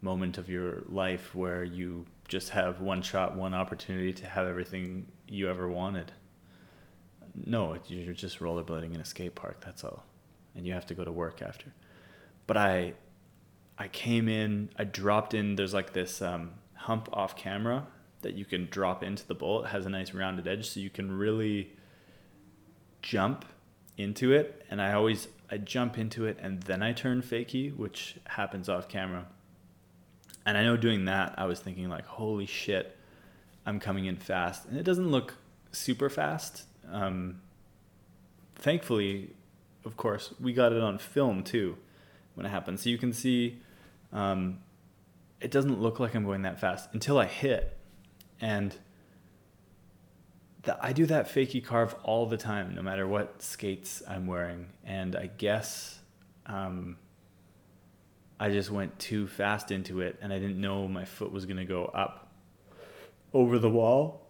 moment 0.00 0.38
of 0.38 0.48
your 0.48 0.84
life 0.88 1.34
where 1.34 1.64
you 1.64 2.06
just 2.28 2.50
have 2.50 2.80
one 2.80 3.02
shot, 3.02 3.34
one 3.34 3.52
opportunity 3.52 4.12
to 4.12 4.26
have 4.26 4.46
everything 4.46 5.06
you 5.26 5.50
ever 5.50 5.68
wanted. 5.68 6.12
No, 7.44 7.76
you're 7.88 8.14
just 8.14 8.38
rollerblading 8.38 8.94
in 8.94 9.00
a 9.00 9.04
skate 9.04 9.34
park. 9.34 9.60
That's 9.64 9.82
all, 9.82 10.04
and 10.54 10.64
you 10.64 10.72
have 10.72 10.86
to 10.86 10.94
go 10.94 11.02
to 11.02 11.10
work 11.10 11.42
after. 11.42 11.74
But 12.46 12.58
I, 12.58 12.94
I 13.76 13.88
came 13.88 14.28
in. 14.28 14.68
I 14.78 14.84
dropped 14.84 15.34
in. 15.34 15.56
There's 15.56 15.74
like 15.74 15.92
this 15.92 16.22
um, 16.22 16.52
hump 16.74 17.08
off 17.12 17.34
camera 17.34 17.88
that 18.24 18.34
you 18.34 18.44
can 18.44 18.66
drop 18.70 19.02
into 19.02 19.26
the 19.26 19.34
bowl. 19.34 19.64
It 19.64 19.68
has 19.68 19.86
a 19.86 19.90
nice 19.90 20.12
rounded 20.12 20.48
edge, 20.48 20.68
so 20.68 20.80
you 20.80 20.90
can 20.90 21.16
really 21.16 21.72
jump 23.00 23.44
into 23.96 24.32
it. 24.32 24.64
And 24.68 24.82
I 24.82 24.92
always 24.92 25.28
I 25.50 25.58
jump 25.58 25.96
into 25.96 26.26
it 26.26 26.38
and 26.42 26.62
then 26.64 26.82
I 26.82 26.92
turn 26.92 27.22
fakie, 27.22 27.74
which 27.74 28.16
happens 28.26 28.68
off 28.68 28.88
camera 28.88 29.26
and 30.46 30.58
I 30.58 30.62
know 30.62 30.76
doing 30.76 31.06
that, 31.06 31.34
I 31.38 31.46
was 31.46 31.60
thinking 31.60 31.88
like, 31.88 32.06
holy 32.06 32.46
shit, 32.46 32.96
I'm 33.64 33.80
coming 33.80 34.04
in 34.04 34.16
fast, 34.16 34.66
and 34.66 34.78
it 34.78 34.82
doesn't 34.82 35.10
look 35.10 35.34
super 35.72 36.10
fast. 36.10 36.64
Um, 36.90 37.40
thankfully, 38.56 39.30
of 39.84 39.96
course, 39.96 40.34
we 40.38 40.52
got 40.52 40.72
it 40.72 40.82
on 40.82 40.98
film 40.98 41.42
too 41.42 41.78
when 42.34 42.44
it 42.44 42.50
happened, 42.50 42.80
so 42.80 42.90
you 42.90 42.98
can 42.98 43.12
see. 43.12 43.60
Um, 44.12 44.58
it 45.40 45.50
doesn't 45.50 45.80
look 45.80 46.00
like 46.00 46.14
I'm 46.14 46.24
going 46.24 46.42
that 46.42 46.58
fast 46.58 46.88
until 46.92 47.18
I 47.18 47.26
hit, 47.26 47.76
and 48.40 48.74
the, 50.62 50.78
I 50.82 50.92
do 50.92 51.06
that 51.06 51.26
fakie 51.28 51.64
carve 51.64 51.94
all 52.02 52.26
the 52.26 52.36
time, 52.36 52.74
no 52.74 52.82
matter 52.82 53.06
what 53.06 53.42
skates 53.42 54.02
I'm 54.08 54.26
wearing, 54.26 54.66
and 54.84 55.16
I 55.16 55.26
guess. 55.26 56.00
Um, 56.46 56.96
I 58.38 58.50
just 58.50 58.70
went 58.70 58.98
too 58.98 59.26
fast 59.26 59.70
into 59.70 60.00
it 60.00 60.18
and 60.20 60.32
I 60.32 60.38
didn't 60.38 60.60
know 60.60 60.88
my 60.88 61.04
foot 61.04 61.32
was 61.32 61.46
going 61.46 61.56
to 61.56 61.64
go 61.64 61.86
up 61.86 62.32
over 63.32 63.58
the 63.58 63.70
wall. 63.70 64.26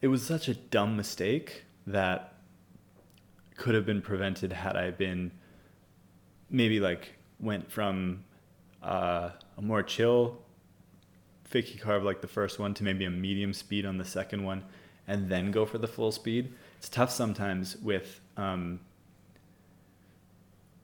It 0.00 0.08
was 0.08 0.22
such 0.22 0.48
a 0.48 0.54
dumb 0.54 0.96
mistake 0.96 1.64
that 1.86 2.34
could 3.56 3.74
have 3.74 3.84
been 3.84 4.00
prevented 4.02 4.52
had 4.52 4.76
I 4.76 4.90
been 4.90 5.30
maybe 6.50 6.80
like 6.80 7.12
went 7.38 7.70
from 7.70 8.24
uh, 8.82 9.30
a 9.56 9.62
more 9.62 9.82
chill 9.82 10.42
fakie 11.52 11.80
carve 11.80 12.02
like 12.02 12.20
the 12.20 12.28
first 12.28 12.58
one 12.58 12.74
to 12.74 12.84
maybe 12.84 13.04
a 13.04 13.10
medium 13.10 13.52
speed 13.52 13.86
on 13.86 13.98
the 13.98 14.04
second 14.04 14.42
one 14.42 14.64
and 15.06 15.28
then 15.28 15.50
go 15.50 15.66
for 15.66 15.78
the 15.78 15.86
full 15.86 16.12
speed. 16.12 16.52
It's 16.78 16.88
tough 16.88 17.10
sometimes 17.10 17.76
with 17.76 18.20
um, 18.36 18.80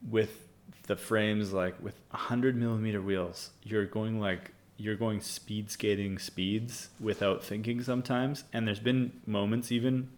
with 0.07 0.47
the 0.83 0.95
frames 0.95 1.53
like 1.53 1.75
with 1.81 1.95
100 2.11 2.55
millimeter 2.55 3.01
wheels 3.01 3.51
you're 3.63 3.85
going 3.85 4.19
like 4.19 4.51
you're 4.77 4.95
going 4.95 5.21
speed 5.21 5.69
skating 5.69 6.17
speeds 6.17 6.89
without 6.99 7.43
thinking 7.43 7.81
sometimes 7.81 8.43
and 8.53 8.67
there's 8.67 8.79
been 8.79 9.11
moments 9.27 9.71
even 9.71 10.09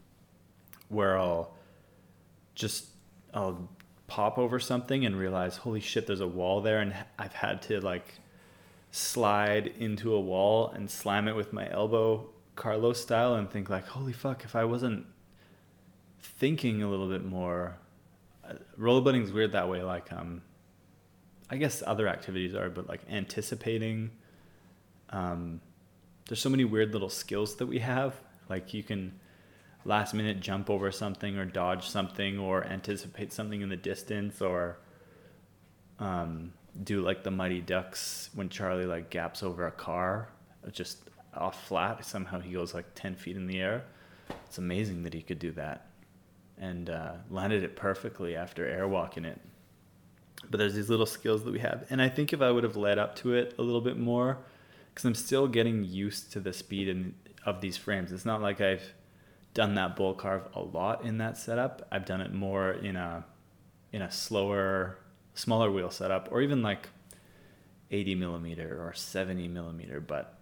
where 0.88 1.18
i'll 1.18 1.54
just 2.56 2.86
i'll 3.34 3.68
pop 4.08 4.38
over 4.38 4.60
something 4.60 5.06
and 5.06 5.18
realize 5.18 5.58
holy 5.58 5.82
shit 5.82 6.08
there's 6.08 6.22
a 6.22 6.28
wall 6.28 6.62
there 6.62 6.80
and 6.80 6.94
i've 7.20 7.34
had 7.34 7.62
to 7.62 7.82
like 7.82 8.20
slide 8.92 9.68
into 9.80 10.14
a 10.14 10.20
wall 10.20 10.70
and 10.70 10.90
slam 10.90 11.28
it 11.28 11.36
with 11.36 11.54
my 11.54 11.70
elbow 11.72 12.30
carlos 12.56 13.02
style 13.02 13.36
and 13.36 13.50
think 13.50 13.70
like 13.70 13.88
holy 13.88 14.12
fuck 14.12 14.44
if 14.44 14.56
i 14.56 14.64
wasn't 14.64 15.06
thinking 16.20 16.84
a 16.84 16.90
little 16.90 17.08
bit 17.08 17.24
more 17.24 17.78
uh, 18.48 18.54
rollerblading 18.78 19.24
is 19.24 19.32
weird 19.32 19.54
that 19.54 19.70
way 19.70 19.82
like 19.82 20.12
um 20.12 20.42
I 21.52 21.58
guess 21.58 21.84
other 21.86 22.08
activities 22.08 22.56
are, 22.56 22.70
but 22.70 22.88
like 22.88 23.02
anticipating. 23.10 24.12
Um, 25.10 25.60
there's 26.28 26.40
so 26.40 26.50
many 26.50 26.64
weird 26.64 26.94
little 26.94 27.10
skills 27.10 27.58
that 27.58 27.66
we 27.66 27.80
have. 27.80 28.16
Like 28.48 28.74
you 28.74 28.84
can 28.84 29.20
last 29.84 30.14
minute 30.14 30.40
jump 30.40 30.70
over 30.70 30.90
something 30.94 31.38
or 31.38 31.44
dodge 31.44 31.90
something 31.90 32.40
or 32.40 32.64
anticipate 32.64 33.34
something 33.34 33.62
in 33.62 33.68
the 33.68 33.76
distance 33.76 34.42
or 34.42 34.78
um, 36.00 36.54
do 36.84 37.02
like 37.02 37.24
the 37.24 37.32
Mighty 37.32 37.62
Ducks 37.62 38.30
when 38.34 38.50
Charlie 38.50 38.86
like 38.86 39.10
gaps 39.10 39.44
over 39.44 39.68
a 39.68 39.72
car 39.72 40.30
just 40.72 41.10
off 41.34 41.68
flat. 41.68 42.06
Somehow 42.06 42.40
he 42.40 42.54
goes 42.54 42.74
like 42.74 42.86
10 42.96 43.16
feet 43.16 43.36
in 43.36 43.48
the 43.48 43.60
air. 43.60 43.84
It's 44.48 44.58
amazing 44.58 45.04
that 45.04 45.14
he 45.14 45.22
could 45.22 45.40
do 45.40 45.52
that 45.52 45.88
and 46.58 46.90
uh, 46.90 47.14
landed 47.30 47.64
it 47.64 47.76
perfectly 47.76 48.36
after 48.36 48.66
airwalking 48.66 49.26
it 49.26 49.40
but 50.50 50.58
there's 50.58 50.74
these 50.74 50.90
little 50.90 51.06
skills 51.06 51.44
that 51.44 51.52
we 51.52 51.60
have 51.60 51.86
and 51.90 52.02
i 52.02 52.10
think 52.10 52.34
if 52.34 52.42
i 52.42 52.50
would 52.50 52.64
have 52.64 52.76
led 52.76 52.98
up 52.98 53.16
to 53.16 53.34
it 53.34 53.54
a 53.58 53.62
little 53.62 53.82
bit 53.82 53.98
more 53.98 54.38
because 54.90 55.06
i'm 55.06 55.16
still 55.16 55.48
getting 55.48 55.84
used 55.84 56.32
to 56.32 56.40
the 56.40 56.54
speed 56.54 56.88
in, 56.88 57.14
of 57.46 57.62
these 57.62 57.78
frames 57.78 58.12
it's 58.12 58.26
not 58.26 58.42
like 58.42 58.62
i've 58.62 58.94
done 59.54 59.76
that 59.76 59.96
bull 59.96 60.14
carve 60.14 60.48
a 60.56 60.62
lot 60.62 61.04
in 61.04 61.18
that 61.18 61.38
setup 61.38 61.88
i've 61.92 62.06
done 62.06 62.22
it 62.22 62.34
more 62.34 62.72
in 62.72 62.96
a 62.96 63.26
in 63.92 64.02
a 64.02 64.12
slower 64.12 64.98
smaller 65.34 65.72
wheel 65.72 65.90
setup 65.90 66.30
or 66.32 66.42
even 66.42 66.62
like 66.62 66.90
80 67.90 68.16
millimeter 68.16 68.86
or 68.86 68.94
70 68.94 69.48
millimeter 69.48 70.00
but 70.00 70.40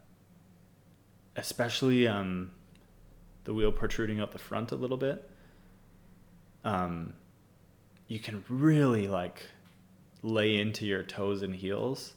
especially 1.35 2.07
um, 2.07 2.51
the 3.43 3.53
wheel 3.53 3.71
protruding 3.71 4.19
out 4.19 4.31
the 4.31 4.39
front 4.39 4.71
a 4.71 4.75
little 4.75 4.97
bit 4.97 5.29
um, 6.63 7.13
you 8.07 8.19
can 8.19 8.43
really 8.49 9.07
like 9.07 9.43
lay 10.21 10.57
into 10.59 10.85
your 10.85 11.03
toes 11.03 11.41
and 11.41 11.55
heels 11.55 12.13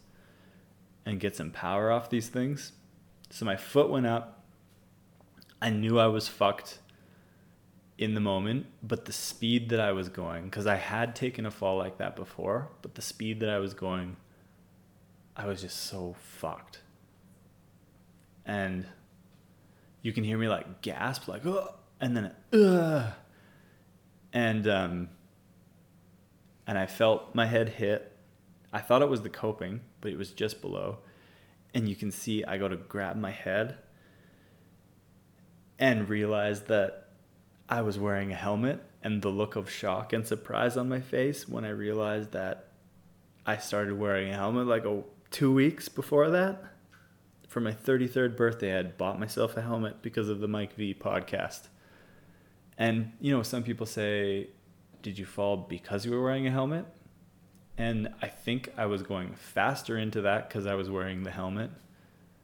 and 1.07 1.21
get 1.21 1.37
some 1.37 1.51
power 1.51 1.91
off 1.91 2.11
these 2.11 2.29
things. 2.29 2.73
So 3.31 3.45
my 3.45 3.57
foot 3.57 3.91
went 3.91 4.07
up. 4.07 4.45
I 5.61 5.71
knew 5.71 5.99
I 5.99 6.07
was 6.07 6.29
fucked 6.29 6.79
in 8.03 8.15
the 8.15 8.21
moment, 8.21 8.67
but 8.83 9.05
the 9.05 9.13
speed 9.13 9.69
that 9.69 9.81
I 9.81 9.93
was 9.93 10.09
going, 10.09 10.45
because 10.45 10.67
I 10.67 10.77
had 10.77 11.15
taken 11.15 11.47
a 11.47 11.51
fall 11.51 11.77
like 11.77 11.99
that 11.99 12.17
before, 12.17 12.69
but 12.83 12.95
the 12.95 13.03
speed 13.03 13.41
that 13.41 13.49
I 13.49 13.59
was 13.59 13.75
going, 13.75 14.17
I 15.37 15.47
was 15.47 15.61
just 15.61 15.85
so 15.85 16.17
fucked. 16.19 16.81
And 18.45 18.87
you 20.03 20.13
can 20.13 20.25
hear 20.25 20.37
me 20.37 20.49
like 20.49 20.83
gasp, 20.83 21.29
like, 21.29 21.47
oh, 21.47 21.75
and 22.01 22.17
then, 22.17 22.33
ugh. 22.53 23.13
And, 24.33 24.67
um, 24.67 25.09
and 26.67 26.77
I 26.79 26.87
felt 26.87 27.35
my 27.35 27.47
head 27.47 27.69
hit. 27.69 28.17
I 28.73 28.81
thought 28.81 29.03
it 29.03 29.09
was 29.09 29.23
the 29.23 29.31
coping, 29.31 29.81
but 30.01 30.11
it 30.11 30.19
was 30.19 30.33
just 30.33 30.61
below. 30.61 30.99
And 31.75 31.89
you 31.89 31.95
can 31.95 32.11
see 32.11 32.45
I 32.45 32.59
go 32.59 32.69
to 32.69 32.77
grab 32.77 33.17
my 33.17 33.31
head 33.31 33.77
and 35.79 36.09
realize 36.09 36.63
that 36.63 37.02
I 37.73 37.81
was 37.81 37.99
wearing 37.99 38.33
a 38.33 38.37
helmet 38.37 38.85
and 39.03 39.23
the 39.23 39.31
look 39.31 39.57
of 39.57 39.71
shock 39.71 40.13
and 40.13 40.27
surprise 40.27 40.77
on 40.77 40.91
my 40.91 41.01
face 41.01 41.49
when 41.49 41.65
I 41.65 41.71
realized 41.71 42.33
that 42.33 42.69
I 43.47 43.57
started 43.57 43.99
wearing 43.99 44.31
a 44.31 44.37
helmet 44.37 44.67
like 44.67 44.85
a, 44.85 45.03
two 45.31 45.55
weeks 45.55 45.89
before 45.89 46.29
that 46.29 46.63
for 47.49 47.61
my 47.61 47.73
33rd 47.73 48.37
birthday, 48.37 48.75
I 48.75 48.77
had 48.77 48.99
bought 48.99 49.19
myself 49.19 49.57
a 49.57 49.63
helmet 49.63 50.03
because 50.03 50.29
of 50.29 50.41
the 50.41 50.49
Mike 50.49 50.75
V 50.75 50.93
podcast. 50.93 51.69
And, 52.77 53.13
you 53.23 53.35
know, 53.35 53.43
some 53.43 53.63
people 53.63 53.87
say, 53.87 54.49
Did 55.01 55.19
you 55.19 55.25
fall 55.25 55.57
because 55.57 56.05
you 56.05 56.13
were 56.13 56.23
wearing 56.23 56.47
a 56.47 56.51
helmet? 56.51 56.85
And 57.79 58.13
I 58.21 58.29
think 58.29 58.69
I 58.77 58.85
was 58.85 59.03
going 59.03 59.33
faster 59.33 59.97
into 59.97 60.21
that 60.21 60.47
because 60.47 60.67
I 60.67 60.75
was 60.75 60.91
wearing 60.91 61.23
the 61.23 61.31
helmet. 61.31 61.71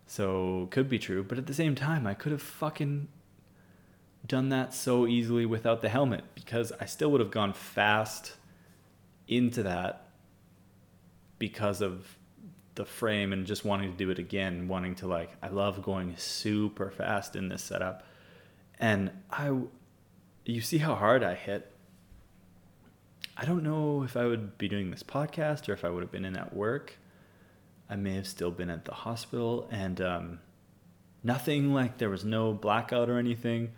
So 0.07 0.69
could 0.71 0.89
be 0.89 0.99
true. 0.99 1.23
But 1.23 1.37
at 1.37 1.47
the 1.47 1.55
same 1.55 1.75
time, 1.75 2.07
I 2.07 2.15
could 2.15 2.33
have 2.33 2.41
fucking 2.41 3.09
done 4.29 4.51
that 4.51 4.75
so 4.75 5.07
easily 5.07 5.47
without 5.47 5.81
the 5.81 5.89
helmet 5.89 6.23
because 6.35 6.73
I 6.81 6.85
still 6.85 7.11
would 7.11 7.21
have 7.21 7.31
gone 7.31 7.53
fast 7.55 8.35
into 9.27 9.63
that 9.65 10.09
because 11.39 11.81
of 11.81 12.17
the 12.75 12.85
frame 12.85 13.33
and 13.33 13.47
just 13.47 13.65
wanting 13.65 13.91
to 13.91 13.97
do 13.97 14.11
it 14.11 14.19
again, 14.19 14.69
wanting 14.69 14.95
to 14.97 15.07
like 15.07 15.31
I 15.43 15.49
love 15.49 15.83
going 15.83 16.15
super 16.17 16.91
fast 16.91 17.35
in 17.35 17.49
this 17.49 17.63
setup. 17.63 18.05
And 18.79 19.11
I 19.31 19.53
you 20.45 20.61
see 20.61 20.79
how 20.79 20.95
hard 20.95 21.23
I 21.25 21.35
hit. 21.35 21.71
I 23.37 23.45
don't 23.45 23.63
know 23.63 24.03
if 24.03 24.17
I 24.17 24.27
would 24.27 24.59
be 24.59 24.69
doing 24.69 24.91
this 24.91 25.03
podcast 25.03 25.69
or 25.69 25.73
if 25.73 25.85
I 25.85 25.91
would 25.91 26.03
have 26.03 26.13
been 26.13 26.25
in 26.25 26.37
at 26.37 26.55
work. 26.55 26.99
I 27.91 27.97
may 27.97 28.15
have 28.15 28.27
still 28.27 28.51
been 28.51 28.71
at 28.71 28.85
the 28.85 28.93
hospital 28.93 29.69
and 29.71 30.01
um, 30.01 30.41
nothing 31.23 31.73
like 31.73 31.99
there 31.99 32.11
was 32.11 32.25
no 32.25 32.53
blackout 32.53 33.09
or 33.09 33.19
anything. 33.19 33.73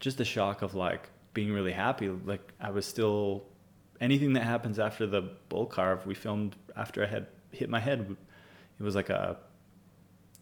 Just 0.00 0.18
the 0.18 0.24
shock 0.24 0.62
of 0.62 0.74
like 0.74 1.08
being 1.32 1.52
really 1.52 1.72
happy. 1.72 2.08
Like 2.08 2.52
I 2.60 2.70
was 2.70 2.86
still 2.86 3.44
anything 4.00 4.34
that 4.34 4.44
happens 4.44 4.78
after 4.78 5.06
the 5.06 5.22
bull 5.48 5.66
carve 5.66 6.06
we 6.06 6.14
filmed 6.14 6.56
after 6.76 7.02
I 7.02 7.06
had 7.06 7.26
hit 7.52 7.70
my 7.70 7.78
head 7.78 8.16
it 8.78 8.82
was 8.82 8.94
like 8.94 9.08
a 9.08 9.36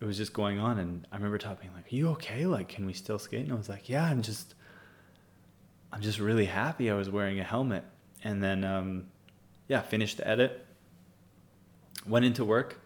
it 0.00 0.04
was 0.04 0.16
just 0.16 0.32
going 0.32 0.58
on 0.58 0.78
and 0.78 1.06
I 1.12 1.16
remember 1.16 1.38
talking 1.38 1.70
like, 1.74 1.92
Are 1.92 1.94
you 1.94 2.08
okay? 2.10 2.46
Like, 2.46 2.68
can 2.68 2.86
we 2.86 2.92
still 2.92 3.18
skate? 3.18 3.44
And 3.44 3.52
I 3.52 3.54
was 3.54 3.68
like, 3.68 3.88
Yeah, 3.88 4.04
I'm 4.04 4.22
just 4.22 4.54
I'm 5.92 6.00
just 6.00 6.18
really 6.18 6.46
happy 6.46 6.90
I 6.90 6.94
was 6.94 7.08
wearing 7.08 7.38
a 7.38 7.44
helmet. 7.44 7.84
And 8.24 8.42
then 8.42 8.64
um 8.64 9.06
yeah, 9.68 9.80
finished 9.80 10.16
the 10.16 10.26
edit, 10.26 10.66
went 12.06 12.24
into 12.24 12.44
work, 12.44 12.80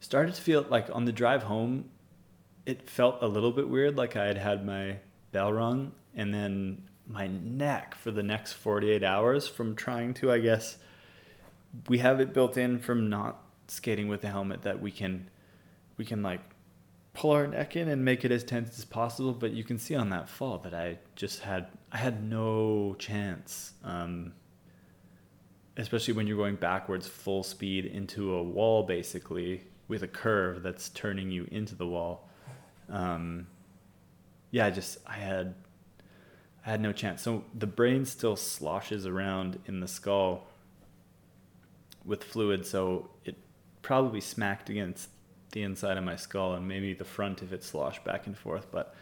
started 0.00 0.34
to 0.34 0.42
feel 0.42 0.64
like 0.68 0.86
on 0.92 1.04
the 1.04 1.12
drive 1.12 1.42
home, 1.42 1.90
it 2.64 2.88
felt 2.88 3.22
a 3.22 3.26
little 3.26 3.50
bit 3.50 3.68
weird, 3.68 3.96
like 3.96 4.14
I 4.14 4.26
had 4.26 4.38
had 4.38 4.64
my 4.64 4.98
bell 5.32 5.52
rung, 5.52 5.92
and 6.14 6.32
then 6.32 6.82
my 7.06 7.26
neck 7.26 7.94
for 7.94 8.10
the 8.10 8.22
next 8.22 8.52
48 8.54 9.02
hours 9.02 9.48
from 9.48 9.74
trying 9.74 10.14
to, 10.14 10.30
I 10.30 10.38
guess, 10.38 10.78
we 11.88 11.98
have 11.98 12.20
it 12.20 12.32
built 12.32 12.56
in 12.56 12.78
from 12.78 13.08
not 13.08 13.42
skating 13.68 14.08
with 14.08 14.22
a 14.24 14.28
helmet 14.28 14.62
that 14.62 14.80
we 14.80 14.90
can 14.90 15.28
we 15.96 16.04
can 16.04 16.22
like 16.22 16.40
pull 17.14 17.30
our 17.30 17.46
neck 17.46 17.76
in 17.76 17.88
and 17.88 18.04
make 18.04 18.24
it 18.24 18.30
as 18.30 18.44
tense 18.44 18.78
as 18.78 18.84
possible 18.84 19.32
but 19.32 19.52
you 19.52 19.64
can 19.64 19.78
see 19.78 19.94
on 19.94 20.10
that 20.10 20.28
fall 20.28 20.58
that 20.58 20.74
i 20.74 20.98
just 21.14 21.40
had 21.40 21.66
i 21.90 21.96
had 21.96 22.22
no 22.22 22.94
chance 22.98 23.72
um, 23.84 24.32
especially 25.76 26.12
when 26.12 26.26
you're 26.26 26.36
going 26.36 26.56
backwards 26.56 27.06
full 27.06 27.42
speed 27.42 27.86
into 27.86 28.34
a 28.34 28.42
wall 28.42 28.82
basically 28.82 29.62
with 29.88 30.02
a 30.02 30.08
curve 30.08 30.62
that's 30.62 30.90
turning 30.90 31.30
you 31.30 31.46
into 31.50 31.74
the 31.74 31.86
wall. 31.86 32.28
Um, 32.88 33.46
yeah 34.50 34.66
i 34.66 34.70
just 34.70 34.98
i 35.06 35.14
had 35.14 35.54
i 36.64 36.70
had 36.70 36.80
no 36.80 36.92
chance 36.92 37.22
so 37.22 37.44
the 37.54 37.66
brain 37.66 38.04
still 38.04 38.36
sloshes 38.36 39.06
around 39.06 39.58
in 39.66 39.80
the 39.80 39.88
skull 39.88 40.46
with 42.04 42.24
fluid 42.24 42.66
so 42.66 43.10
it 43.24 43.36
probably 43.82 44.20
smacked 44.20 44.70
against 44.70 45.08
the 45.52 45.62
inside 45.62 45.96
of 45.96 46.04
my 46.04 46.16
skull 46.16 46.54
and 46.54 46.66
maybe 46.66 46.94
the 46.94 47.04
front 47.04 47.42
if 47.42 47.52
it 47.52 47.62
sloshed 47.62 48.04
back 48.04 48.26
and 48.26 48.36
forth. 48.36 48.66
But 48.70 48.94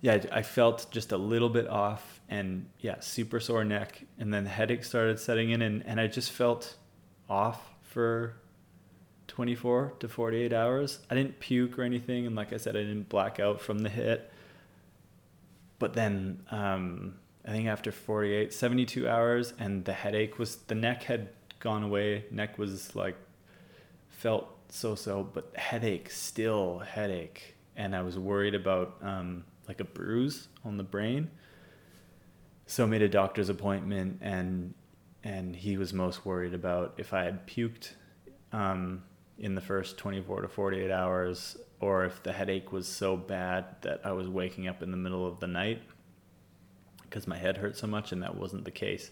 yeah, 0.00 0.24
I 0.32 0.42
felt 0.42 0.86
just 0.90 1.12
a 1.12 1.16
little 1.16 1.48
bit 1.48 1.68
off 1.68 2.20
and 2.28 2.66
yeah, 2.80 3.00
super 3.00 3.40
sore 3.40 3.64
neck. 3.64 4.04
And 4.18 4.32
then 4.32 4.44
the 4.44 4.50
headache 4.50 4.84
started 4.84 5.18
setting 5.18 5.50
in 5.50 5.62
and, 5.62 5.84
and 5.86 6.00
I 6.00 6.06
just 6.06 6.32
felt 6.32 6.76
off 7.28 7.70
for 7.82 8.36
24 9.28 9.94
to 10.00 10.08
48 10.08 10.52
hours. 10.52 10.98
I 11.10 11.14
didn't 11.14 11.40
puke 11.40 11.78
or 11.78 11.82
anything. 11.82 12.26
And 12.26 12.36
like 12.36 12.52
I 12.52 12.56
said, 12.56 12.76
I 12.76 12.80
didn't 12.80 13.08
black 13.08 13.40
out 13.40 13.60
from 13.60 13.80
the 13.80 13.88
hit. 13.88 14.31
But 15.82 15.94
then 15.94 16.44
um, 16.52 17.14
I 17.44 17.50
think 17.50 17.66
after 17.66 17.90
48, 17.90 18.52
72 18.52 19.08
hours 19.08 19.52
and 19.58 19.84
the 19.84 19.92
headache 19.92 20.38
was, 20.38 20.54
the 20.68 20.76
neck 20.76 21.02
had 21.02 21.30
gone 21.58 21.82
away. 21.82 22.24
Neck 22.30 22.56
was 22.56 22.94
like 22.94 23.16
felt 24.08 24.46
so 24.68 24.94
so, 24.94 25.24
but 25.24 25.50
headache, 25.56 26.08
still 26.08 26.78
headache. 26.78 27.56
And 27.74 27.96
I 27.96 28.02
was 28.02 28.16
worried 28.16 28.54
about 28.54 28.94
um, 29.02 29.42
like 29.66 29.80
a 29.80 29.84
bruise 29.84 30.46
on 30.64 30.76
the 30.76 30.84
brain. 30.84 31.28
So 32.68 32.84
I 32.84 32.86
made 32.86 33.02
a 33.02 33.08
doctor's 33.08 33.48
appointment 33.48 34.20
and 34.20 34.74
and 35.24 35.56
he 35.56 35.76
was 35.78 35.92
most 35.92 36.24
worried 36.24 36.54
about 36.54 36.94
if 36.96 37.12
I 37.12 37.24
had 37.24 37.44
puked 37.48 37.94
um, 38.52 39.02
in 39.42 39.54
the 39.54 39.60
first 39.60 39.98
24 39.98 40.42
to 40.42 40.48
48 40.48 40.90
hours 40.90 41.58
or 41.80 42.04
if 42.04 42.22
the 42.22 42.32
headache 42.32 42.72
was 42.72 42.86
so 42.86 43.16
bad 43.16 43.64
that 43.82 44.00
I 44.04 44.12
was 44.12 44.28
waking 44.28 44.68
up 44.68 44.82
in 44.82 44.92
the 44.92 44.96
middle 44.96 45.26
of 45.26 45.40
the 45.40 45.48
night 45.48 45.82
because 47.12 47.26
my 47.26 47.36
head 47.36 47.58
hurt 47.58 47.76
so 47.76 47.86
much, 47.86 48.10
and 48.12 48.22
that 48.22 48.36
wasn't 48.36 48.64
the 48.64 48.70
case. 48.70 49.10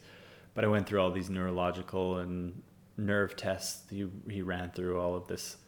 But 0.55 0.65
I 0.65 0.69
went 0.69 0.87
through 0.87 1.03
all 1.03 1.11
these 1.11 1.29
neurological 1.29 2.17
and 2.17 2.63
nerve 2.97 3.37
tests. 3.37 3.83
He 3.91 4.07
he 4.29 4.41
ran 4.41 4.71
through 4.71 4.99
all 4.99 5.15
of 5.15 5.27
this 5.27 5.59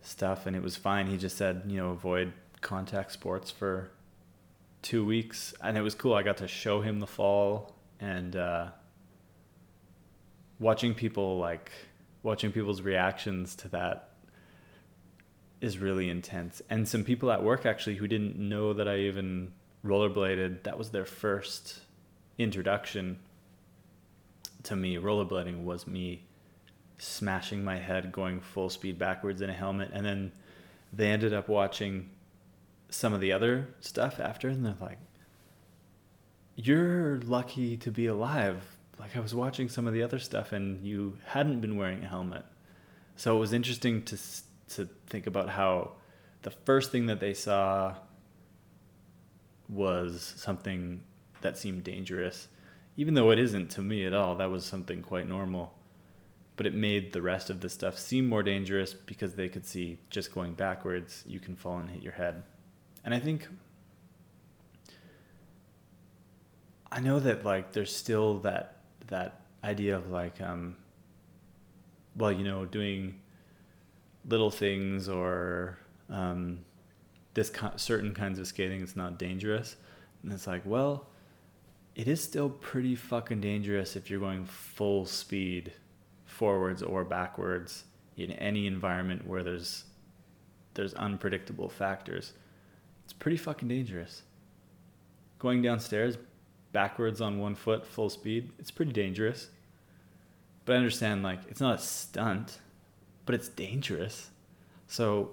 stuff, 0.00 0.46
and 0.46 0.56
it 0.56 0.62
was 0.62 0.76
fine. 0.76 1.08
He 1.08 1.18
just 1.18 1.36
said, 1.36 1.64
you 1.66 1.76
know, 1.76 1.90
avoid 1.90 2.32
contact 2.62 3.12
sports 3.12 3.50
for 3.50 3.90
two 4.80 5.04
weeks, 5.04 5.52
and 5.62 5.76
it 5.76 5.82
was 5.82 5.94
cool. 5.94 6.14
I 6.14 6.22
got 6.22 6.38
to 6.38 6.48
show 6.48 6.80
him 6.80 7.00
the 7.00 7.06
fall 7.06 7.74
and 8.00 8.36
uh, 8.36 8.68
watching 10.58 10.94
people 10.94 11.38
like 11.38 11.70
watching 12.24 12.50
people's 12.50 12.82
reactions 12.82 13.54
to 13.54 13.68
that 13.68 14.08
is 15.60 15.78
really 15.78 16.10
intense. 16.10 16.60
And 16.68 16.88
some 16.88 17.04
people 17.04 17.30
at 17.30 17.44
work 17.44 17.64
actually 17.64 17.94
who 17.94 18.08
didn't 18.08 18.36
know 18.36 18.72
that 18.72 18.88
I 18.88 18.98
even 19.00 19.52
rollerbladed, 19.84 20.64
that 20.64 20.76
was 20.76 20.90
their 20.90 21.04
first 21.04 21.80
introduction 22.38 23.20
to 24.64 24.74
me. 24.74 24.96
Rollerblading 24.96 25.62
was 25.62 25.86
me 25.86 26.24
smashing 26.98 27.62
my 27.62 27.78
head 27.78 28.10
going 28.10 28.40
full 28.40 28.70
speed 28.70 28.98
backwards 28.98 29.42
in 29.42 29.50
a 29.50 29.52
helmet 29.52 29.90
and 29.92 30.06
then 30.06 30.32
they 30.92 31.08
ended 31.08 31.34
up 31.34 31.48
watching 31.48 32.08
some 32.88 33.12
of 33.12 33.20
the 33.20 33.32
other 33.32 33.68
stuff 33.80 34.20
after 34.20 34.48
and 34.48 34.64
they're 34.64 34.76
like 34.80 34.98
you're 36.54 37.18
lucky 37.22 37.76
to 37.76 37.90
be 37.90 38.06
alive 38.06 38.73
like 38.98 39.16
i 39.16 39.20
was 39.20 39.34
watching 39.34 39.68
some 39.68 39.86
of 39.86 39.92
the 39.92 40.02
other 40.02 40.18
stuff 40.18 40.52
and 40.52 40.84
you 40.84 41.18
hadn't 41.26 41.60
been 41.60 41.76
wearing 41.76 42.04
a 42.04 42.08
helmet. 42.08 42.44
So 43.16 43.36
it 43.36 43.40
was 43.40 43.52
interesting 43.52 44.02
to 44.04 44.18
to 44.76 44.88
think 45.06 45.26
about 45.26 45.50
how 45.50 45.92
the 46.42 46.50
first 46.50 46.90
thing 46.90 47.06
that 47.06 47.20
they 47.20 47.34
saw 47.34 47.94
was 49.68 50.34
something 50.36 51.02
that 51.40 51.56
seemed 51.56 51.84
dangerous. 51.84 52.48
Even 52.96 53.14
though 53.14 53.30
it 53.30 53.38
isn't 53.38 53.70
to 53.70 53.82
me 53.82 54.06
at 54.06 54.14
all 54.14 54.36
that 54.36 54.50
was 54.50 54.64
something 54.64 55.02
quite 55.02 55.28
normal. 55.28 55.74
But 56.56 56.66
it 56.66 56.74
made 56.74 57.12
the 57.12 57.22
rest 57.22 57.50
of 57.50 57.60
the 57.60 57.68
stuff 57.68 57.98
seem 57.98 58.28
more 58.28 58.42
dangerous 58.42 58.94
because 58.94 59.34
they 59.34 59.48
could 59.48 59.66
see 59.66 59.98
just 60.08 60.32
going 60.32 60.54
backwards, 60.54 61.24
you 61.26 61.40
can 61.40 61.56
fall 61.56 61.78
and 61.78 61.90
hit 61.90 62.02
your 62.02 62.12
head. 62.12 62.44
And 63.04 63.12
I 63.12 63.18
think 63.18 63.48
I 66.90 67.00
know 67.00 67.18
that 67.18 67.44
like 67.44 67.72
there's 67.72 67.94
still 67.94 68.38
that 68.40 68.73
that 69.08 69.40
idea 69.62 69.96
of 69.96 70.10
like 70.10 70.40
um 70.40 70.76
well, 72.16 72.32
you 72.32 72.44
know, 72.44 72.64
doing 72.64 73.20
little 74.26 74.50
things 74.50 75.08
or 75.08 75.78
um, 76.08 76.60
this 77.34 77.50
co- 77.50 77.72
certain 77.76 78.14
kinds 78.14 78.38
of 78.38 78.46
skating 78.46 78.80
is 78.80 78.96
not 78.96 79.18
dangerous. 79.18 79.76
And 80.22 80.32
it's 80.32 80.46
like, 80.46 80.62
well, 80.64 81.08
it 81.94 82.08
is 82.08 82.22
still 82.22 82.48
pretty 82.48 82.94
fucking 82.94 83.40
dangerous 83.40 83.96
if 83.96 84.10
you're 84.10 84.20
going 84.20 84.44
full 84.46 85.06
speed 85.06 85.72
forwards 86.24 86.82
or 86.82 87.04
backwards 87.04 87.84
in 88.16 88.32
any 88.32 88.66
environment 88.66 89.26
where 89.26 89.42
there's 89.42 89.84
there's 90.74 90.94
unpredictable 90.94 91.68
factors. 91.68 92.32
It's 93.04 93.12
pretty 93.12 93.36
fucking 93.36 93.68
dangerous. 93.68 94.22
Going 95.38 95.62
downstairs 95.62 96.16
backwards 96.74 97.22
on 97.22 97.38
one 97.38 97.54
foot 97.54 97.86
full 97.86 98.10
speed, 98.10 98.50
it's 98.58 98.70
pretty 98.70 98.92
dangerous. 98.92 99.48
But 100.66 100.74
I 100.74 100.76
understand 100.76 101.22
like 101.22 101.38
it's 101.48 101.60
not 101.60 101.76
a 101.76 101.82
stunt, 101.82 102.58
but 103.24 103.34
it's 103.34 103.48
dangerous. 103.48 104.28
So 104.86 105.30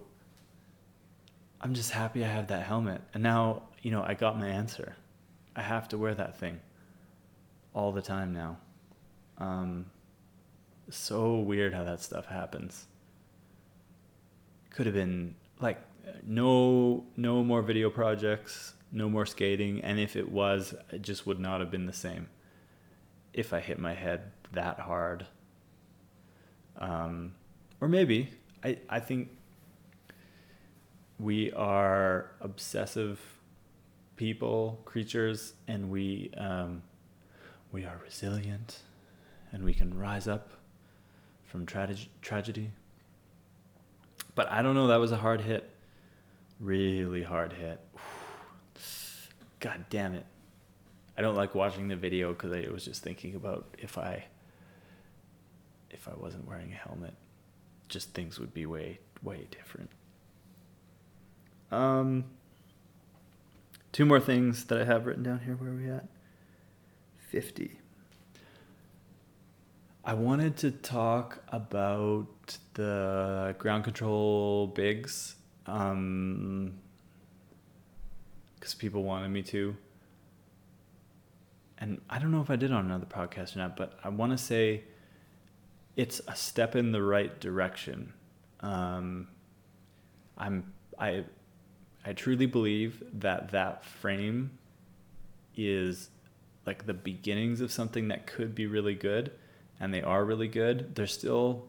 I'm 1.59 1.73
just 1.73 1.91
happy 1.91 2.23
I 2.23 2.27
have 2.29 2.47
that 2.47 2.65
helmet. 2.65 3.01
And 3.13 3.21
now, 3.21 3.63
you 3.81 3.91
know, 3.91 4.03
I 4.03 4.13
got 4.13 4.39
my 4.39 4.47
answer. 4.47 4.95
I 5.55 5.61
have 5.61 5.89
to 5.89 5.97
wear 5.97 6.15
that 6.15 6.37
thing 6.39 6.61
all 7.73 7.91
the 7.91 8.01
time 8.01 8.33
now. 8.33 8.57
Um, 9.37 9.87
so 10.89 11.35
weird 11.35 11.73
how 11.73 11.83
that 11.83 12.01
stuff 12.01 12.27
happens. 12.27 12.85
Could 14.69 14.85
have 14.85 14.95
been 14.95 15.35
like 15.59 15.79
no 16.23 17.05
no 17.17 17.43
more 17.43 17.61
video 17.61 17.89
projects, 17.89 18.73
no 18.91 19.09
more 19.09 19.25
skating, 19.25 19.81
and 19.81 19.99
if 19.99 20.15
it 20.15 20.29
was, 20.29 20.73
it 20.91 21.01
just 21.01 21.25
would 21.25 21.39
not 21.39 21.59
have 21.59 21.71
been 21.71 21.85
the 21.85 21.93
same. 21.93 22.27
If 23.33 23.53
I 23.53 23.59
hit 23.59 23.79
my 23.79 23.93
head 23.93 24.31
that 24.51 24.79
hard, 24.79 25.25
um, 26.77 27.33
or 27.79 27.87
maybe 27.87 28.29
I 28.63 28.77
I 28.89 28.99
think 28.99 29.29
we 31.19 31.51
are 31.53 32.31
obsessive 32.41 33.19
people 34.17 34.81
creatures, 34.85 35.53
and 35.67 35.89
we 35.89 36.31
um, 36.37 36.83
we 37.71 37.85
are 37.85 37.99
resilient, 38.03 38.79
and 39.51 39.63
we 39.63 39.73
can 39.73 39.97
rise 39.97 40.27
up 40.27 40.49
from 41.45 41.65
tra- 41.65 41.95
tragedy. 42.21 42.71
But 44.35 44.51
I 44.51 44.61
don't 44.61 44.75
know. 44.75 44.87
That 44.87 44.99
was 44.99 45.11
a 45.11 45.17
hard 45.17 45.41
hit 45.41 45.69
really 46.61 47.23
hard 47.23 47.53
hit. 47.53 47.79
God 49.61 49.85
damn 49.89 50.15
it. 50.15 50.25
I 51.17 51.21
don't 51.21 51.35
like 51.35 51.55
watching 51.55 51.87
the 51.87 51.95
video 51.95 52.33
because 52.33 52.51
I 52.51 52.67
was 52.71 52.83
just 52.83 53.03
thinking 53.03 53.35
about 53.35 53.75
if 53.77 53.97
I 53.97 54.25
if 55.91 56.07
I 56.07 56.13
wasn't 56.15 56.47
wearing 56.47 56.71
a 56.71 56.75
helmet, 56.75 57.13
just 57.87 58.13
things 58.13 58.39
would 58.39 58.53
be 58.53 58.65
way 58.65 58.99
way 59.21 59.47
different. 59.51 59.91
Um, 61.71 62.25
two 63.91 64.05
more 64.05 64.19
things 64.19 64.65
that 64.65 64.81
I 64.81 64.85
have 64.85 65.05
written 65.05 65.23
down 65.23 65.39
here. 65.45 65.55
Where 65.55 65.69
are 65.69 65.75
we 65.75 65.89
at? 65.89 66.07
Fifty. 67.29 67.77
I 70.03 70.15
wanted 70.15 70.57
to 70.57 70.71
talk 70.71 71.43
about 71.49 72.57
the 72.73 73.55
ground 73.59 73.83
control 73.83 74.65
bigs 74.65 75.35
um, 75.67 76.79
because 78.61 78.75
people 78.75 79.01
wanted 79.03 79.29
me 79.29 79.41
to. 79.41 79.75
And 81.79 81.99
I 82.07 82.19
don't 82.19 82.31
know 82.31 82.41
if 82.41 82.51
I 82.51 82.55
did 82.55 82.71
on 82.71 82.85
another 82.85 83.07
podcast 83.07 83.55
or 83.55 83.59
not, 83.59 83.75
but 83.75 83.99
I 84.03 84.09
want 84.09 84.33
to 84.33 84.37
say 84.37 84.83
it's 85.95 86.21
a 86.27 86.35
step 86.35 86.75
in 86.75 86.91
the 86.91 87.01
right 87.01 87.37
direction. 87.39 88.13
Um, 88.59 89.27
I'm 90.37 90.71
I 90.99 91.25
I 92.05 92.13
truly 92.13 92.45
believe 92.45 93.03
that 93.13 93.49
that 93.49 93.83
frame 93.83 94.51
is 95.57 96.11
like 96.67 96.85
the 96.85 96.93
beginnings 96.93 97.61
of 97.61 97.71
something 97.71 98.09
that 98.09 98.27
could 98.27 98.53
be 98.53 98.67
really 98.67 98.93
good, 98.93 99.31
and 99.79 99.91
they 99.91 100.03
are 100.03 100.23
really 100.23 100.47
good. 100.47 100.93
They're 100.93 101.07
still 101.07 101.65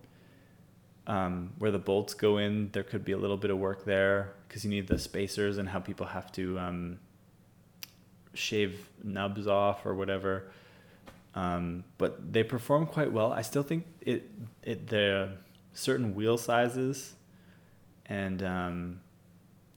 um, 1.07 1.53
where 1.59 1.71
the 1.71 1.79
bolts 1.79 2.15
go 2.15 2.39
in, 2.39 2.71
there 2.73 2.83
could 2.83 3.05
be 3.05 3.13
a 3.13 3.19
little 3.19 3.37
bit 3.37 3.51
of 3.51 3.59
work 3.59 3.85
there 3.85 4.35
because 4.47 4.65
you 4.65 4.71
need 4.71 4.87
the 4.87 4.99
spacers 4.99 5.59
and 5.59 5.69
how 5.69 5.81
people 5.81 6.07
have 6.07 6.31
to 6.33 6.59
um, 6.59 6.99
shave 8.35 8.89
nubs 9.03 9.47
off 9.47 9.85
or 9.85 9.95
whatever. 9.95 10.51
Um, 11.35 11.85
but 11.99 12.33
they 12.33 12.45
perform 12.45 12.87
quite 12.87 13.11
well. 13.11 13.33
I 13.33 13.43
still 13.43 13.63
think 13.63 13.87
it 14.01 14.31
it 14.63 14.87
the 14.89 15.31
certain 15.73 16.15
wheel 16.15 16.37
sizes 16.37 17.15
and 18.07 18.43
um, 18.43 19.01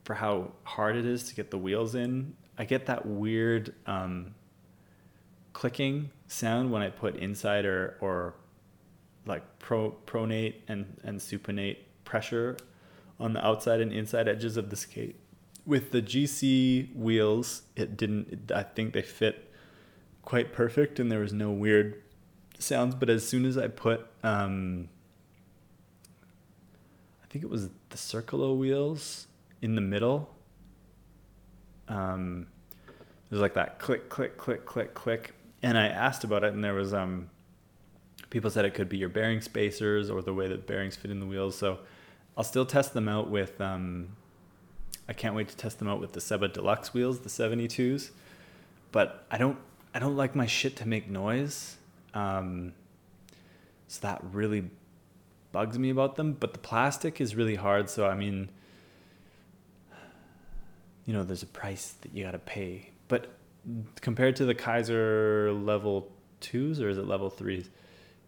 for 0.04 0.14
how 0.14 0.52
hard 0.64 0.98
it 0.98 1.06
is 1.06 1.24
to 1.30 1.36
get 1.36 1.52
the 1.52 1.58
wheels 1.58 1.96
in. 1.96 2.36
I 2.58 2.66
get 2.66 2.86
that 2.88 3.06
weird 3.06 3.74
um, 3.88 4.36
clicking 5.54 6.12
sound 6.28 6.72
when 6.72 6.82
I 6.82 6.90
put 6.90 7.16
inside 7.16 7.66
or 7.66 7.98
or 8.02 8.34
like 9.26 9.44
pro, 9.60 9.92
pronate 10.06 10.56
and, 10.68 10.98
and 11.04 11.20
supinate 11.20 11.78
pressure 12.04 12.58
on 13.20 13.34
the 13.34 13.46
outside 13.46 13.82
and 13.82 13.92
inside 13.92 14.28
edges 14.28 14.58
of 14.58 14.70
the 14.70 14.76
skate. 14.76 15.20
With 15.66 15.92
the 15.92 16.02
GC 16.02 16.96
wheels, 16.96 17.64
it 17.76 17.98
didn't, 17.98 18.52
I 18.54 18.64
think 18.64 18.94
they 18.94 19.02
fit 19.02 19.52
quite 20.22 20.54
perfect 20.54 21.00
and 21.00 21.12
there 21.12 21.20
was 21.20 21.34
no 21.34 21.52
weird 21.52 22.04
sounds. 22.60 22.94
But 22.96 23.10
as 23.10 23.28
soon 23.28 23.46
as 23.46 23.58
I 23.58 23.68
put, 23.68 24.06
um, 24.24 24.90
I 27.24 27.28
think 27.28 27.44
it 27.44 27.50
was 27.50 27.70
the 27.90 27.98
Circolo 27.98 28.56
wheels 28.56 29.28
in 29.62 29.76
the 29.76 29.82
middle, 29.82 30.36
um, 31.88 32.48
there's 33.30 33.42
like 33.42 33.56
that 33.56 33.80
click, 33.80 34.10
click, 34.10 34.38
click, 34.38 34.66
click, 34.66 34.94
click. 34.94 35.34
And 35.64 35.78
I 35.78 35.88
asked 35.88 36.24
about 36.24 36.44
it 36.44 36.54
and 36.54 36.64
there 36.64 36.76
was, 36.76 36.94
um, 36.94 37.30
people 38.36 38.50
said 38.50 38.66
it 38.66 38.74
could 38.74 38.90
be 38.90 38.98
your 38.98 39.08
bearing 39.08 39.40
spacers 39.40 40.10
or 40.10 40.22
the 40.22 40.34
way 40.34 40.46
that 40.46 40.68
bearings 40.68 40.98
fit 40.98 41.10
in 41.10 41.22
the 41.22 41.26
wheels. 41.26 41.58
So 41.58 41.80
I'll 42.36 42.44
still 42.44 42.66
test 42.66 42.94
them 42.94 43.08
out 43.08 43.30
with. 43.30 43.62
Um, 43.62 44.18
I 45.08 45.14
can't 45.14 45.36
wait 45.36 45.48
to 45.48 45.56
test 45.56 45.80
them 45.80 45.88
out 45.88 46.02
with 46.02 46.12
the 46.12 46.20
Seba 46.20 46.50
Deluxe 46.50 46.94
wheels, 46.94 47.22
the 47.22 47.30
72s. 47.30 48.10
But 48.92 49.26
I 49.32 49.38
don't. 49.38 49.58
I 49.94 50.00
don't 50.00 50.18
like 50.18 50.36
my 50.36 50.48
shit 50.48 50.76
to 50.78 50.86
make 50.86 51.10
noise. 51.10 51.78
Um, 52.14 52.74
so 53.88 54.02
that 54.02 54.22
really 54.34 54.70
bugs 55.54 55.80
me 55.80 55.90
about 55.90 56.18
them. 56.18 56.34
But 56.34 56.52
the 56.52 56.60
plastic 56.60 57.22
is 57.22 57.38
really 57.38 57.56
hard. 57.56 57.90
So 57.90 58.06
I 58.06 58.16
mean, 58.16 58.50
you 61.06 61.14
know, 61.14 61.24
there's 61.24 61.44
a 61.44 61.48
price 61.48 61.94
that 62.02 62.14
you 62.14 62.26
got 62.26 62.32
to 62.32 62.40
pay. 62.40 62.90
But 63.08 63.28
compared 64.02 64.36
to 64.36 64.46
the 64.46 64.56
Kaiser 64.56 65.54
level 65.54 66.12
twos, 66.42 66.82
or 66.82 66.90
is 66.90 66.98
it 66.98 67.08
level 67.08 67.30
threes? 67.30 67.70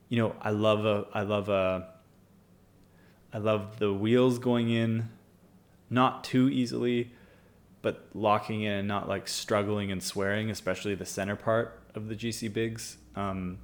You 0.09 0.17
know, 0.17 0.35
I 0.41 0.51
love 0.51 0.85
a, 0.85 1.05
I 1.13 1.23
love 1.23 1.49
a, 1.49 1.89
I 3.33 3.39
love 3.39 3.79
the 3.79 3.93
wheels 3.93 4.39
going 4.39 4.69
in, 4.69 5.09
not 5.89 6.23
too 6.23 6.49
easily, 6.49 7.11
but 7.81 8.07
locking 8.13 8.63
in 8.63 8.73
and 8.73 8.87
not 8.87 9.07
like 9.07 9.27
struggling 9.27 9.91
and 9.91 10.01
swearing, 10.01 10.49
especially 10.49 10.95
the 10.95 11.05
center 11.05 11.35
part 11.35 11.81
of 11.95 12.07
the 12.07 12.15
GC 12.15 12.51
bigs. 12.51 12.97
Um, 13.15 13.59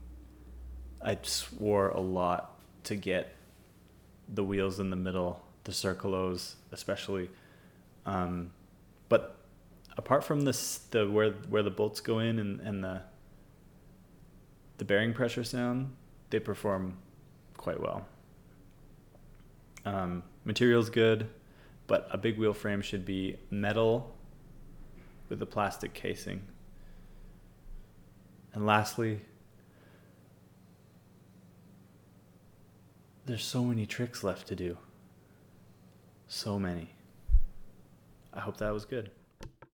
I 1.02 1.18
swore 1.22 1.90
a 1.90 2.00
lot 2.00 2.58
to 2.86 2.96
get 2.96 3.36
the 4.28 4.44
wheels 4.44 4.80
in 4.80 4.90
the 4.90 4.96
middle, 4.96 5.42
the 5.64 5.72
Circulos 5.72 6.56
especially. 6.72 7.30
Um, 8.06 8.52
but 9.10 9.38
apart 9.98 10.24
from 10.24 10.42
this, 10.42 10.80
the 10.92 11.10
where 11.10 11.32
where 11.50 11.64
the 11.64 11.72
bolts 11.72 12.00
go 12.00 12.20
in 12.20 12.40
and, 12.40 12.60
and 12.62 12.84
the 12.84 13.02
the 14.78 14.86
bearing 14.86 15.14
pressure 15.14 15.44
sound, 15.44 15.94
they 16.34 16.40
perform 16.40 16.98
quite 17.58 17.80
well. 17.80 18.08
Um, 19.86 20.24
material's 20.46 20.90
good, 20.90 21.30
but 21.86 22.08
a 22.10 22.18
big 22.18 22.40
wheel 22.40 22.56
frame 22.56 22.82
should 22.82 23.06
be 23.06 23.38
metal 23.52 24.16
with 25.30 25.40
a 25.44 25.46
plastic 25.46 25.94
casing. 25.94 26.42
And 28.52 28.66
lastly, 28.66 29.22
there's 33.28 33.46
so 33.46 33.64
many 33.64 33.86
tricks 33.86 34.24
left 34.24 34.48
to 34.48 34.56
do. 34.56 34.76
So 36.28 36.58
many. 36.58 36.96
I 38.34 38.40
hope 38.40 38.58
that 38.58 38.74
was 38.74 38.86
good. 38.86 39.12